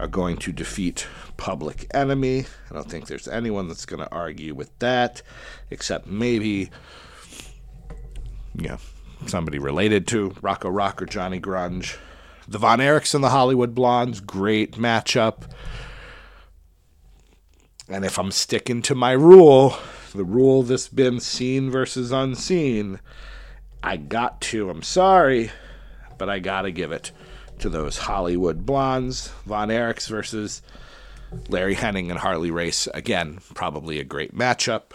are 0.00 0.08
going 0.08 0.36
to 0.38 0.50
defeat 0.50 1.06
Public 1.36 1.86
Enemy. 1.94 2.46
I 2.70 2.74
don't 2.74 2.90
think 2.90 3.06
there's 3.06 3.28
anyone 3.28 3.68
that's 3.68 3.86
going 3.86 4.02
to 4.02 4.10
argue 4.10 4.52
with 4.52 4.76
that, 4.80 5.22
except 5.70 6.08
maybe, 6.08 6.70
yeah, 8.56 8.78
somebody 9.26 9.60
related 9.60 10.08
to 10.08 10.34
Rocco 10.42 10.70
Rock 10.70 11.00
or 11.00 11.06
Johnny 11.06 11.38
Grunge. 11.38 11.96
The 12.48 12.58
Von 12.58 12.80
Erichs 12.80 13.14
and 13.14 13.22
the 13.22 13.30
Hollywood 13.30 13.76
Blondes, 13.76 14.18
great 14.18 14.72
matchup. 14.72 15.44
And 17.88 18.04
if 18.04 18.18
I'm 18.18 18.30
sticking 18.30 18.82
to 18.82 18.94
my 18.94 19.12
rule, 19.12 19.76
the 20.14 20.24
rule 20.24 20.62
that's 20.62 20.88
been 20.88 21.20
seen 21.20 21.70
versus 21.70 22.12
unseen, 22.12 23.00
I 23.82 23.96
got 23.98 24.40
to. 24.42 24.70
I'm 24.70 24.82
sorry, 24.82 25.50
but 26.16 26.30
I 26.30 26.38
got 26.38 26.62
to 26.62 26.72
give 26.72 26.92
it 26.92 27.12
to 27.58 27.68
those 27.68 27.98
Hollywood 27.98 28.64
Blondes. 28.64 29.28
Von 29.46 29.68
Erichs 29.68 30.08
versus 30.08 30.62
Larry 31.48 31.74
Hennig 31.74 32.10
and 32.10 32.18
Harley 32.18 32.50
Race. 32.50 32.88
Again, 32.94 33.38
probably 33.54 34.00
a 34.00 34.04
great 34.04 34.34
matchup. 34.34 34.92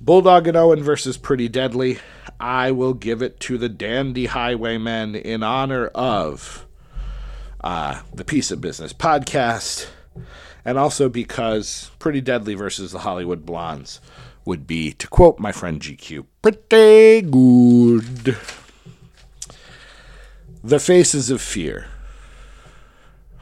Bulldog 0.00 0.46
and 0.46 0.56
Owen 0.56 0.82
versus 0.82 1.16
Pretty 1.16 1.48
Deadly. 1.48 1.98
I 2.38 2.70
will 2.70 2.94
give 2.94 3.20
it 3.22 3.40
to 3.40 3.58
the 3.58 3.68
Dandy 3.68 4.26
Highwaymen 4.26 5.16
in 5.16 5.42
honor 5.42 5.88
of 5.88 6.66
uh, 7.62 8.02
the 8.14 8.24
Piece 8.24 8.52
of 8.52 8.60
Business 8.60 8.92
podcast, 8.92 9.88
and 10.64 10.78
also 10.78 11.08
because 11.08 11.90
Pretty 11.98 12.20
Deadly 12.20 12.54
versus 12.54 12.92
the 12.92 13.00
Hollywood 13.00 13.46
Blondes 13.46 14.00
would 14.44 14.66
be, 14.66 14.92
to 14.92 15.06
quote 15.06 15.38
my 15.38 15.52
friend 15.52 15.80
GQ, 15.80 16.24
pretty 16.42 17.22
good. 17.22 18.36
The 20.64 20.80
Faces 20.80 21.30
of 21.30 21.40
Fear. 21.40 21.86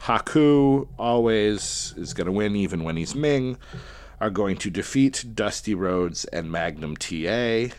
Haku 0.01 0.87
always 0.97 1.93
is 1.97 2.13
going 2.13 2.27
to 2.27 2.31
win, 2.31 2.55
even 2.55 2.83
when 2.83 2.97
he's 2.97 3.15
Meng, 3.15 3.57
are 4.19 4.29
going 4.29 4.57
to 4.57 4.69
defeat 4.69 5.25
Dusty 5.33 5.73
Rhodes 5.75 6.25
and 6.25 6.51
Magnum 6.51 6.95
TA. 6.95 7.73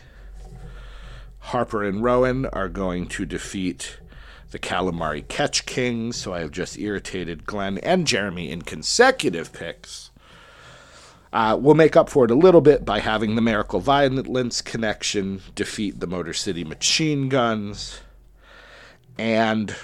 Harper 1.39 1.83
and 1.83 2.03
Rowan 2.03 2.45
are 2.47 2.69
going 2.69 3.07
to 3.07 3.25
defeat 3.25 3.97
the 4.51 4.59
Calamari 4.59 5.27
Catch 5.27 5.65
Kings, 5.65 6.15
so 6.15 6.33
I 6.33 6.39
have 6.39 6.51
just 6.51 6.77
irritated 6.77 7.45
Glenn 7.45 7.77
and 7.79 8.07
Jeremy 8.07 8.49
in 8.49 8.63
consecutive 8.63 9.53
picks. 9.53 10.09
Uh, 11.31 11.55
we'll 11.59 11.75
make 11.75 11.95
up 11.95 12.09
for 12.09 12.25
it 12.25 12.31
a 12.31 12.35
little 12.35 12.61
bit 12.61 12.83
by 12.83 12.99
having 12.99 13.35
the 13.35 13.41
Miracle 13.41 13.79
Violence 13.79 14.61
connection 14.61 15.41
defeat 15.53 15.99
the 15.99 16.07
Motor 16.07 16.33
City 16.33 16.63
Machine 16.63 17.29
Guns. 17.29 17.99
And 19.19 19.75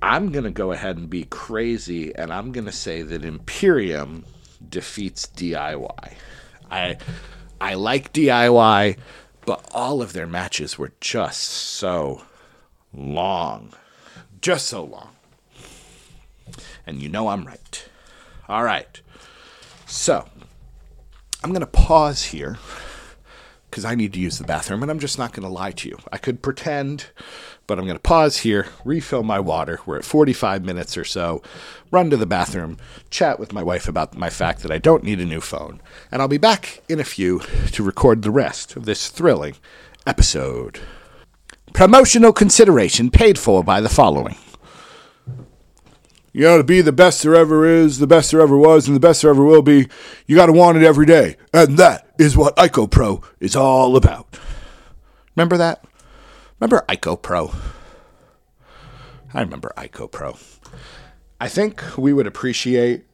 I'm 0.00 0.30
going 0.30 0.44
to 0.44 0.52
go 0.52 0.70
ahead 0.70 0.96
and 0.96 1.10
be 1.10 1.24
crazy, 1.24 2.14
and 2.14 2.32
I'm 2.32 2.52
going 2.52 2.66
to 2.66 2.72
say 2.72 3.02
that 3.02 3.24
Imperium 3.24 4.24
defeats 4.68 5.26
DIY. 5.26 6.14
I, 6.70 6.98
I 7.60 7.74
like 7.74 8.12
DIY, 8.12 8.98
but 9.44 9.68
all 9.72 10.02
of 10.02 10.12
their 10.12 10.26
matches 10.28 10.78
were 10.78 10.92
just 11.00 11.40
so 11.40 12.22
long. 12.96 13.72
Just 14.40 14.66
so 14.66 14.84
long. 14.84 15.10
And 16.86 17.00
you 17.00 17.08
know 17.08 17.28
I'm 17.28 17.44
right. 17.44 17.88
All 18.48 18.64
right. 18.64 19.00
So, 19.86 20.28
I'm 21.42 21.50
going 21.50 21.60
to 21.60 21.66
pause 21.66 22.24
here 22.24 22.58
because 23.74 23.84
I 23.84 23.96
need 23.96 24.12
to 24.12 24.20
use 24.20 24.38
the 24.38 24.44
bathroom, 24.44 24.82
and 24.82 24.90
I'm 24.90 25.00
just 25.00 25.18
not 25.18 25.32
going 25.32 25.42
to 25.42 25.52
lie 25.52 25.72
to 25.72 25.88
you. 25.88 25.98
I 26.12 26.16
could 26.16 26.42
pretend, 26.42 27.06
but 27.66 27.76
I'm 27.76 27.86
going 27.86 27.96
to 27.96 28.02
pause 28.02 28.38
here, 28.38 28.68
refill 28.84 29.24
my 29.24 29.40
water. 29.40 29.80
We're 29.84 29.98
at 29.98 30.04
45 30.04 30.64
minutes 30.64 30.96
or 30.96 31.04
so, 31.04 31.42
run 31.90 32.08
to 32.10 32.16
the 32.16 32.24
bathroom, 32.24 32.78
chat 33.10 33.40
with 33.40 33.52
my 33.52 33.64
wife 33.64 33.88
about 33.88 34.16
my 34.16 34.30
fact 34.30 34.62
that 34.62 34.70
I 34.70 34.78
don't 34.78 35.02
need 35.02 35.20
a 35.20 35.24
new 35.24 35.40
phone, 35.40 35.82
and 36.12 36.22
I'll 36.22 36.28
be 36.28 36.38
back 36.38 36.82
in 36.88 37.00
a 37.00 37.04
few 37.04 37.40
to 37.72 37.82
record 37.82 38.22
the 38.22 38.30
rest 38.30 38.76
of 38.76 38.84
this 38.84 39.08
thrilling 39.08 39.56
episode. 40.06 40.78
Promotional 41.74 42.32
consideration 42.32 43.10
paid 43.10 43.36
for 43.36 43.64
by 43.64 43.80
the 43.80 43.88
following. 43.88 44.36
You 46.32 46.56
to 46.56 46.62
be 46.62 46.80
the 46.80 46.92
best 46.92 47.24
there 47.24 47.34
ever 47.34 47.66
is, 47.66 47.98
the 47.98 48.06
best 48.06 48.30
there 48.30 48.40
ever 48.40 48.56
was, 48.56 48.86
and 48.86 48.94
the 48.94 49.00
best 49.00 49.22
there 49.22 49.30
ever 49.30 49.44
will 49.44 49.60
be, 49.60 49.88
you 50.26 50.36
got 50.36 50.46
to 50.46 50.52
want 50.52 50.78
it 50.78 50.84
every 50.84 51.04
day. 51.04 51.36
And 51.52 51.76
that 51.76 52.14
is 52.16 52.36
what 52.36 52.54
ICO 52.56 52.88
Pro 52.88 53.22
is 53.40 53.56
all 53.56 53.96
about. 53.96 54.38
Remember 55.34 55.56
that? 55.56 55.84
Remember 56.60 56.84
ICO 56.88 57.20
Pro? 57.20 57.50
I 59.32 59.40
remember 59.40 59.72
ICO 59.76 60.08
Pro. 60.08 60.36
I 61.40 61.48
think 61.48 61.82
we 61.98 62.12
would 62.12 62.28
appreciate 62.28 63.04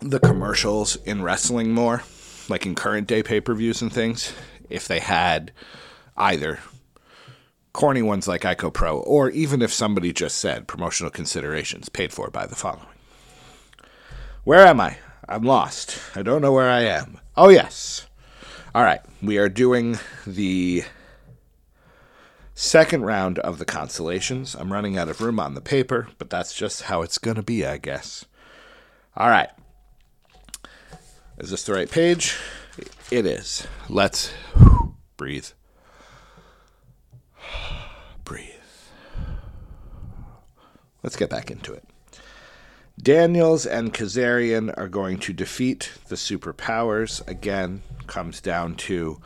the 0.00 0.20
commercials 0.20 0.96
in 1.04 1.22
wrestling 1.22 1.72
more, 1.72 2.02
like 2.48 2.64
in 2.64 2.74
current 2.74 3.06
day 3.06 3.22
pay 3.22 3.42
per 3.42 3.52
views 3.52 3.82
and 3.82 3.92
things, 3.92 4.32
if 4.70 4.88
they 4.88 5.00
had 5.00 5.52
either 6.16 6.60
corny 7.78 8.02
ones 8.02 8.26
like 8.26 8.42
ICO 8.42 8.74
Pro, 8.74 8.98
or 8.98 9.30
even 9.30 9.62
if 9.62 9.72
somebody 9.72 10.12
just 10.12 10.38
said 10.38 10.66
promotional 10.66 11.12
considerations 11.12 11.88
paid 11.88 12.12
for 12.12 12.28
by 12.28 12.44
the 12.44 12.56
following. 12.56 12.88
Where 14.42 14.66
am 14.66 14.80
I? 14.80 14.96
I'm 15.28 15.44
lost. 15.44 15.96
I 16.16 16.22
don't 16.22 16.42
know 16.42 16.52
where 16.52 16.68
I 16.68 16.80
am. 16.80 17.20
Oh, 17.36 17.50
yes. 17.50 18.08
All 18.74 18.82
right. 18.82 19.00
We 19.22 19.38
are 19.38 19.48
doing 19.48 19.96
the 20.26 20.82
second 22.52 23.04
round 23.04 23.38
of 23.38 23.60
the 23.60 23.64
constellations. 23.64 24.56
I'm 24.56 24.72
running 24.72 24.98
out 24.98 25.08
of 25.08 25.20
room 25.20 25.38
on 25.38 25.54
the 25.54 25.60
paper, 25.60 26.08
but 26.18 26.30
that's 26.30 26.54
just 26.54 26.82
how 26.82 27.02
it's 27.02 27.18
going 27.18 27.36
to 27.36 27.44
be, 27.44 27.64
I 27.64 27.78
guess. 27.78 28.24
All 29.16 29.30
right. 29.30 29.50
Is 31.38 31.50
this 31.50 31.62
the 31.62 31.74
right 31.74 31.88
page? 31.88 32.36
It 33.12 33.24
is. 33.24 33.68
Let's 33.88 34.32
breathe. 34.56 34.86
Breathe. 35.16 35.57
Let's 41.02 41.16
get 41.16 41.30
back 41.30 41.50
into 41.50 41.72
it. 41.72 41.84
Daniels 43.00 43.64
and 43.64 43.94
Kazarian 43.94 44.76
are 44.76 44.88
going 44.88 45.18
to 45.18 45.32
defeat 45.32 45.92
the 46.08 46.16
superpowers. 46.16 47.26
Again, 47.28 47.82
comes 48.08 48.40
down 48.40 48.74
to 48.76 49.20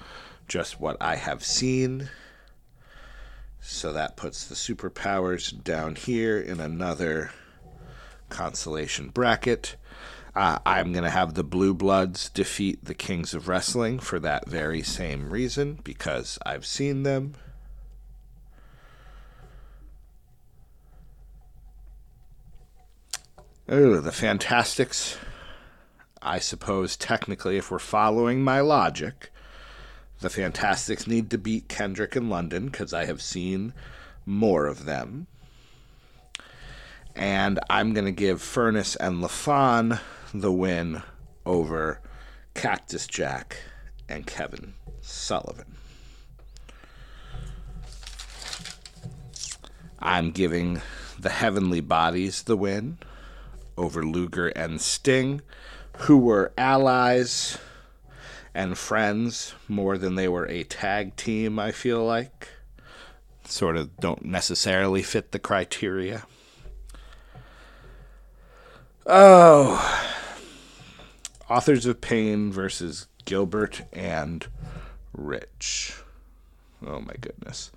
just 0.46 0.78
what 0.78 0.98
I 1.00 1.16
have 1.16 1.42
seen. 1.42 2.10
So 3.60 3.92
that 3.92 4.16
puts 4.16 4.46
the 4.46 4.54
superpowers 4.54 5.62
down 5.62 5.94
here 5.94 6.38
in 6.38 6.60
another 6.60 7.30
constellation 8.28 9.08
bracket. 9.08 9.76
Uh, 10.34 10.58
I'm 10.66 10.92
going 10.92 11.04
to 11.04 11.10
have 11.10 11.34
the 11.34 11.44
Blue 11.44 11.72
Bloods 11.72 12.28
defeat 12.28 12.84
the 12.84 12.94
Kings 12.94 13.34
of 13.34 13.48
Wrestling 13.48 13.98
for 13.98 14.18
that 14.18 14.48
very 14.48 14.82
same 14.82 15.30
reason, 15.30 15.78
because 15.84 16.38
I've 16.44 16.66
seen 16.66 17.02
them. 17.02 17.34
Oh, 23.74 24.00
the 24.00 24.12
Fantastics. 24.12 25.16
I 26.20 26.40
suppose 26.40 26.94
technically, 26.94 27.56
if 27.56 27.70
we're 27.70 27.78
following 27.78 28.44
my 28.44 28.60
logic, 28.60 29.32
the 30.20 30.28
Fantastics 30.28 31.06
need 31.06 31.30
to 31.30 31.38
beat 31.38 31.70
Kendrick 31.70 32.14
and 32.14 32.28
London 32.28 32.66
because 32.66 32.92
I 32.92 33.06
have 33.06 33.22
seen 33.22 33.72
more 34.26 34.66
of 34.66 34.84
them. 34.84 35.26
And 37.16 37.60
I'm 37.70 37.94
going 37.94 38.04
to 38.04 38.12
give 38.12 38.42
Furnas 38.42 38.94
and 39.00 39.22
LaFon 39.22 40.00
the 40.34 40.52
win 40.52 41.02
over 41.46 42.02
Cactus 42.52 43.06
Jack 43.06 43.56
and 44.06 44.26
Kevin 44.26 44.74
Sullivan. 45.00 45.76
I'm 49.98 50.30
giving 50.30 50.82
the 51.18 51.30
Heavenly 51.30 51.80
Bodies 51.80 52.42
the 52.42 52.58
win 52.58 52.98
over 53.76 54.04
Luger 54.04 54.48
and 54.48 54.80
Sting, 54.80 55.42
who 55.98 56.18
were 56.18 56.52
allies 56.56 57.58
and 58.54 58.76
friends 58.76 59.54
more 59.68 59.96
than 59.98 60.14
they 60.14 60.28
were 60.28 60.46
a 60.46 60.64
tag 60.64 61.16
team, 61.16 61.58
I 61.58 61.72
feel 61.72 62.04
like. 62.04 62.48
Sort 63.44 63.76
of 63.76 63.96
don't 63.96 64.24
necessarily 64.24 65.02
fit 65.02 65.32
the 65.32 65.38
criteria. 65.38 66.24
Oh. 69.06 70.08
Authors 71.48 71.86
of 71.86 72.00
Pain 72.00 72.52
versus 72.52 73.08
Gilbert 73.24 73.82
and 73.92 74.46
Rich. 75.12 75.96
Oh 76.86 77.00
my 77.00 77.14
goodness. 77.20 77.70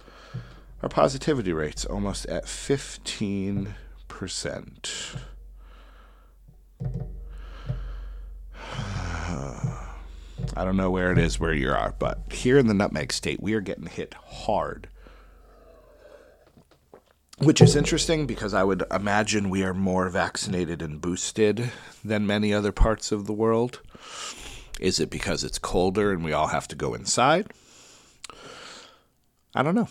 Our 0.82 0.90
positivity 0.90 1.54
rate's 1.54 1.86
almost 1.86 2.26
at 2.28 2.46
15%. 2.46 3.76
I 10.58 10.64
don't 10.64 10.78
know 10.78 10.92
where 10.92 11.12
it 11.12 11.18
is 11.18 11.40
where 11.40 11.54
you 11.54 11.72
are, 11.72 11.94
but 11.98 12.20
here 12.32 12.58
in 12.58 12.68
the 12.68 12.74
Nutmeg 12.74 13.12
State, 13.12 13.42
we 13.42 13.54
are 13.54 13.62
getting 13.62 13.88
hit 13.88 14.14
hard. 14.14 14.88
Which 17.40 17.62
is 17.62 17.76
interesting 17.76 18.26
because 18.26 18.54
I 18.54 18.64
would 18.64 18.84
imagine 18.92 19.50
we 19.50 19.64
are 19.64 19.74
more 19.74 20.08
vaccinated 20.10 20.82
and 20.82 21.02
boosted 21.02 21.72
than 22.04 22.26
many 22.26 22.54
other 22.54 22.72
parts 22.72 23.12
of 23.12 23.26
the 23.26 23.34
world. 23.34 23.82
Is 24.80 25.00
it 25.00 25.10
because 25.10 25.44
it's 25.44 25.60
colder 25.60 26.12
and 26.12 26.24
we 26.24 26.32
all 26.32 26.48
have 26.48 26.68
to 26.70 26.76
go 26.76 26.94
inside? 26.94 27.48
I 29.54 29.64
don't 29.64 29.76
know. 29.76 29.90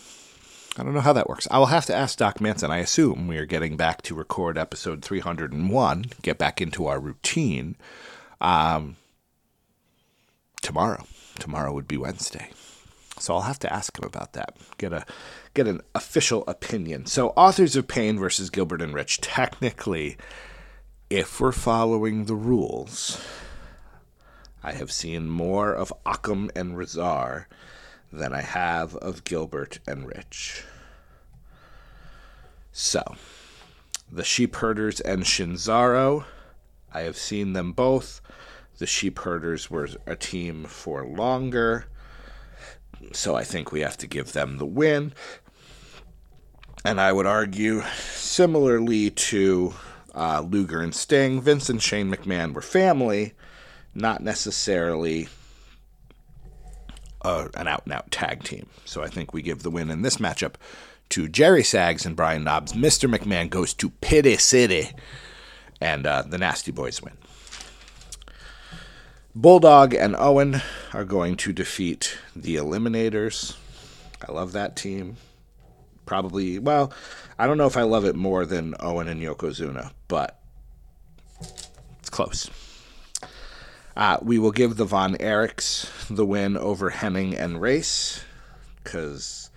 I 0.77 0.83
don't 0.83 0.93
know 0.93 1.01
how 1.01 1.13
that 1.13 1.29
works. 1.29 1.47
I 1.49 1.57
will 1.57 1.67
have 1.67 1.85
to 1.85 1.95
ask 1.95 2.17
Doc 2.17 2.41
Manson. 2.41 2.69
I 2.69 2.79
assume 2.79 3.27
we 3.27 3.37
are 3.37 3.45
getting 3.45 3.77
back 3.77 4.01
to 4.03 4.15
record 4.15 4.57
episode 4.57 5.01
301, 5.01 6.05
get 6.21 6.37
back 6.37 6.59
into 6.59 6.87
our 6.87 6.99
routine 6.99 7.77
um, 8.41 8.97
tomorrow. 10.61 11.05
Tomorrow 11.39 11.73
would 11.73 11.87
be 11.87 11.97
Wednesday. 11.97 12.49
So 13.17 13.33
I'll 13.33 13.41
have 13.41 13.59
to 13.59 13.71
ask 13.71 13.97
him 13.97 14.03
about 14.03 14.33
that. 14.33 14.57
Get 14.77 14.91
a 14.91 15.05
get 15.53 15.67
an 15.67 15.79
official 15.93 16.43
opinion. 16.47 17.05
So 17.05 17.29
Authors 17.29 17.77
of 17.77 17.87
Pain 17.87 18.19
versus 18.19 18.49
Gilbert 18.49 18.81
and 18.81 18.93
Rich. 18.93 19.21
Technically, 19.21 20.17
if 21.09 21.39
we're 21.39 21.53
following 21.53 22.25
the 22.25 22.35
rules, 22.35 23.21
I 24.61 24.73
have 24.73 24.91
seen 24.91 25.29
more 25.29 25.73
of 25.73 25.93
Akam 26.05 26.49
and 26.55 26.77
Rezar 26.77 27.47
than 28.11 28.33
I 28.33 28.41
have 28.41 28.95
of 28.97 29.23
Gilbert 29.23 29.79
and 29.87 30.07
Rich. 30.07 30.63
So, 32.71 33.15
the 34.11 34.23
sheep 34.23 34.55
herders 34.57 34.99
and 34.99 35.23
Shinzaro, 35.23 36.25
I 36.93 37.01
have 37.01 37.17
seen 37.17 37.53
them 37.53 37.71
both. 37.71 38.21
The 38.77 38.85
sheep 38.85 39.19
herders 39.19 39.71
were 39.71 39.89
a 40.05 40.15
team 40.15 40.65
for 40.65 41.05
longer, 41.05 41.85
so 43.13 43.35
I 43.35 43.43
think 43.43 43.71
we 43.71 43.81
have 43.81 43.97
to 43.99 44.07
give 44.07 44.33
them 44.33 44.57
the 44.57 44.65
win. 44.65 45.13
And 46.83 46.99
I 47.01 47.13
would 47.13 47.25
argue, 47.25 47.81
similarly 47.97 49.09
to 49.09 49.73
uh, 50.13 50.41
Luger 50.41 50.81
and 50.81 50.93
Sting, 50.93 51.41
Vince 51.41 51.69
and 51.69 51.81
Shane 51.81 52.13
McMahon 52.13 52.53
were 52.53 52.61
family, 52.61 53.33
not 53.93 54.21
necessarily 54.21 55.29
uh, 57.25 57.47
an 57.55 57.67
out 57.67 57.81
and 57.85 57.93
out 57.93 58.11
tag 58.11 58.43
team. 58.43 58.67
So 58.85 59.01
I 59.01 59.07
think 59.07 59.33
we 59.33 59.41
give 59.41 59.63
the 59.63 59.71
win 59.71 59.89
in 59.89 60.03
this 60.03 60.17
matchup 60.17 60.53
to 61.09 61.27
Jerry 61.27 61.63
Sags 61.63 62.05
and 62.05 62.15
Brian 62.15 62.43
Knobbs. 62.43 62.73
Mr. 62.73 63.13
McMahon 63.13 63.49
goes 63.49 63.73
to 63.75 63.89
Pity 63.89 64.37
City, 64.37 64.91
and 65.81 66.05
uh, 66.05 66.21
the 66.21 66.37
Nasty 66.37 66.71
Boys 66.71 67.01
win. 67.01 67.17
Bulldog 69.33 69.93
and 69.93 70.15
Owen 70.15 70.61
are 70.93 71.03
going 71.03 71.35
to 71.37 71.51
defeat 71.51 72.17
the 72.35 72.55
Eliminators. 72.55 73.55
I 74.25 74.31
love 74.31 74.53
that 74.53 74.75
team. 74.75 75.17
Probably, 76.05 76.59
well, 76.59 76.93
I 77.39 77.47
don't 77.47 77.57
know 77.57 77.65
if 77.65 77.75
I 77.75 77.81
love 77.81 78.05
it 78.05 78.15
more 78.15 78.45
than 78.45 78.75
Owen 78.79 79.07
and 79.07 79.21
Yokozuna, 79.21 79.91
but 80.07 80.39
it's 81.99 82.09
close. 82.11 82.49
Uh, 83.95 84.17
we 84.21 84.37
will 84.37 84.51
give 84.51 84.75
the 84.75 84.85
Von 84.85 85.15
Erichs 85.15 85.89
the 86.13 86.25
win 86.25 86.57
over 86.57 86.91
Hennig 86.91 87.39
and 87.39 87.61
Race 87.61 88.23
because 88.83 89.49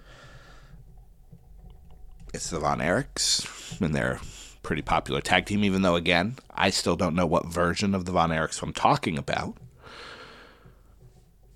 it's 2.33 2.51
the 2.51 2.61
Von 2.61 2.79
Erichs 2.79 3.81
and 3.81 3.95
they're 3.95 4.21
pretty 4.63 4.83
popular 4.83 5.21
tag 5.21 5.47
team, 5.47 5.65
even 5.65 5.83
though, 5.83 5.97
again, 5.97 6.37
I 6.55 6.71
still 6.71 6.95
don't 6.95 7.15
know 7.15 7.27
what 7.27 7.47
version 7.47 7.95
of 7.95 8.05
the 8.05 8.13
Von 8.13 8.31
Erichs 8.31 8.63
I'm 8.63 8.73
talking 8.73 9.19
about. 9.19 9.57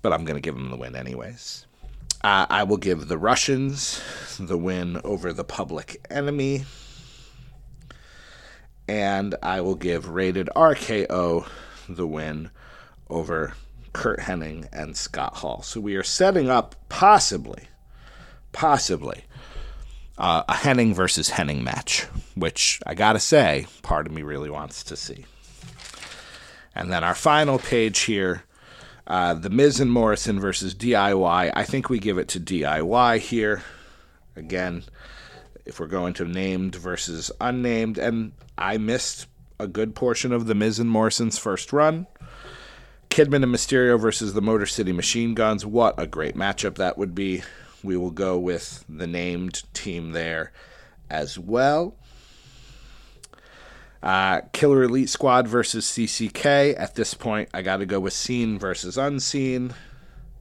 But 0.01 0.11
I'm 0.11 0.25
going 0.25 0.35
to 0.35 0.41
give 0.41 0.55
them 0.55 0.69
the 0.69 0.77
win 0.77 0.95
anyways. 0.95 1.65
Uh, 2.23 2.47
I 2.49 2.63
will 2.63 2.77
give 2.77 3.07
the 3.07 3.17
Russians 3.17 4.01
the 4.39 4.57
win 4.57 4.99
over 5.03 5.31
the 5.31 5.43
Public 5.43 6.05
Enemy. 6.09 6.65
And 8.87 9.35
I 9.41 9.61
will 9.61 9.75
give 9.75 10.09
Rated 10.09 10.49
RKO 10.55 11.47
the 11.87 12.07
win 12.07 12.49
over 13.13 13.53
Kurt 13.93 14.19
Hennig 14.19 14.67
and 14.73 14.97
Scott 14.97 15.35
Hall. 15.37 15.61
So 15.61 15.79
we 15.79 15.95
are 15.95 16.03
setting 16.03 16.49
up 16.49 16.75
possibly, 16.89 17.67
possibly, 18.51 19.25
uh, 20.17 20.43
a 20.49 20.53
Hennig 20.53 20.95
versus 20.95 21.31
Hennig 21.31 21.61
match, 21.61 22.07
which 22.35 22.79
I 22.85 22.95
gotta 22.95 23.19
say, 23.19 23.67
part 23.83 24.07
of 24.07 24.13
me 24.13 24.23
really 24.23 24.49
wants 24.49 24.83
to 24.85 24.95
see. 24.95 25.25
And 26.75 26.91
then 26.91 27.03
our 27.03 27.15
final 27.15 27.59
page 27.59 28.01
here, 28.01 28.43
uh, 29.05 29.35
The 29.35 29.49
Miz 29.49 29.79
and 29.79 29.91
Morrison 29.91 30.39
versus 30.39 30.73
DIY. 30.73 31.51
I 31.55 31.63
think 31.63 31.89
we 31.89 31.99
give 31.99 32.17
it 32.17 32.27
to 32.29 32.39
DIY 32.39 33.19
here. 33.19 33.61
Again, 34.35 34.83
if 35.65 35.79
we're 35.79 35.87
going 35.87 36.13
to 36.15 36.25
named 36.25 36.75
versus 36.75 37.31
unnamed, 37.39 37.99
and 37.99 38.31
I 38.57 38.77
missed 38.77 39.27
a 39.59 39.67
good 39.67 39.93
portion 39.93 40.31
of 40.31 40.47
The 40.47 40.55
Miz 40.55 40.79
and 40.79 40.89
Morrison's 40.89 41.37
first 41.37 41.71
run. 41.71 42.07
Kidman 43.13 43.43
and 43.43 43.53
Mysterio 43.53 43.99
versus 43.99 44.33
the 44.33 44.41
Motor 44.41 44.65
City 44.65 44.91
Machine 44.91 45.35
Guns. 45.35 45.67
What 45.67 45.93
a 45.99 46.07
great 46.07 46.35
matchup 46.35 46.77
that 46.77 46.97
would 46.97 47.13
be. 47.13 47.43
We 47.83 47.95
will 47.95 48.09
go 48.09 48.39
with 48.39 48.83
the 48.89 49.05
named 49.05 49.61
team 49.71 50.13
there 50.13 50.51
as 51.11 51.37
well. 51.37 51.93
Uh, 54.01 54.41
Killer 54.51 54.81
Elite 54.81 55.11
Squad 55.11 55.47
versus 55.47 55.85
CCK. 55.85 56.73
At 56.75 56.95
this 56.95 57.13
point, 57.13 57.49
I 57.53 57.61
got 57.61 57.77
to 57.77 57.85
go 57.85 57.99
with 57.99 58.13
Seen 58.13 58.57
versus 58.57 58.97
Unseen. 58.97 59.75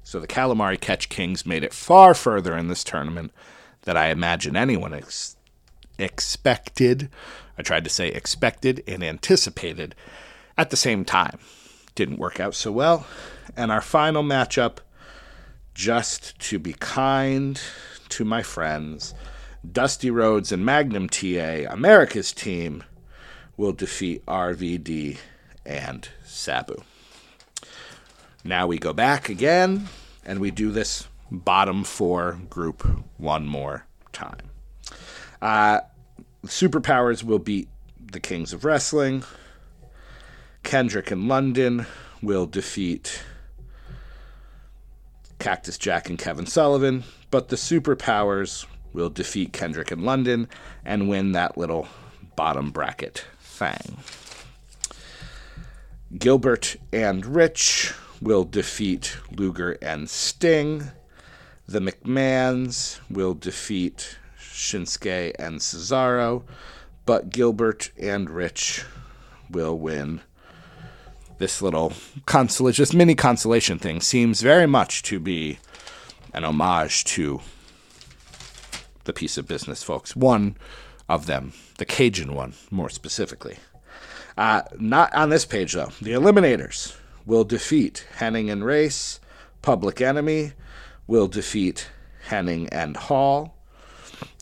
So 0.03 0.18
the 0.18 0.27
Calamari 0.27 0.81
Catch 0.81 1.11
Kings 1.11 1.45
made 1.45 1.64
it 1.64 1.75
far 1.75 2.14
further 2.14 2.57
in 2.57 2.68
this 2.68 2.85
tournament 2.85 3.33
than 3.83 3.99
I 3.99 4.07
imagine 4.07 4.57
anyone 4.57 4.95
ex- 4.95 5.37
expected. 5.99 7.11
I 7.59 7.61
tried 7.61 7.85
to 7.85 7.91
say 7.91 8.09
expected 8.09 8.83
and 8.89 9.05
anticipated 9.05 9.95
at 10.57 10.70
the 10.70 10.77
same 10.79 11.05
time 11.05 11.39
didn't 11.95 12.18
work 12.18 12.40
out 12.40 12.55
so 12.55 12.72
well. 12.72 13.07
And 13.57 13.70
our 13.70 13.80
final 13.80 14.22
matchup, 14.22 14.78
just 15.74 16.38
to 16.40 16.59
be 16.59 16.74
kind 16.74 17.61
to 18.11 18.24
my 18.24 18.43
friends, 18.43 19.14
Dusty 19.70 20.11
Rhodes 20.11 20.53
and 20.53 20.64
Magnum 20.64 21.09
TA, 21.09 21.64
America's 21.68 22.32
team, 22.32 22.84
will 23.57 23.72
defeat 23.72 24.24
RVD 24.26 25.18
and 25.64 26.09
Sabu. 26.24 26.82
Now 28.45 28.66
we 28.66 28.78
go 28.78 28.93
back 28.93 29.28
again 29.28 29.88
and 30.24 30.40
we 30.40 30.51
do 30.51 30.70
this 30.70 31.07
bottom 31.30 31.84
four 31.84 32.38
group 32.51 32.86
one 33.18 33.47
more 33.47 33.86
time. 34.12 34.51
Uh, 35.40 35.80
superpowers 36.47 37.22
will 37.22 37.38
beat 37.38 37.68
the 38.01 38.20
Kings 38.20 38.53
of 38.53 38.64
Wrestling. 38.64 39.24
Kendrick 40.63 41.11
and 41.11 41.29
London 41.29 41.87
will 42.23 42.47
defeat 42.47 43.23
Cactus 45.39 45.77
Jack 45.77 46.09
and 46.09 46.19
Kevin 46.19 46.47
Sullivan, 46.47 47.05
but 47.31 47.49
the 47.49 47.57
Superpowers 47.57 48.67
will 48.93 49.11
defeat 49.11 49.53
Kendrick 49.53 49.91
and 49.91 50.05
London 50.05 50.49
and 50.85 51.09
win 51.09 51.33
that 51.33 51.59
little 51.59 51.89
bottom 52.37 52.71
bracket 52.71 53.25
thing. 53.41 53.97
Gilbert 56.19 56.77
and 56.93 57.25
Rich 57.25 57.93
will 58.21 58.45
defeat 58.45 59.17
Luger 59.35 59.79
and 59.83 60.09
Sting. 60.09 60.91
The 61.67 61.81
McMahons 61.81 63.01
will 63.11 63.35
defeat 63.35 64.19
Shinsuke 64.39 65.33
and 65.39 65.59
Cesaro, 65.59 66.45
but 67.07 67.31
Gilbert 67.31 67.91
and 67.99 68.29
Rich 68.31 68.85
will 69.51 69.79
win. 69.79 70.21
This 71.43 71.61
little 71.61 71.93
consolation, 72.24 72.80
this 72.80 72.95
mini 72.95 73.16
consolation 73.16 73.76
thing 73.76 74.01
seems 74.01 74.43
very 74.43 74.68
much 74.68 75.03
to 75.03 75.18
be 75.18 75.59
an 76.32 76.45
homage 76.45 77.03
to 77.16 77.40
the 79.03 79.12
piece 79.12 79.36
of 79.36 79.49
business, 79.49 79.82
folks. 79.82 80.14
One 80.14 80.57
of 81.09 81.26
them, 81.26 81.53
the 81.78 81.84
Cajun 81.84 82.32
one, 82.32 82.55
more 82.70 82.88
specifically. 82.88 83.57
Uh, 84.38 84.62
not 84.78 85.12
on 85.16 85.30
this 85.30 85.45
page, 85.45 85.72
though. 85.72 85.90
The 86.01 86.12
Eliminators 86.12 86.97
will 87.26 87.43
defeat 87.43 88.07
Hennig 88.18 88.49
and 88.49 88.64
Race. 88.64 89.18
Public 89.62 90.01
Enemy 90.01 90.53
will 91.09 91.26
defeat 91.26 91.88
Hennig 92.28 92.68
and 92.70 92.97
Hall. 92.97 93.57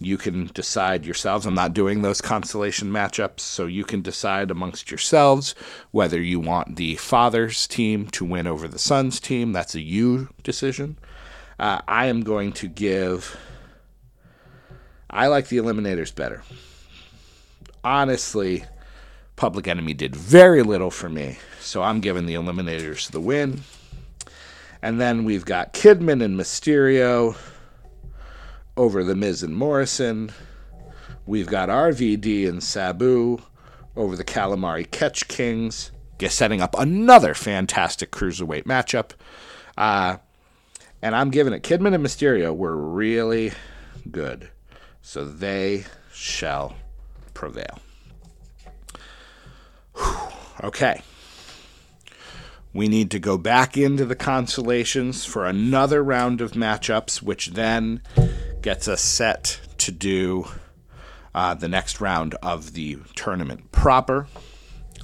You 0.03 0.17
can 0.17 0.47
decide 0.55 1.05
yourselves. 1.05 1.45
I'm 1.45 1.55
not 1.55 1.75
doing 1.75 2.01
those 2.01 2.23
consolation 2.23 2.91
matchups, 2.91 3.41
so 3.41 3.67
you 3.67 3.85
can 3.85 4.01
decide 4.01 4.51
amongst 4.51 4.91
yourselves 4.91 5.55
whether 5.91 6.21
you 6.21 6.41
want 6.41 6.77
the 6.77 6.97
father's 6.97 7.67
team 7.67 8.07
to 8.13 8.25
win 8.25 8.47
over 8.47 8.67
the 8.67 8.79
son's 8.79 9.21
team. 9.21 9.53
That's 9.53 9.75
a 9.75 9.81
you 9.81 10.31
decision. 10.43 10.97
Uh, 11.59 11.83
I 11.87 12.07
am 12.07 12.23
going 12.23 12.53
to 12.55 12.69
give. 12.69 13.37
I 15.11 15.27
like 15.27 15.49
the 15.49 15.59
Eliminators 15.59 16.15
better. 16.15 16.43
Honestly, 17.85 18.65
Public 19.37 19.69
Enemy 19.69 19.93
did 19.93 20.17
very 20.17 20.63
little 20.63 20.91
for 20.91 21.11
me, 21.11 21.39
so 21.61 21.83
I'm 21.83 22.01
giving 22.01 22.25
the 22.25 22.35
Eliminators 22.35 23.11
the 23.11 23.21
win. 23.21 23.65
And 24.81 24.99
then 24.99 25.25
we've 25.25 25.45
got 25.45 25.75
Kidman 25.75 26.25
and 26.25 26.41
Mysterio 26.41 27.37
over 28.81 29.05
The 29.05 29.15
Miz 29.15 29.43
and 29.43 29.55
Morrison. 29.55 30.33
We've 31.27 31.47
got 31.47 31.69
RVD 31.69 32.49
and 32.49 32.63
Sabu 32.63 33.43
over 33.95 34.17
the 34.17 34.25
Calamari 34.25 34.91
Catch 34.91 35.29
Kings, 35.29 35.91
setting 36.31 36.63
up 36.63 36.75
another 36.79 37.35
fantastic 37.35 38.11
cruiserweight 38.11 38.65
matchup. 38.65 39.11
Uh, 39.77 40.17
and 41.03 41.15
I'm 41.15 41.31
giving 41.31 41.53
it 41.53 41.63
Kidman 41.63 41.95
and 41.95 42.03
Mysterio 42.03 42.57
were 42.57 42.75
really 42.75 43.53
good. 44.11 44.49
So 45.03 45.27
they 45.27 45.85
shall 46.15 46.75
prevail. 47.35 47.81
Okay. 50.65 51.03
We 52.73 52.89
need 52.89 53.11
to 53.11 53.19
go 53.19 53.37
back 53.37 53.77
into 53.77 54.07
the 54.07 54.17
consolations 54.17 55.27
for 55.27 55.45
another 55.45 56.03
round 56.03 56.41
of 56.41 56.53
matchups, 56.53 57.21
which 57.21 57.49
then 57.49 58.01
gets 58.63 58.89
us 58.89 59.01
set 59.01 59.61
to 59.79 59.93
do 59.93 60.47
uh, 61.35 61.55
the 61.55 61.69
next 61.69 62.01
round 62.01 62.35
of 62.43 62.75
the 62.75 62.99
tournament 63.15 63.73
proper. 63.73 64.27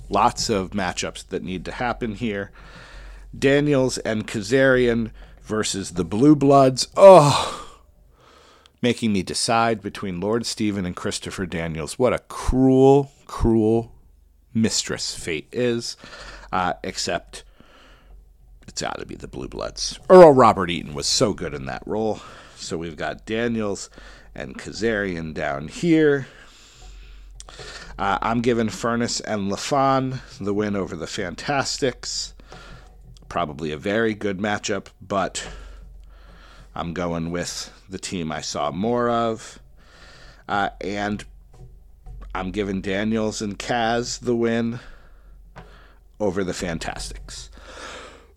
Lots 0.09 0.49
of 0.49 0.71
matchups 0.71 1.27
that 1.29 1.43
need 1.43 1.65
to 1.65 1.73
happen 1.73 2.15
here. 2.15 2.53
Daniels 3.37 3.99
and 3.99 4.27
Kazarian 4.27 5.11
versus 5.43 5.93
the 5.93 6.05
Blue 6.05 6.37
Bloods. 6.37 6.89
Oh, 6.97 7.79
making 8.83 9.13
me 9.13 9.23
decide 9.23 9.83
between 9.83 10.21
Lord 10.21 10.47
Steven 10.47 10.87
and 10.87 10.95
Christopher 10.95 11.47
Daniels. 11.47 11.99
What 11.99 12.13
a 12.13 12.19
cruel, 12.19 13.13
cruel 13.27 13.93
mistress 14.55 15.15
fate 15.15 15.49
is, 15.53 15.97
uh, 16.53 16.75
except 16.83 17.45
it's 18.67 18.83
got 18.83 18.99
to 18.99 19.07
be 19.07 19.15
the 19.15 19.29
Blue 19.29 19.49
Bloods. 19.49 19.99
Earl 20.09 20.33
Robert 20.33 20.71
Eaton 20.71 20.95
was 20.95 21.07
so 21.07 21.35
good 21.35 21.55
in 21.55 21.67
that 21.67 21.83
role. 21.87 22.21
So 22.57 22.79
we've 22.79 22.97
got 22.97 23.27
Daniels 23.27 23.91
and 24.35 24.59
Kazarian 24.59 25.35
down 25.35 25.69
here. 25.69 26.27
Uh, 27.99 28.19
I'm 28.21 28.41
giving 28.41 28.69
Furnas 28.69 29.21
and 29.25 29.51
LaFon 29.51 30.21
the 30.39 30.53
win 30.53 30.75
over 30.75 30.97
the 30.97 31.07
Fantastics. 31.07 32.35
Probably 33.29 33.73
a 33.73 33.77
very 33.77 34.15
good 34.15 34.39
matchup, 34.39 34.87
but 35.01 35.47
I'm 36.75 36.93
going 36.93 37.31
with 37.31 37.73
the 37.89 37.99
team 37.99 38.33
I 38.33 38.41
saw 38.41 38.71
more 38.71 39.09
of. 39.09 39.59
Uh, 40.49 40.71
and 40.81 41.25
I'm 42.35 42.51
giving 42.51 42.81
Daniels 42.81 43.41
and 43.41 43.59
Kaz 43.59 44.21
the 44.21 44.37
win 44.37 44.81
over 46.19 46.45
the 46.45 46.55
Fantastics. 46.55 47.51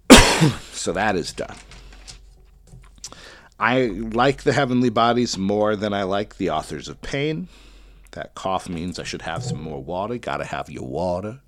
so 0.71 0.93
that 0.93 1.15
is 1.15 1.33
done. 1.33 1.55
I 3.59 3.87
like 3.87 4.43
the 4.43 4.53
Heavenly 4.53 4.89
Bodies 4.89 5.37
more 5.37 5.75
than 5.75 5.93
I 5.93 6.03
like 6.03 6.37
the 6.37 6.49
Authors 6.49 6.87
of 6.87 7.01
Pain. 7.01 7.49
That 8.11 8.33
cough 8.33 8.69
means 8.69 8.97
I 8.97 9.03
should 9.03 9.23
have 9.23 9.43
some 9.43 9.61
more 9.61 9.83
water. 9.83 10.17
Gotta 10.17 10.45
have 10.45 10.69
your 10.69 10.85
water. 10.85 11.41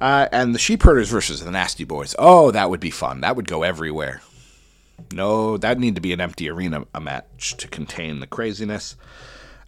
Uh, 0.00 0.28
and 0.32 0.54
the 0.54 0.58
Sheep 0.58 0.82
Herders 0.82 1.10
versus 1.10 1.44
the 1.44 1.50
Nasty 1.50 1.84
Boys. 1.84 2.14
Oh, 2.18 2.50
that 2.52 2.70
would 2.70 2.80
be 2.80 2.90
fun. 2.90 3.20
That 3.20 3.36
would 3.36 3.46
go 3.46 3.62
everywhere. 3.62 4.22
No, 5.12 5.58
that 5.58 5.78
need 5.78 5.96
to 5.96 6.00
be 6.00 6.12
an 6.12 6.20
empty 6.20 6.48
arena 6.48 6.84
a 6.94 7.00
match 7.00 7.56
to 7.58 7.68
contain 7.68 8.20
the 8.20 8.26
craziness. 8.26 8.96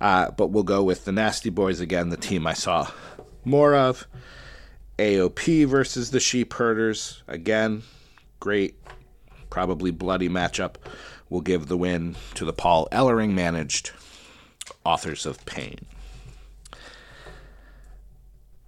Uh, 0.01 0.31
but 0.31 0.49
we'll 0.49 0.63
go 0.63 0.83
with 0.83 1.05
the 1.05 1.13
Nasty 1.13 1.51
Boys 1.51 1.81
again, 1.81 2.09
the 2.09 2.17
team 2.17 2.47
I 2.47 2.55
saw 2.55 2.91
more 3.45 3.75
of. 3.75 4.07
AOP 4.99 5.67
versus 5.67 6.13
the 6.13 6.21
Sheep 6.21 6.55
Herders. 6.55 7.23
Again, 7.29 7.83
great, 8.43 8.75
probably 9.51 9.93
bloody 9.93 10.29
matchup. 10.29 10.75
We'll 11.31 11.43
give 11.43 11.69
the 11.69 11.77
win 11.77 12.17
to 12.35 12.45
the 12.45 12.53
Paul 12.53 12.89
Ellering 12.91 13.35
managed 13.35 13.93
Authors 14.85 15.27
of 15.27 15.47
Pain. 15.47 15.87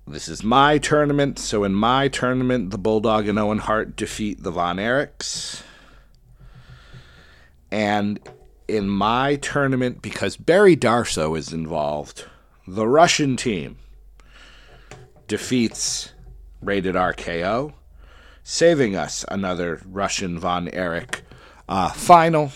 This 0.06 0.28
is 0.28 0.44
my 0.44 0.78
tournament, 0.78 1.40
so 1.40 1.64
in 1.64 1.74
my 1.74 2.06
tournament, 2.06 2.70
the 2.70 2.78
Bulldog 2.78 3.26
and 3.26 3.36
Owen 3.36 3.58
Hart 3.58 3.96
defeat 3.96 4.44
the 4.44 4.52
Von 4.52 4.76
Erichs. 4.76 5.64
And 7.72 8.20
in 8.68 8.88
my 8.88 9.34
tournament, 9.34 10.02
because 10.02 10.36
Barry 10.36 10.76
Darsow 10.76 11.36
is 11.36 11.52
involved, 11.52 12.26
the 12.64 12.86
Russian 12.86 13.36
team 13.36 13.78
defeats 15.26 16.12
Rated 16.62 16.94
RKO, 16.94 17.72
saving 18.44 18.94
us 18.94 19.24
another 19.28 19.80
Russian 19.86 20.38
Von 20.38 20.68
Erich 20.68 21.22
uh, 21.68 21.90
final. 21.90 22.52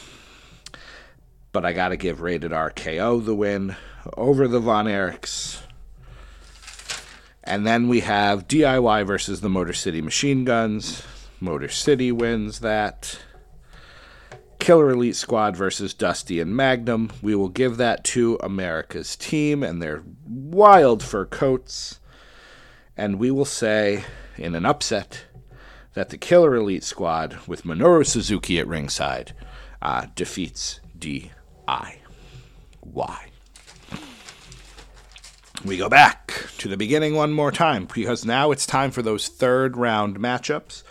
But 1.51 1.65
I 1.65 1.73
got 1.73 1.89
to 1.89 1.97
give 1.97 2.21
Rated 2.21 2.53
RKO 2.53 3.25
the 3.25 3.35
win 3.35 3.75
over 4.17 4.47
the 4.47 4.61
Von 4.61 4.85
Erichs. 4.85 5.63
And 7.43 7.67
then 7.67 7.89
we 7.89 8.01
have 8.01 8.47
DIY 8.47 9.07
versus 9.07 9.41
the 9.41 9.49
Motor 9.49 9.73
City 9.73 10.03
Machine 10.03 10.45
Guns. 10.45 11.03
Motor 11.41 11.71
City 11.71 12.13
wins 12.13 12.61
that. 12.61 13.19
Killer 14.59 14.91
Elite 14.91 15.17
Squad 15.17 15.57
versus 15.57 15.95
Dusty 15.95 16.41
and 16.41 16.55
Magnum. 16.55 17.11
We 17.23 17.35
will 17.35 17.49
give 17.49 17.79
that 17.79 18.05
to 18.05 18.39
America's 18.43 19.17
team 19.17 19.63
and 19.63 19.81
their 19.81 20.03
wild 20.27 21.03
fur 21.03 21.25
coats. 21.25 22.01
And 22.97 23.19
we 23.19 23.31
will 23.31 23.47
say, 23.47 24.05
in 24.37 24.55
an 24.55 24.67
upset, 24.67 25.25
that 25.99 26.11
the 26.11 26.19
Killer 26.19 26.55
Elite 26.55 26.85
Squad, 26.85 27.39
with 27.47 27.65
Minoru 27.65 28.07
Suzuki 28.07 28.59
at 28.59 28.67
ringside, 28.67 29.35
uh, 29.83 30.07
defeats 30.15 30.81
DIY 30.99 31.31
we 35.65 35.77
go 35.77 35.89
back 35.89 36.47
to 36.59 36.69
the 36.69 36.77
beginning 36.77 37.15
one 37.15 37.33
more 37.33 37.51
time 37.51 37.89
because 37.93 38.25
now 38.25 38.51
it's 38.53 38.67
time 38.67 38.91
for 38.91 39.03
those 39.03 39.29
third 39.29 39.77
round 39.77 40.19
matchups. 40.19 40.83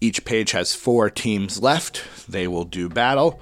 Each 0.00 0.24
page 0.24 0.52
has 0.52 0.74
four 0.74 1.10
teams 1.10 1.60
left. 1.60 2.04
They 2.28 2.48
will 2.48 2.64
do 2.64 2.88
battle. 2.88 3.40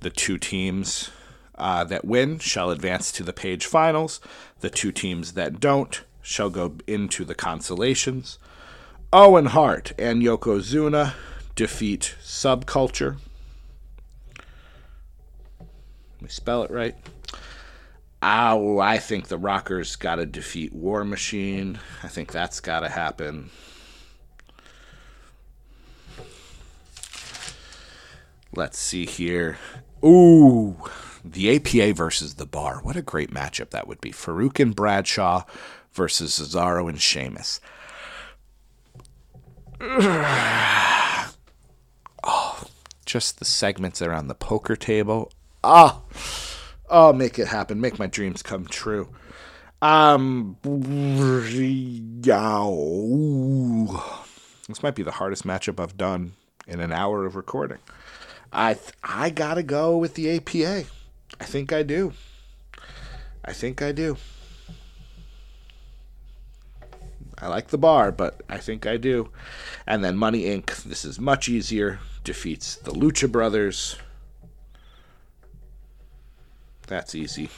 The 0.00 0.10
two 0.10 0.38
teams 0.38 1.10
uh, 1.54 1.84
that 1.84 2.04
win 2.04 2.38
shall 2.38 2.70
advance 2.70 3.12
to 3.12 3.22
the 3.22 3.32
page 3.32 3.64
finals. 3.64 4.20
The 4.60 4.70
two 4.70 4.92
teams 4.92 5.32
that 5.32 5.60
don't 5.60 6.02
shall 6.20 6.50
go 6.50 6.74
into 6.86 7.24
the 7.24 7.34
consolations. 7.34 8.38
Owen 9.16 9.46
Hart 9.46 9.92
and 9.96 10.24
Yokozuna 10.24 11.14
defeat 11.54 12.16
Subculture. 12.20 13.18
Let 15.60 16.22
me 16.22 16.28
spell 16.28 16.64
it 16.64 16.70
right. 16.72 16.96
Oh, 18.20 18.80
I 18.80 18.98
think 18.98 19.28
the 19.28 19.38
Rockers 19.38 19.94
got 19.94 20.16
to 20.16 20.26
defeat 20.26 20.72
War 20.72 21.04
Machine. 21.04 21.78
I 22.02 22.08
think 22.08 22.32
that's 22.32 22.58
got 22.58 22.80
to 22.80 22.88
happen. 22.88 23.50
Let's 28.52 28.80
see 28.80 29.06
here. 29.06 29.58
Ooh, 30.04 30.76
the 31.24 31.54
APA 31.54 31.94
versus 31.94 32.34
the 32.34 32.46
Bar. 32.46 32.80
What 32.82 32.96
a 32.96 33.02
great 33.02 33.30
matchup 33.30 33.70
that 33.70 33.86
would 33.86 34.00
be. 34.00 34.10
Faarooq 34.10 34.58
and 34.58 34.74
Bradshaw 34.74 35.44
versus 35.92 36.36
Cesaro 36.36 36.88
and 36.88 37.00
Sheamus. 37.00 37.60
Oh, 42.26 42.64
just 43.04 43.38
the 43.38 43.44
segments 43.44 44.00
around 44.00 44.28
the 44.28 44.34
poker 44.34 44.76
table. 44.76 45.30
Ah, 45.62 46.00
oh, 46.88 47.12
make 47.12 47.38
it 47.38 47.48
happen. 47.48 47.78
Make 47.78 47.98
my 47.98 48.06
dreams 48.06 48.42
come 48.42 48.64
true. 48.64 49.10
Um, 49.82 50.56
this 50.62 50.72
might 54.82 54.94
be 54.94 55.02
the 55.02 55.10
hardest 55.12 55.46
matchup 55.46 55.78
I've 55.78 55.98
done 55.98 56.32
in 56.66 56.80
an 56.80 56.92
hour 56.92 57.26
of 57.26 57.36
recording. 57.36 57.78
I 58.50 58.72
th- 58.74 58.94
I 59.02 59.28
gotta 59.28 59.62
go 59.62 59.98
with 59.98 60.14
the 60.14 60.34
APA. 60.36 60.86
I 61.38 61.44
think 61.44 61.74
I 61.74 61.82
do. 61.82 62.14
I 63.44 63.52
think 63.52 63.82
I 63.82 63.92
do. 63.92 64.16
I 67.38 67.48
like 67.48 67.68
the 67.68 67.78
bar, 67.78 68.12
but 68.12 68.42
I 68.48 68.58
think 68.58 68.86
I 68.86 68.96
do. 68.96 69.30
And 69.86 70.04
then 70.04 70.16
Money 70.16 70.44
Inc. 70.44 70.84
This 70.84 71.04
is 71.04 71.18
much 71.18 71.48
easier. 71.48 71.98
Defeats 72.22 72.76
the 72.76 72.92
Lucha 72.92 73.30
Brothers. 73.30 73.96
That's 76.86 77.14
easy. 77.14 77.50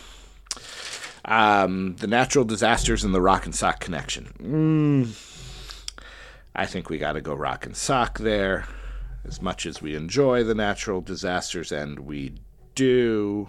Um, 1.25 1.97
the 1.97 2.07
natural 2.07 2.45
disasters 2.45 3.03
and 3.05 3.15
the 3.15 3.21
Rock 3.21 3.45
and 3.45 3.55
Sock 3.55 3.81
connection. 3.81 4.33
Mm, 4.41 6.01
I 6.55 6.67
think 6.67 6.89
we 6.89 6.99
got 6.99 7.13
to 7.13 7.21
go 7.21 7.35
Rock 7.35 7.67
and 7.67 7.77
Sock 7.77 8.19
there. 8.19 8.67
As 9.25 9.43
much 9.43 9.67
as 9.67 9.83
we 9.83 9.97
enjoy 9.97 10.45
the 10.45 10.55
natural 10.55 11.01
disasters, 11.01 11.73
and 11.73 12.01
we 12.01 12.35
do. 12.77 13.49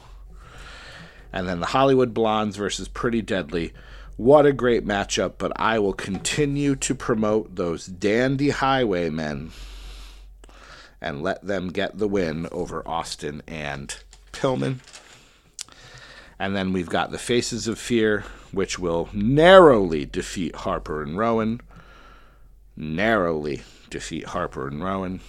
And 1.31 1.47
then 1.47 1.59
the 1.59 1.67
Hollywood 1.67 2.15
Blondes 2.15 2.55
versus 2.55 2.87
Pretty 2.87 3.21
Deadly. 3.21 3.73
What 4.17 4.47
a 4.47 4.51
great 4.51 4.83
matchup, 4.83 5.33
but 5.37 5.51
I 5.57 5.77
will 5.77 5.93
continue 5.93 6.75
to 6.77 6.95
promote 6.95 7.55
those 7.55 7.85
dandy 7.85 8.49
highwaymen 8.49 9.51
and 10.99 11.21
let 11.21 11.45
them 11.45 11.67
get 11.67 11.99
the 11.99 12.07
win 12.07 12.47
over 12.51 12.81
Austin 12.87 13.43
and 13.47 13.95
Pillman. 14.33 14.79
And 16.39 16.55
then 16.55 16.73
we've 16.73 16.89
got 16.89 17.11
the 17.11 17.19
Faces 17.19 17.67
of 17.67 17.77
Fear, 17.77 18.25
which 18.51 18.79
will 18.79 19.07
narrowly 19.13 20.05
defeat 20.05 20.55
Harper 20.55 21.03
and 21.03 21.15
Rowan. 21.15 21.61
Narrowly 22.75 23.61
defeat 23.91 24.25
Harper 24.29 24.67
and 24.67 24.83
Rowan. 24.83 25.19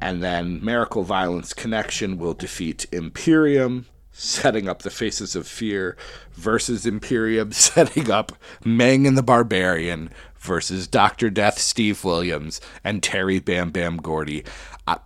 And 0.00 0.22
then 0.22 0.64
Miracle 0.64 1.02
Violence 1.02 1.52
Connection 1.52 2.16
will 2.16 2.34
defeat 2.34 2.86
Imperium, 2.92 3.86
setting 4.16 4.66
up 4.66 4.80
the 4.80 4.90
Faces 4.90 5.36
of 5.36 5.46
Fear 5.46 5.96
versus 6.32 6.86
Imperium, 6.86 7.52
setting 7.52 8.10
up 8.10 8.32
Meng 8.64 9.06
and 9.06 9.16
the 9.16 9.22
Barbarian 9.22 10.10
versus 10.38 10.86
Dr. 10.86 11.28
Death 11.28 11.58
Steve 11.58 12.02
Williams 12.02 12.60
and 12.82 13.02
Terry 13.02 13.38
Bam 13.38 13.70
Bam 13.70 13.98
Gordy. 13.98 14.44
I, 14.86 14.98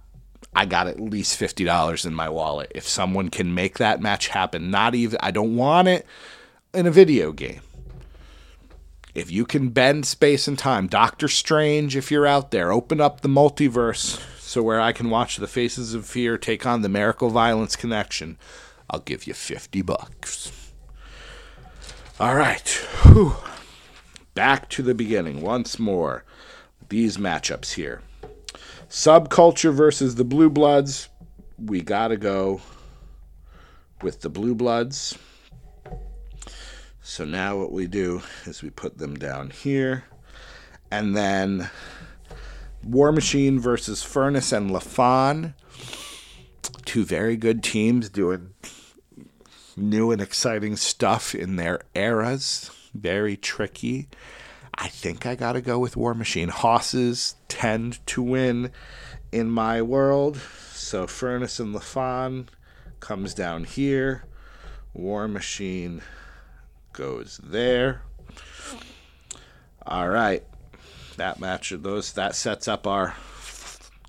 I 0.54 0.64
got 0.64 0.86
at 0.86 1.00
least 1.00 1.36
fifty 1.36 1.64
dollars 1.64 2.06
in 2.06 2.14
my 2.14 2.28
wallet. 2.28 2.70
If 2.74 2.86
someone 2.86 3.30
can 3.30 3.54
make 3.54 3.78
that 3.78 4.00
match 4.00 4.28
happen, 4.28 4.70
not 4.70 4.94
even 4.94 5.18
I 5.22 5.32
don't 5.32 5.56
want 5.56 5.88
it 5.88 6.06
in 6.72 6.86
a 6.86 6.90
video 6.90 7.32
game. 7.32 7.62
If 9.12 9.32
you 9.32 9.44
can 9.44 9.70
bend 9.70 10.06
space 10.06 10.46
and 10.46 10.56
time, 10.56 10.86
Doctor 10.86 11.26
Strange, 11.26 11.96
if 11.96 12.12
you're 12.12 12.28
out 12.28 12.52
there, 12.52 12.70
open 12.70 13.00
up 13.00 13.22
the 13.22 13.28
multiverse 13.28 14.22
so 14.38 14.62
where 14.62 14.80
I 14.80 14.92
can 14.92 15.10
watch 15.10 15.36
the 15.36 15.48
Faces 15.48 15.94
of 15.94 16.06
Fear 16.06 16.38
take 16.38 16.64
on 16.64 16.82
the 16.82 16.88
Miracle 16.88 17.30
Violence 17.30 17.74
Connection. 17.74 18.38
I'll 18.90 19.00
give 19.00 19.26
you 19.26 19.34
50 19.34 19.82
bucks. 19.82 20.72
All 22.18 22.34
right. 22.34 22.68
Whew. 23.02 23.36
Back 24.34 24.68
to 24.70 24.82
the 24.82 24.94
beginning 24.94 25.40
once 25.40 25.78
more. 25.78 26.24
These 26.88 27.16
matchups 27.16 27.74
here. 27.74 28.02
Subculture 28.88 29.72
versus 29.72 30.16
the 30.16 30.24
Blue 30.24 30.50
Bloods. 30.50 31.08
We 31.56 31.82
got 31.82 32.08
to 32.08 32.16
go 32.16 32.60
with 34.02 34.22
the 34.22 34.28
Blue 34.28 34.56
Bloods. 34.56 35.16
So 37.00 37.24
now 37.24 37.58
what 37.58 37.70
we 37.70 37.86
do 37.86 38.22
is 38.44 38.62
we 38.62 38.70
put 38.70 38.98
them 38.98 39.14
down 39.14 39.50
here. 39.50 40.04
And 40.90 41.16
then 41.16 41.70
War 42.82 43.12
Machine 43.12 43.60
versus 43.60 44.02
Furnas 44.02 44.52
and 44.52 44.70
LaFon. 44.70 45.54
Two 46.84 47.04
very 47.04 47.36
good 47.36 47.62
teams 47.62 48.08
doing 48.08 48.49
new 49.80 50.10
and 50.10 50.20
exciting 50.20 50.76
stuff 50.76 51.34
in 51.34 51.56
their 51.56 51.80
eras. 51.94 52.70
Very 52.94 53.36
tricky. 53.36 54.08
I 54.74 54.88
think 54.88 55.26
I 55.26 55.34
got 55.34 55.52
to 55.52 55.60
go 55.60 55.78
with 55.78 55.96
War 55.96 56.14
Machine. 56.14 56.48
Hosses 56.48 57.36
tend 57.48 58.04
to 58.06 58.22
win 58.22 58.70
in 59.32 59.50
my 59.50 59.82
world. 59.82 60.40
So 60.72 61.06
Furnas 61.06 61.60
and 61.60 61.74
LaFon 61.74 62.46
comes 63.00 63.34
down 63.34 63.64
here. 63.64 64.24
War 64.94 65.28
Machine 65.28 66.02
goes 66.92 67.40
there. 67.42 68.02
All 69.86 70.08
right. 70.08 70.44
That 71.16 71.40
match 71.40 71.70
those 71.76 72.12
that 72.14 72.34
sets 72.34 72.66
up 72.68 72.86
our 72.86 73.14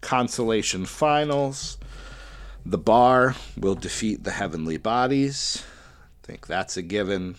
consolation 0.01 0.85
finals. 0.85 1.77
The 2.65 2.77
bar 2.77 3.35
will 3.57 3.75
defeat 3.75 4.23
the 4.23 4.31
heavenly 4.31 4.77
bodies. 4.77 5.63
I 6.23 6.27
think 6.27 6.47
that's 6.47 6.77
a 6.77 6.81
given. 6.81 7.35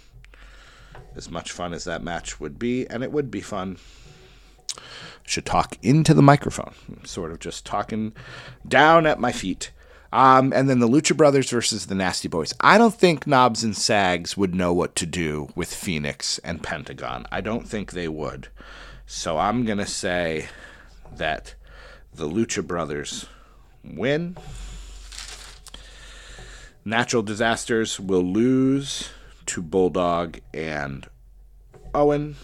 As 1.15 1.31
much 1.31 1.53
fun 1.53 1.73
as 1.73 1.85
that 1.85 2.03
match 2.03 2.41
would 2.41 2.59
be, 2.59 2.87
and 2.87 3.03
it 3.03 3.13
would 3.13 3.31
be 3.31 3.41
fun. 3.41 3.77
Should 5.25 5.47
talk 5.47 5.77
into 5.83 6.15
the 6.15 6.23
microphone. 6.23 6.75
I'm 6.89 7.05
sort 7.05 7.31
of 7.31 7.39
just 7.39 7.65
talking 7.65 8.13
down 8.67 9.07
at 9.07 9.21
my 9.21 9.31
feet. 9.31 9.71
Um, 10.13 10.53
and 10.53 10.69
then 10.69 10.81
the 10.81 10.89
Lucha 10.89 11.17
Brothers 11.17 11.51
versus 11.51 11.87
the 11.87 11.95
Nasty 11.95 12.29
Boys. 12.29 12.53
I 12.61 12.77
don't 12.77 12.95
think 12.95 13.27
Knobbs 13.27 13.65
and 13.65 13.77
Sags 13.77 14.37
would 14.37 14.55
know 14.55 14.73
what 14.73 14.95
to 14.97 15.07
do 15.07 15.51
with 15.55 15.73
Phoenix 15.73 16.39
and 16.39 16.63
Pentagon. 16.63 17.27
I 17.33 17.41
don't 17.41 17.67
think 17.67 17.93
they 17.93 18.09
would. 18.09 18.49
So 19.07 19.39
I'm 19.39 19.65
going 19.65 19.79
to 19.79 19.87
say 19.87 20.49
that 21.17 21.55
the 22.13 22.29
Lucha 22.29 22.67
Brothers 22.67 23.27
win. 23.83 24.37
Natural 26.85 27.23
disasters 27.23 28.01
will 28.01 28.25
lose 28.25 29.11
to 29.47 29.63
Bulldog 29.63 30.41
and 30.53 31.09
Owen. 31.95 32.37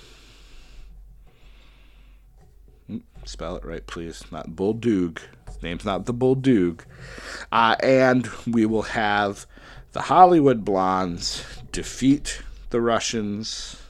Spell 3.24 3.56
it 3.56 3.64
right, 3.64 3.86
please. 3.86 4.24
Not 4.30 4.54
Bulldog. 4.54 5.20
Name's 5.60 5.84
not 5.84 6.06
the 6.06 6.12
Bulldog. 6.12 6.84
Uh, 7.50 7.76
and 7.82 8.28
we 8.46 8.64
will 8.64 8.82
have 8.82 9.44
the 9.92 10.02
Hollywood 10.02 10.64
Blondes 10.64 11.44
defeat 11.72 12.42
the 12.70 12.80
Russians. 12.80 13.82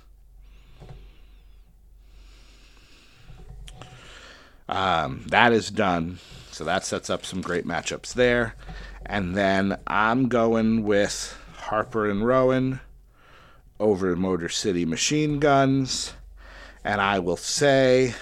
Um, 4.69 5.25
that 5.29 5.53
is 5.53 5.71
done. 5.71 6.19
So 6.51 6.65
that 6.65 6.85
sets 6.85 7.11
up 7.11 7.25
some 7.25 7.41
great 7.41 7.67
matchups 7.67 8.15
there. 8.15 8.55
And 9.09 9.35
then 9.35 9.79
I'm 9.87 10.29
going 10.29 10.85
with 10.85 11.37
Harper 11.57 12.11
and 12.11 12.27
Rowan 12.27 12.81
over 13.81 14.15
Motor 14.15 14.51
City 14.51 14.85
Machine 14.85 15.39
Guns. 15.39 16.13
And 16.85 17.01
I 17.01 17.19
will 17.19 17.39
say 17.39 18.15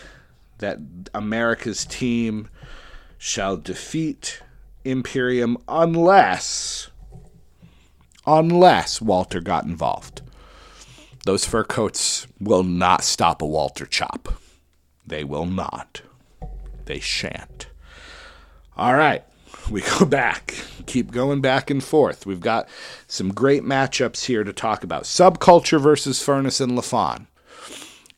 that 0.59 0.79
America's 1.13 1.85
team 1.85 2.49
shall 3.19 3.57
defeat 3.57 4.43
Imperium 4.85 5.59
unless 5.67 6.91
unless 8.25 9.01
Walter 9.01 9.41
got 9.41 9.65
involved. 9.65 10.23
Those 11.25 11.45
fur 11.45 11.65
coats 11.65 12.27
will 12.41 12.63
not 12.63 13.03
stop 13.03 13.43
a 13.43 13.47
Walter 13.47 13.87
chop. 13.87 14.41
They 15.05 15.25
will 15.25 15.47
not. 15.47 16.03
They 16.85 17.01
shan't. 17.01 17.67
All 18.77 18.95
right 18.95 19.25
we 19.71 19.81
go 19.99 20.05
back, 20.05 20.55
keep 20.87 21.11
going 21.11 21.41
back 21.41 21.71
and 21.71 21.83
forth. 21.83 22.27
We've 22.27 22.41
got 22.41 22.69
some 23.07 23.33
great 23.33 23.63
matchups 23.63 24.27
here 24.27 24.45
to 24.45 24.53
talk 24.53 24.85
about. 24.85 25.05
Subculture 25.05 25.81
versus 25.81 26.23
Furnas 26.23 26.61
and 26.61 26.73
LaFon. 26.73 27.27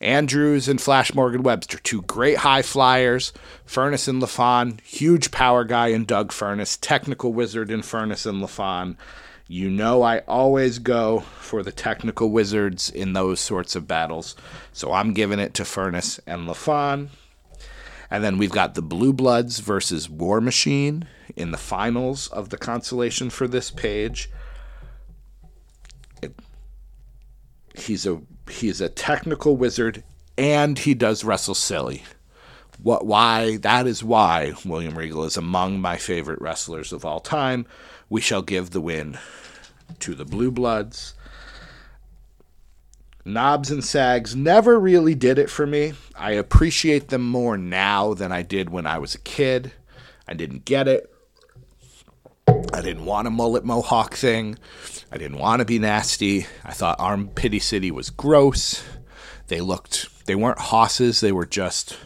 Andrews 0.01 0.69
and 0.69 0.79
Flash 0.79 1.13
Morgan 1.13 1.43
Webster, 1.43 1.77
two 1.79 2.03
great 2.03 2.37
high 2.37 2.61
flyers. 2.61 3.33
Furnas 3.67 4.07
and 4.07 4.21
LaFon, 4.21 4.79
huge 4.81 5.31
power 5.31 5.65
guy 5.65 5.87
in 5.87 6.05
Doug 6.05 6.31
Furnas, 6.31 6.77
technical 6.79 7.33
wizard 7.33 7.69
in 7.69 7.81
Furnas 7.81 8.25
and 8.25 8.41
LaFon. 8.41 8.95
You 9.47 9.69
know, 9.69 10.03
I 10.03 10.19
always 10.19 10.79
go 10.79 11.21
for 11.39 11.63
the 11.63 11.71
technical 11.71 12.29
wizards 12.29 12.89
in 12.89 13.13
those 13.13 13.39
sorts 13.39 13.75
of 13.75 13.87
battles. 13.87 14.35
So 14.71 14.93
I'm 14.93 15.13
giving 15.13 15.39
it 15.39 15.53
to 15.55 15.63
Furnas 15.63 16.19
and 16.25 16.47
LaFon. 16.47 17.09
And 18.11 18.23
then 18.23 18.37
we've 18.37 18.51
got 18.51 18.73
the 18.73 18.81
Blue 18.81 19.13
Bloods 19.13 19.59
versus 19.59 20.09
War 20.09 20.41
Machine 20.41 21.07
in 21.35 21.51
the 21.51 21.57
finals 21.57 22.27
of 22.27 22.49
the 22.49 22.57
consolation 22.57 23.29
for 23.29 23.47
this 23.47 23.69
page. 23.69 24.29
It, 26.21 26.33
he's 27.75 28.05
a 28.05 28.21
He's 28.49 28.81
a 28.81 28.89
technical 28.89 29.55
wizard 29.55 30.03
and 30.37 30.79
he 30.79 30.93
does 30.93 31.23
wrestle 31.23 31.55
silly. 31.55 32.03
What 32.81 33.05
why 33.05 33.57
that 33.57 33.87
is 33.87 34.03
why 34.03 34.53
William 34.65 34.97
Regal 34.97 35.25
is 35.25 35.37
among 35.37 35.79
my 35.79 35.97
favorite 35.97 36.41
wrestlers 36.41 36.91
of 36.91 37.05
all 37.05 37.19
time. 37.19 37.65
We 38.09 38.21
shall 38.21 38.41
give 38.41 38.71
the 38.71 38.81
win 38.81 39.17
to 39.99 40.15
the 40.15 40.25
Blue 40.25 40.51
Bloods. 40.51 41.13
Knobbs 43.33 43.71
and 43.71 43.83
Sags 43.83 44.35
never 44.35 44.79
really 44.79 45.15
did 45.15 45.39
it 45.39 45.49
for 45.49 45.65
me. 45.65 45.93
I 46.15 46.31
appreciate 46.31 47.09
them 47.09 47.27
more 47.27 47.57
now 47.57 48.13
than 48.13 48.31
I 48.31 48.41
did 48.41 48.69
when 48.69 48.85
I 48.85 48.97
was 48.97 49.15
a 49.15 49.19
kid. 49.19 49.71
I 50.27 50.33
didn't 50.33 50.65
get 50.65 50.87
it. 50.87 51.09
I 52.47 52.81
didn't 52.81 53.05
want 53.05 53.27
a 53.27 53.31
mullet 53.31 53.63
mohawk 53.63 54.15
thing. 54.15 54.57
I 55.11 55.17
didn't 55.17 55.39
want 55.39 55.59
to 55.59 55.65
be 55.65 55.79
nasty. 55.79 56.47
I 56.63 56.71
thought 56.71 56.99
Arm 56.99 57.29
Armpity 57.29 57.61
City 57.61 57.91
was 57.91 58.09
gross. 58.09 58.83
They 59.47 59.61
looked, 59.61 60.25
they 60.25 60.35
weren't 60.35 60.59
hosses, 60.59 61.21
they 61.21 61.31
were 61.31 61.45
just 61.45 61.97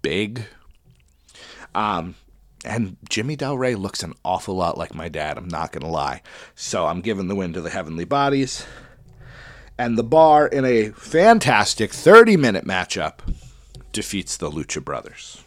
big. 0.00 0.44
Um, 1.74 2.14
and 2.64 2.96
Jimmy 3.08 3.36
Del 3.36 3.58
Rey 3.58 3.74
looks 3.74 4.02
an 4.02 4.14
awful 4.24 4.54
lot 4.54 4.78
like 4.78 4.94
my 4.94 5.08
dad, 5.08 5.36
I'm 5.36 5.48
not 5.48 5.72
going 5.72 5.82
to 5.84 5.90
lie. 5.90 6.22
So 6.54 6.86
I'm 6.86 7.02
giving 7.02 7.28
the 7.28 7.34
win 7.34 7.52
to 7.52 7.60
the 7.60 7.70
Heavenly 7.70 8.06
Bodies. 8.06 8.66
And 9.76 9.98
the 9.98 10.04
bar, 10.04 10.46
in 10.46 10.64
a 10.64 10.90
fantastic 10.90 11.92
30 11.92 12.36
minute 12.36 12.64
matchup, 12.64 13.18
defeats 13.92 14.36
the 14.36 14.50
Lucha 14.50 14.84
Brothers. 14.84 15.42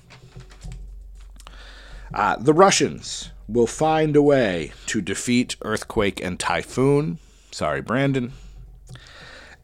Uh, 2.13 2.35
the 2.37 2.53
Russians 2.53 3.31
will 3.47 3.67
find 3.67 4.15
a 4.15 4.21
way 4.21 4.71
to 4.87 5.01
defeat 5.01 5.55
Earthquake 5.61 6.21
and 6.21 6.39
Typhoon. 6.39 7.19
Sorry, 7.51 7.81
Brandon. 7.81 8.33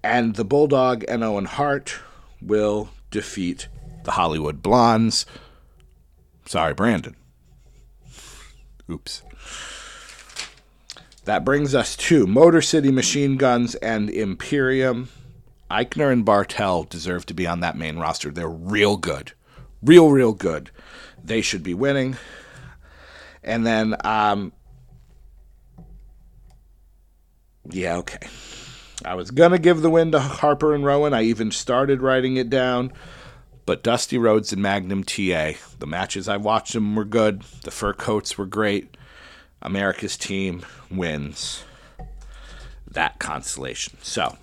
And 0.03 0.35
the 0.35 0.45
Bulldog 0.45 1.03
and 1.07 1.23
Owen 1.23 1.45
Hart 1.45 1.99
will 2.41 2.89
defeat 3.11 3.67
the 4.03 4.11
Hollywood 4.11 4.61
Blondes. 4.61 5.25
Sorry, 6.45 6.73
Brandon. 6.73 7.15
Oops. 8.89 9.23
That 11.25 11.45
brings 11.45 11.73
us 11.73 11.95
to 11.95 12.27
Motor 12.27 12.61
City 12.61 12.91
Machine 12.91 13.37
Guns 13.37 13.75
and 13.75 14.09
Imperium. 14.09 15.09
Aichner 15.71 16.11
and 16.11 16.25
Barthel 16.25 16.87
deserve 16.87 17.25
to 17.27 17.33
be 17.33 17.47
on 17.47 17.61
that 17.61 17.77
main 17.77 17.97
roster. 17.97 18.29
They're 18.29 18.49
real 18.49 18.97
good. 18.97 19.31
Real, 19.81 20.09
real 20.09 20.33
good. 20.33 20.69
They 21.23 21.41
should 21.41 21.63
be 21.63 21.73
winning. 21.73 22.17
And 23.41 23.65
then, 23.65 23.95
um, 24.03 24.51
yeah, 27.69 27.95
okay. 27.97 28.27
I 29.05 29.15
was 29.15 29.31
going 29.31 29.51
to 29.51 29.59
give 29.59 29.81
the 29.81 29.89
win 29.89 30.11
to 30.11 30.19
Harper 30.19 30.75
and 30.75 30.85
Rowan. 30.85 31.13
I 31.13 31.23
even 31.23 31.51
started 31.51 32.01
writing 32.01 32.35
it 32.35 32.49
down. 32.49 32.91
But 33.65 33.81
Dusty 33.81 34.17
Rhodes 34.17 34.51
and 34.51 34.61
Magnum 34.61 35.05
TA, 35.05 35.53
the 35.79 35.87
matches 35.87 36.27
I 36.27 36.35
watched 36.35 36.73
them 36.73 36.95
were 36.95 37.05
good. 37.05 37.43
The 37.63 37.71
fur 37.71 37.93
coats 37.93 38.37
were 38.37 38.45
great. 38.45 38.97
America's 39.63 40.17
team 40.17 40.63
wins 40.91 41.63
that 42.89 43.19
constellation. 43.19 43.97
So, 44.01 44.37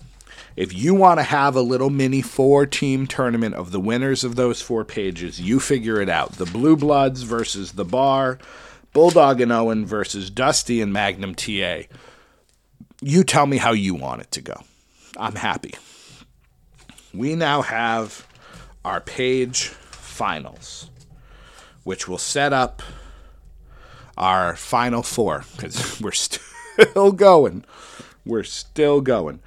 if 0.57 0.75
you 0.75 0.95
want 0.95 1.21
to 1.21 1.25
have 1.25 1.55
a 1.55 1.63
little 1.63 1.91
mini 1.91 2.23
four 2.23 2.67
team 2.67 3.07
tournament 3.07 3.55
of 3.55 3.71
the 3.71 3.81
winners 3.81 4.25
of 4.25 4.37
those 4.37 4.61
four 4.61 4.85
pages, 4.85 5.41
you 5.41 5.61
figure 5.61 6.01
it 6.01 6.09
out. 6.09 6.33
The 6.33 6.47
Blue 6.47 6.77
Bloods 6.77 7.23
versus 7.23 7.73
the 7.73 7.85
Bar, 7.85 8.39
Bulldog 8.93 9.41
and 9.41 9.53
Owen 9.53 9.87
versus 9.87 10.31
Dusty 10.31 10.81
and 10.81 10.93
Magnum 10.93 11.35
TA. 11.35 11.83
You 13.01 13.25
tell 13.25 13.47
me 13.47 13.59
how 13.59 13.73
you 13.73 13.95
want 13.95 14.23
it 14.23 14.31
to 14.33 14.41
go. 14.41 14.63
I'm 15.17 15.37
happy. 15.37 15.75
We 17.15 17.35
now 17.35 17.63
have 17.63 18.27
our 18.85 19.01
page 19.01 19.69
finals, 19.69 20.91
which 21.85 22.07
will 22.09 22.19
set 22.19 22.53
up 22.53 22.83
our 24.17 24.57
final 24.57 25.03
four 25.03 25.45
because 25.57 26.01
we're 26.03 26.13
still 26.13 27.13
going. 27.13 27.65
We're 28.25 28.45
still 28.45 29.01
going. 29.01 29.41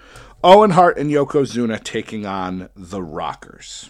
Owen 0.43 0.71
Hart 0.71 0.97
and 0.97 1.09
Yokozuna 1.09 1.81
taking 1.83 2.25
on 2.25 2.69
the 2.75 3.01
Rockers. 3.01 3.89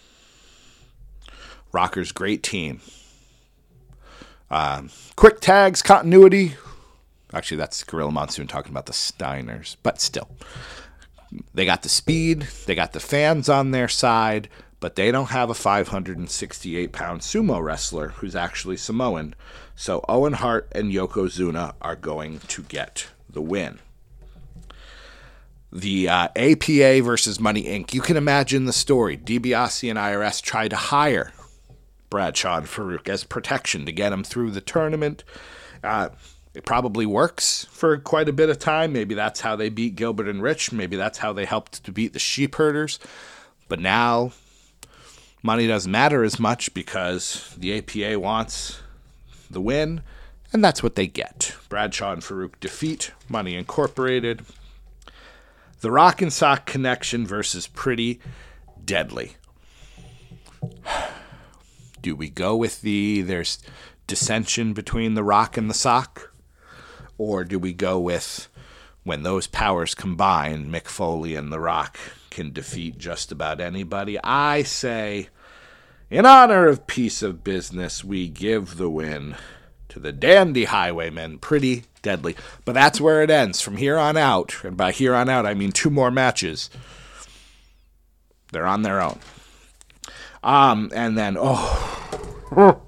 Rockers, 1.72 2.12
great 2.12 2.44
team. 2.44 2.82
Um, 4.52 4.92
quick 5.16 5.40
tags, 5.40 5.82
continuity. 5.82 6.56
Actually, 7.34 7.58
that's 7.58 7.84
Gorilla 7.84 8.12
Monsoon 8.12 8.46
talking 8.46 8.72
about 8.72 8.86
the 8.86 8.94
Steiners, 8.94 9.78
but 9.82 10.00
still. 10.00 10.30
They 11.56 11.66
got 11.66 11.82
the 11.82 11.90
speed, 11.90 12.42
they 12.68 12.76
got 12.76 12.94
the 12.94 13.00
fans 13.00 13.50
on 13.50 13.72
their 13.72 13.88
side, 13.88 14.50
but 14.80 14.96
they 14.96 15.12
don't 15.12 15.32
have 15.32 15.50
a 15.50 15.56
568 15.56 16.92
pound 16.92 17.22
sumo 17.22 17.64
wrestler 17.64 18.10
who's 18.10 18.36
actually 18.36 18.78
Samoan. 18.78 19.34
So 19.76 20.04
Owen 20.08 20.34
Hart 20.34 20.72
and 20.74 20.92
Yokozuna 20.92 21.74
are 21.82 21.96
going 21.96 22.40
to 22.40 22.64
get 22.64 23.08
the 23.30 23.42
win. 23.42 23.80
The 25.72 26.08
uh, 26.08 26.28
APA 26.36 27.02
versus 27.02 27.40
Money 27.40 27.64
Inc. 27.64 27.94
You 27.94 28.02
can 28.02 28.16
imagine 28.16 28.66
the 28.66 28.74
story. 28.74 29.18
DiBiase 29.18 29.90
and 29.90 29.98
IRS 29.98 30.42
tried 30.42 30.70
to 30.70 30.76
hire 30.76 31.34
Bradshaw 32.12 32.58
and 32.58 32.68
Faarooq 32.68 33.10
as 33.10 33.24
protection 33.24 33.86
to 33.88 33.92
get 33.92 34.14
him 34.14 34.24
through 34.24 34.52
the 34.52 34.62
tournament. 34.62 35.24
Uh, 35.84 36.10
it 36.54 36.64
probably 36.64 37.08
works 37.08 37.66
for 37.72 37.98
quite 37.98 38.30
a 38.30 38.34
bit 38.34 38.50
of 38.50 38.60
time. 38.60 38.94
Maybe 38.94 39.16
that's 39.16 39.42
how 39.42 39.56
they 39.56 39.70
beat 39.70 39.96
Gilbert 39.96 40.28
and 40.28 40.44
Rich. 40.44 40.72
Maybe 40.72 40.96
that's 40.96 41.18
how 41.18 41.34
they 41.34 41.46
helped 41.46 41.84
to 41.86 41.92
beat 41.92 42.14
the 42.14 42.20
sheep 42.20 42.56
herders. 42.56 43.00
But 43.68 43.80
now 43.80 44.34
money 45.42 45.66
doesn't 45.66 45.92
matter 45.92 46.24
as 46.24 46.40
much 46.40 46.72
because 46.76 47.56
the 47.58 47.76
APA 47.80 48.20
wants 48.20 48.80
the 49.54 49.62
win, 49.62 50.02
and 50.52 50.64
that's 50.64 50.84
what 50.84 50.96
they 50.96 51.08
get. 51.08 51.56
Bradshaw 51.70 52.14
and 52.14 52.22
Faarooq 52.22 52.60
defeat 52.60 53.12
Money 53.30 53.56
Incorporated. 53.56 54.46
The 55.82 55.92
Rock 55.92 56.22
and 56.22 56.32
Sock 56.32 56.66
Connection 56.66 57.26
versus 57.26 57.68
Pretty 57.68 58.20
Deadly. 58.84 59.36
Do 62.02 62.16
we 62.16 62.30
go 62.30 62.56
with 62.56 62.82
the 62.82 63.22
there's 63.22 63.60
dissension 64.08 64.74
between 64.74 65.14
the 65.14 65.24
Rock 65.24 65.58
and 65.58 65.70
the 65.70 65.74
Sock? 65.74 66.34
Or 67.18 67.44
do 67.44 67.60
we 67.60 67.74
go 67.74 68.00
with 68.00 68.50
when 69.04 69.24
those 69.24 69.48
powers 69.48 69.96
combine, 69.96 70.70
Mick 70.70 70.88
Foley 70.88 71.36
and 71.36 71.52
the 71.52 71.60
Rock 71.60 71.98
can 72.30 72.52
defeat 72.52 72.98
just 72.98 73.32
about 73.32 73.62
anybody? 73.62 74.18
I 74.24 74.64
say 74.64 75.30
in 76.14 76.28
honor 76.28 76.68
of 76.68 76.86
peace 76.86 77.24
of 77.24 77.44
business, 77.44 78.04
we 78.04 78.28
give 78.28 78.78
the 78.78 78.88
win 78.88 79.36
to 79.90 80.00
the 80.00 80.12
Dandy 80.12 80.66
Highwaymen. 80.66 81.40
Pretty 81.40 81.86
deadly. 82.04 82.36
But 82.66 82.74
that's 82.74 83.02
where 83.02 83.24
it 83.24 83.32
ends. 83.32 83.62
From 83.62 83.78
here 83.78 83.98
on 83.98 84.16
out, 84.16 84.64
and 84.64 84.78
by 84.78 84.92
here 84.92 85.16
on 85.16 85.28
out, 85.28 85.48
I 85.48 85.56
mean 85.56 85.72
two 85.72 85.90
more 85.90 86.12
matches. 86.12 86.70
They're 88.52 88.68
on 88.68 88.84
their 88.84 89.02
own. 89.02 89.18
Um, 90.44 90.92
and 90.94 91.18
then, 91.18 91.36
oh, 91.40 92.80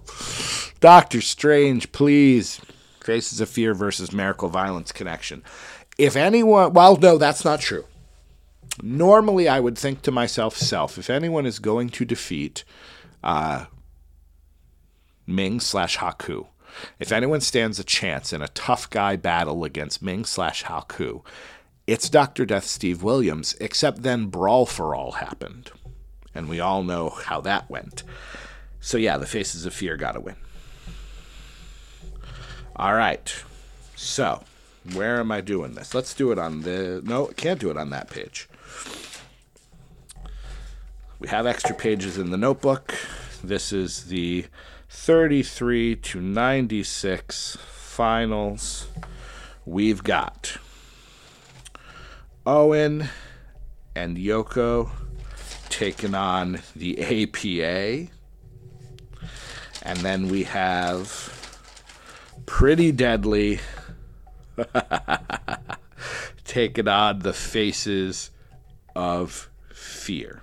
Doctor 0.80 1.19
Strange, 1.19 1.91
please. 1.91 2.61
Faces 3.03 3.41
of 3.41 3.49
Fear 3.49 3.73
versus 3.73 4.11
Miracle 4.11 4.49
Violence 4.49 4.91
Connection. 4.91 5.43
If 5.97 6.15
anyone, 6.15 6.73
well, 6.73 6.95
no, 6.95 7.17
that's 7.17 7.43
not 7.43 7.59
true. 7.59 7.86
Normally, 8.84 9.47
I 9.47 9.59
would 9.59 9.80
think 9.80 10.03
to 10.03 10.11
myself, 10.11 10.55
self, 10.55 10.99
if 10.99 11.09
anyone 11.09 11.47
is 11.47 11.57
going 11.57 11.89
to 11.89 12.05
defeat 12.05 12.63
uh, 13.26 13.65
Meng 15.28 15.59
slash 15.59 15.97
Haku. 15.97 16.47
If 16.99 17.11
anyone 17.11 17.41
stands 17.41 17.80
a 17.80 17.84
chance 17.84 18.32
in 18.32 18.41
a 18.41 18.49
tough 18.49 18.89
guy 18.89 19.15
battle 19.15 19.63
against 19.63 20.01
Meng 20.01 20.26
slash 20.26 20.63
Haku, 20.63 21.23
it's 21.88 22.09
Dr. 22.09 22.45
Death 22.45 22.65
Steve 22.65 23.03
Williams, 23.03 23.55
except 23.59 24.03
then 24.03 24.28
Brawl 24.28 24.65
for 24.65 24.95
All 24.95 25.13
happened. 25.13 25.71
And 26.34 26.49
we 26.49 26.59
all 26.59 26.84
know 26.84 27.09
how 27.09 27.41
that 27.41 27.69
went. 27.69 28.03
So, 28.80 28.97
yeah, 28.97 29.17
the 29.17 29.26
Faces 29.26 29.65
of 29.65 29.73
Fear 29.73 29.97
got 29.97 30.13
to 30.13 30.19
win. 30.19 30.36
All 32.76 32.93
right. 32.93 33.34
So, 33.95 34.43
where 34.93 35.19
am 35.19 35.32
I 35.32 35.41
doing 35.41 35.73
this? 35.73 35.93
Let's 35.93 36.13
do 36.13 36.32
it 36.32 36.38
on 36.38 36.61
the. 36.63 37.01
No, 37.05 37.28
can't 37.28 37.59
do 37.59 37.71
it 37.71 37.78
on 37.78 37.89
that 37.91 38.09
page. 38.09 38.49
We 41.20 41.30
have 41.30 41.47
extra 41.47 41.74
pages 41.74 42.18
in 42.18 42.32
the 42.32 42.38
notebook. 42.38 42.93
This 43.43 43.72
is 43.72 44.05
the 44.05 44.45
33 44.89 45.95
to 45.95 46.22
96 46.22 47.57
finals. 47.61 48.88
We've 49.66 50.03
got 50.03 50.57
Owen 52.45 53.07
and 53.95 54.18
Yoko 54.18 54.91
taking 55.70 56.13
on 56.13 56.59
the 56.76 56.99
APA. 57.01 58.11
And 59.84 59.99
then 59.99 60.28
we 60.28 60.43
have 60.43 61.32
Pretty 62.45 62.91
Deadly 62.91 63.59
taking 66.43 66.88
on 66.88 67.20
the 67.20 67.34
faces 67.34 68.32
of 68.95 69.49
fear. 69.74 70.41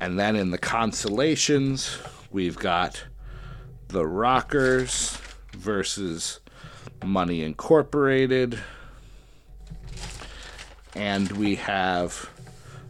And 0.00 0.18
then 0.18 0.34
in 0.34 0.50
the 0.50 0.58
consolations, 0.58 1.98
we've 2.30 2.58
got 2.58 3.04
the 3.88 4.06
Rockers 4.06 5.18
versus 5.52 6.40
Money 7.04 7.42
Incorporated. 7.42 8.58
And 10.94 11.30
we 11.32 11.56
have 11.56 12.30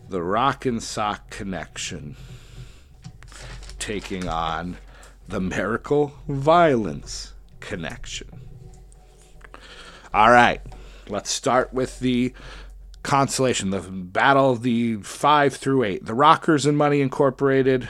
the 0.09 0.23
Rock 0.23 0.67
and 0.67 0.83
Sock 0.83 1.31
Connection 1.31 2.17
taking 3.79 4.29
on 4.29 4.77
the 5.27 5.41
Miracle 5.41 6.13
Violence 6.29 7.35
Connection. 7.59 8.29
All 10.13 10.31
right, 10.31 10.61
let's 11.09 11.31
start 11.31 11.73
with 11.73 12.01
the 12.01 12.35
consolation, 13.03 13.71
the 13.71 13.81
battle 13.81 14.51
of 14.51 14.63
the 14.63 14.97
five 14.97 15.55
through 15.55 15.85
eight. 15.85 16.05
The 16.05 16.15
Rockers 16.15 16.67
and 16.67 16.77
Money 16.77 17.01
Incorporated. 17.01 17.89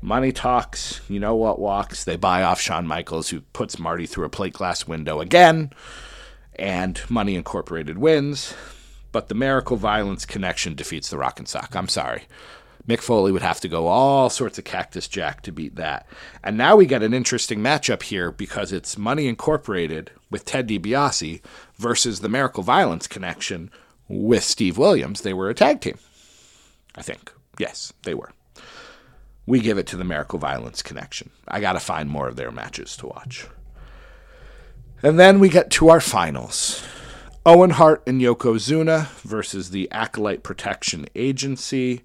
Money 0.00 0.32
talks, 0.32 1.00
you 1.08 1.20
know 1.20 1.36
what 1.36 1.60
walks. 1.60 2.02
They 2.02 2.16
buy 2.16 2.42
off 2.42 2.60
Shawn 2.60 2.86
Michaels, 2.86 3.28
who 3.28 3.40
puts 3.40 3.78
Marty 3.78 4.06
through 4.06 4.24
a 4.24 4.30
plate 4.30 4.54
glass 4.54 4.86
window 4.86 5.20
again, 5.20 5.70
and 6.56 7.00
Money 7.08 7.36
Incorporated 7.36 7.98
wins. 7.98 8.52
But 9.12 9.28
the 9.28 9.34
Miracle 9.36 9.76
Violence 9.76 10.26
connection 10.26 10.74
defeats 10.74 11.08
the 11.08 11.18
Rock 11.18 11.38
and 11.38 11.46
Sock. 11.46 11.76
I'm 11.76 11.86
sorry. 11.86 12.24
Mick 12.88 13.00
Foley 13.00 13.30
would 13.30 13.42
have 13.42 13.60
to 13.60 13.68
go 13.68 13.86
all 13.86 14.28
sorts 14.28 14.58
of 14.58 14.64
Cactus 14.64 15.06
Jack 15.06 15.42
to 15.42 15.52
beat 15.52 15.76
that. 15.76 16.06
And 16.42 16.56
now 16.56 16.74
we 16.74 16.84
get 16.84 17.04
an 17.04 17.14
interesting 17.14 17.60
matchup 17.60 18.02
here 18.02 18.32
because 18.32 18.72
it's 18.72 18.98
Money 18.98 19.28
Incorporated 19.28 20.10
with 20.30 20.44
Ted 20.44 20.66
DiBiase 20.66 21.40
versus 21.82 22.20
the 22.20 22.28
Miracle 22.28 22.62
Violence 22.62 23.06
connection 23.06 23.70
with 24.08 24.44
Steve 24.44 24.78
Williams. 24.78 25.20
They 25.20 25.34
were 25.34 25.50
a 25.50 25.54
tag 25.54 25.80
team. 25.80 25.98
I 26.94 27.02
think. 27.02 27.32
Yes, 27.58 27.92
they 28.04 28.14
were. 28.14 28.32
We 29.44 29.60
give 29.60 29.76
it 29.76 29.86
to 29.88 29.96
the 29.96 30.04
Miracle 30.04 30.38
Violence 30.38 30.82
connection. 30.82 31.30
I 31.48 31.60
got 31.60 31.72
to 31.72 31.80
find 31.80 32.08
more 32.08 32.28
of 32.28 32.36
their 32.36 32.52
matches 32.52 32.96
to 32.98 33.08
watch. 33.08 33.46
And 35.02 35.18
then 35.18 35.40
we 35.40 35.48
get 35.48 35.70
to 35.72 35.88
our 35.88 36.00
finals. 36.00 36.84
Owen 37.44 37.70
Hart 37.70 38.04
and 38.06 38.20
Yokozuna 38.20 39.08
versus 39.22 39.70
the 39.70 39.90
Acolyte 39.90 40.44
Protection 40.44 41.06
Agency. 41.16 42.02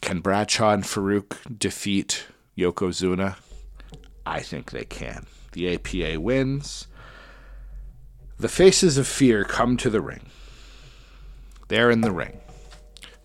Can 0.00 0.20
Bradshaw 0.20 0.72
and 0.72 0.84
Faarooq 0.84 1.58
defeat 1.58 2.26
Yokozuna? 2.56 3.36
I 4.24 4.40
think 4.40 4.70
they 4.70 4.84
can. 4.84 5.26
The 5.58 5.74
APA 5.74 6.20
wins. 6.20 6.86
The 8.38 8.48
faces 8.48 8.96
of 8.96 9.08
fear 9.08 9.42
come 9.42 9.76
to 9.78 9.90
the 9.90 10.00
ring. 10.00 10.26
They're 11.66 11.90
in 11.90 12.00
the 12.00 12.12
ring. 12.12 12.38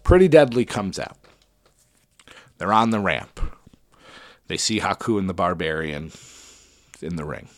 Pretty 0.02 0.28
Deadly 0.28 0.66
comes 0.66 0.98
out. 0.98 1.20
They're 2.58 2.74
on 2.74 2.90
the 2.90 3.00
ramp. 3.00 3.40
They 4.48 4.58
see 4.58 4.80
Haku 4.80 5.20
and 5.20 5.30
the 5.30 5.36
Barbarian 5.36 6.12
in 7.04 7.18
the 7.18 7.24
ring. 7.24 7.50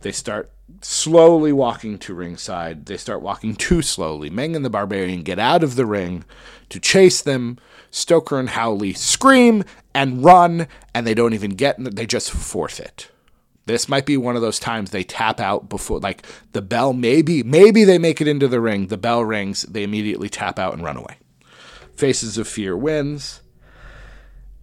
They 0.00 0.12
start 0.12 0.50
slowly 0.80 1.52
walking 1.52 1.98
to 1.98 2.14
ringside. 2.14 2.86
They 2.86 2.96
start 2.96 3.20
walking 3.20 3.56
too 3.56 3.82
slowly. 3.82 4.30
Meng 4.30 4.56
and 4.56 4.64
the 4.64 4.70
Barbarian 4.70 5.20
get 5.20 5.38
out 5.38 5.62
of 5.62 5.76
the 5.76 5.84
ring 5.84 6.24
to 6.70 6.80
chase 6.80 7.20
them. 7.20 7.58
Stoker 7.90 8.40
and 8.40 8.48
Howley 8.48 8.94
scream 8.94 9.64
and 9.94 10.24
run, 10.24 10.66
and 10.94 11.06
they 11.06 11.12
don't 11.12 11.34
even 11.34 11.50
get, 11.50 11.76
they 11.78 12.06
just 12.06 12.30
forfeit. 12.30 13.10
This 13.66 13.88
might 13.88 14.06
be 14.06 14.16
one 14.16 14.36
of 14.36 14.42
those 14.42 14.58
times 14.58 14.90
they 14.90 15.04
tap 15.04 15.38
out 15.38 15.68
before, 15.68 16.00
like 16.00 16.26
the 16.52 16.62
bell, 16.62 16.92
maybe, 16.92 17.42
maybe 17.42 17.84
they 17.84 17.98
make 17.98 18.20
it 18.20 18.28
into 18.28 18.48
the 18.48 18.60
ring. 18.60 18.88
The 18.88 18.96
bell 18.96 19.24
rings, 19.24 19.62
they 19.62 19.82
immediately 19.82 20.28
tap 20.28 20.58
out 20.58 20.74
and 20.74 20.82
run 20.82 20.96
away. 20.96 21.18
Faces 21.94 22.38
of 22.38 22.48
Fear 22.48 22.76
wins. 22.76 23.42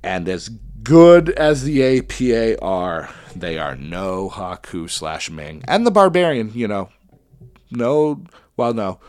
And 0.04 0.28
as 0.28 0.50
good 0.84 1.30
as 1.32 1.64
the 1.64 2.00
APA 2.00 2.62
are, 2.64 3.10
they 3.36 3.58
are 3.58 3.76
no 3.76 4.30
Haku 4.30 4.90
slash 4.90 5.30
Meng. 5.30 5.64
And 5.68 5.86
the 5.86 5.92
Barbarian, 5.92 6.52
you 6.54 6.68
know, 6.68 6.90
no, 7.72 8.24
well, 8.56 8.74
no. 8.74 9.00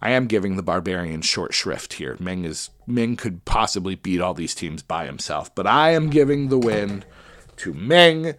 I 0.00 0.10
am 0.10 0.26
giving 0.26 0.56
the 0.56 0.62
Barbarian 0.62 1.22
short 1.22 1.54
shrift 1.54 1.94
here. 1.94 2.16
Meng 2.18 2.44
is 2.44 2.70
Meng 2.86 3.16
could 3.16 3.44
possibly 3.44 3.94
beat 3.94 4.20
all 4.20 4.34
these 4.34 4.54
teams 4.54 4.82
by 4.82 5.06
himself, 5.06 5.54
but 5.54 5.66
I 5.66 5.90
am 5.90 6.10
giving 6.10 6.48
the 6.48 6.58
win 6.58 7.04
to 7.58 7.72
Meng 7.72 8.34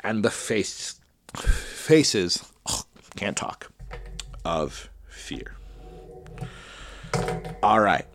and 0.00 0.24
the 0.24 0.30
face 0.30 1.00
faces 1.34 2.44
oh, 2.66 2.82
can't 3.16 3.36
talk 3.36 3.70
of 4.44 4.88
fear. 5.08 5.56
All 7.62 7.80
right. 7.80 8.06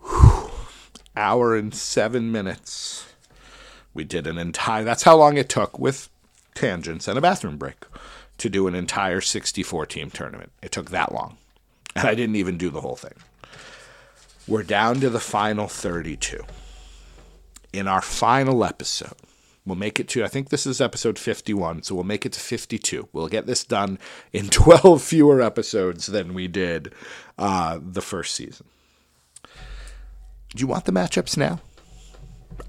Whew. 0.00 0.50
Hour 1.16 1.56
and 1.56 1.74
seven 1.74 2.30
minutes. 2.30 3.06
We 3.94 4.04
did 4.04 4.26
an 4.26 4.38
entire. 4.38 4.84
That's 4.84 5.04
how 5.04 5.16
long 5.16 5.38
it 5.38 5.48
took 5.48 5.78
with 5.78 6.08
tangents 6.54 7.08
and 7.08 7.16
a 7.16 7.20
bathroom 7.22 7.56
break 7.56 7.86
to 8.38 8.50
do 8.50 8.66
an 8.66 8.74
entire 8.74 9.20
64 9.20 9.86
team 9.86 10.10
tournament. 10.10 10.52
It 10.62 10.72
took 10.72 10.90
that 10.90 11.12
long. 11.12 11.38
And 11.94 12.06
I 12.06 12.14
didn't 12.14 12.36
even 12.36 12.58
do 12.58 12.68
the 12.68 12.82
whole 12.82 12.96
thing. 12.96 13.14
We're 14.46 14.62
down 14.62 15.00
to 15.00 15.10
the 15.10 15.20
final 15.20 15.66
32. 15.66 16.44
In 17.72 17.88
our 17.88 18.02
final 18.02 18.64
episode, 18.64 19.16
we'll 19.66 19.76
make 19.76 20.00
it 20.00 20.08
to, 20.08 20.24
I 20.24 20.28
think 20.28 20.48
this 20.48 20.66
is 20.66 20.80
episode 20.80 21.18
51, 21.18 21.82
so 21.82 21.94
we'll 21.94 22.04
make 22.04 22.24
it 22.24 22.32
to 22.32 22.40
52. 22.40 23.08
We'll 23.12 23.28
get 23.28 23.46
this 23.46 23.64
done 23.64 23.98
in 24.32 24.48
12 24.50 25.02
fewer 25.02 25.42
episodes 25.42 26.06
than 26.06 26.32
we 26.32 26.48
did 26.48 26.94
uh, 27.36 27.78
the 27.82 28.00
first 28.00 28.34
season. 28.34 28.66
Do 29.42 30.60
you 30.60 30.66
want 30.66 30.84
the 30.86 30.92
matchups 30.92 31.36
now? 31.36 31.60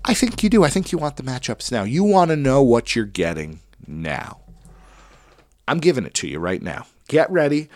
I 0.04 0.14
think 0.14 0.44
you 0.44 0.50
do. 0.50 0.64
I 0.64 0.70
think 0.70 0.92
you 0.92 0.98
want 0.98 1.16
the 1.16 1.24
matchups 1.24 1.72
now. 1.72 1.84
You 1.84 2.04
want 2.04 2.32
to 2.32 2.36
know 2.36 2.62
what 2.62 2.96
you're 2.96 3.06
getting 3.06 3.62
now. 3.86 4.40
I'm 5.68 5.80
giving 5.80 6.06
it 6.06 6.14
to 6.16 6.28
you 6.28 6.40
right 6.40 6.62
now. 6.62 6.88
Get 7.08 7.32
ready. 7.32 7.70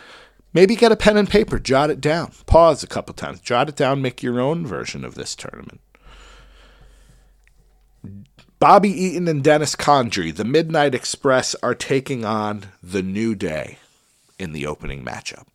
Maybe 0.53 0.75
get 0.75 0.91
a 0.91 0.97
pen 0.97 1.15
and 1.15 1.29
paper, 1.29 1.59
jot 1.59 1.89
it 1.89 2.01
down. 2.01 2.33
Pause 2.45 2.83
a 2.83 2.87
couple 2.87 3.13
times, 3.13 3.39
jot 3.39 3.69
it 3.69 3.75
down, 3.77 4.01
make 4.01 4.21
your 4.21 4.41
own 4.41 4.67
version 4.67 5.05
of 5.05 5.15
this 5.15 5.33
tournament. 5.33 5.79
Bobby 8.61 8.91
Eaton 8.91 9.27
and 9.27 9.43
Dennis 9.43 9.75
Condrey, 9.75 10.31
the 10.31 10.45
Midnight 10.45 10.93
Express, 10.93 11.55
are 11.63 11.73
taking 11.73 12.23
on 12.23 12.65
the 12.83 13.01
New 13.01 13.33
Day 13.33 13.79
in 14.37 14.51
the 14.51 14.67
opening 14.67 15.03
matchup. 15.03 15.47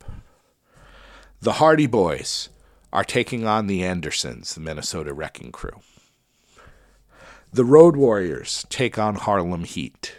The 1.40 1.52
Hardy 1.52 1.86
Boys 1.86 2.48
are 2.92 3.04
taking 3.04 3.46
on 3.46 3.68
the 3.68 3.84
Andersons, 3.84 4.56
the 4.56 4.60
Minnesota 4.60 5.14
Wrecking 5.14 5.52
Crew. 5.52 5.82
The 7.52 7.64
Road 7.64 7.94
Warriors 7.94 8.66
take 8.70 8.98
on 8.98 9.14
Harlem 9.14 9.62
Heat. 9.62 10.16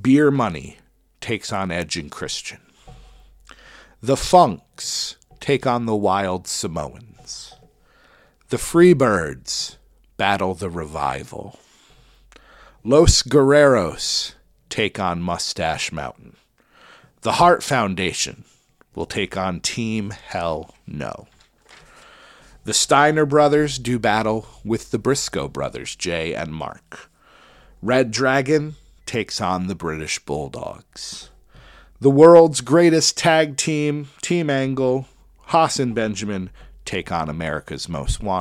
Beer 0.00 0.30
Money 0.30 0.78
takes 1.20 1.52
on 1.52 1.70
Edge 1.70 1.98
and 1.98 2.10
Christian. 2.10 2.60
The 4.00 4.16
Funks 4.16 5.18
take 5.38 5.66
on 5.66 5.84
the 5.84 5.94
Wild 5.94 6.48
Samoans. 6.48 7.52
The 8.48 8.56
Freebirds 8.56 9.76
battle 10.16 10.54
the 10.54 10.70
Revival. 10.70 11.58
Los 12.84 13.22
Guerreros 13.22 14.34
take 14.68 14.98
on 14.98 15.22
Mustache 15.22 15.92
Mountain. 15.92 16.36
The 17.22 17.32
Heart 17.32 17.62
Foundation 17.62 18.44
will 18.94 19.06
take 19.06 19.36
on 19.36 19.60
Team 19.60 20.10
Hell 20.10 20.74
No. 20.86 21.28
The 22.64 22.74
Steiner 22.74 23.26
brothers 23.26 23.78
do 23.78 23.98
battle 23.98 24.46
with 24.64 24.90
the 24.90 24.98
Briscoe 24.98 25.48
brothers, 25.48 25.96
Jay 25.96 26.34
and 26.34 26.54
Mark. 26.54 27.10
Red 27.80 28.10
Dragon 28.10 28.76
takes 29.06 29.40
on 29.40 29.66
the 29.66 29.74
British 29.74 30.18
Bulldogs 30.20 31.30
the 32.02 32.10
world's 32.10 32.62
greatest 32.62 33.16
tag 33.16 33.56
team, 33.56 34.08
Team 34.22 34.50
Angle, 34.50 35.06
Haas 35.46 35.78
and 35.78 35.94
Benjamin 35.94 36.50
take 36.84 37.12
on 37.12 37.28
America's 37.28 37.88
Most 37.88 38.20
Wanted. 38.20 38.40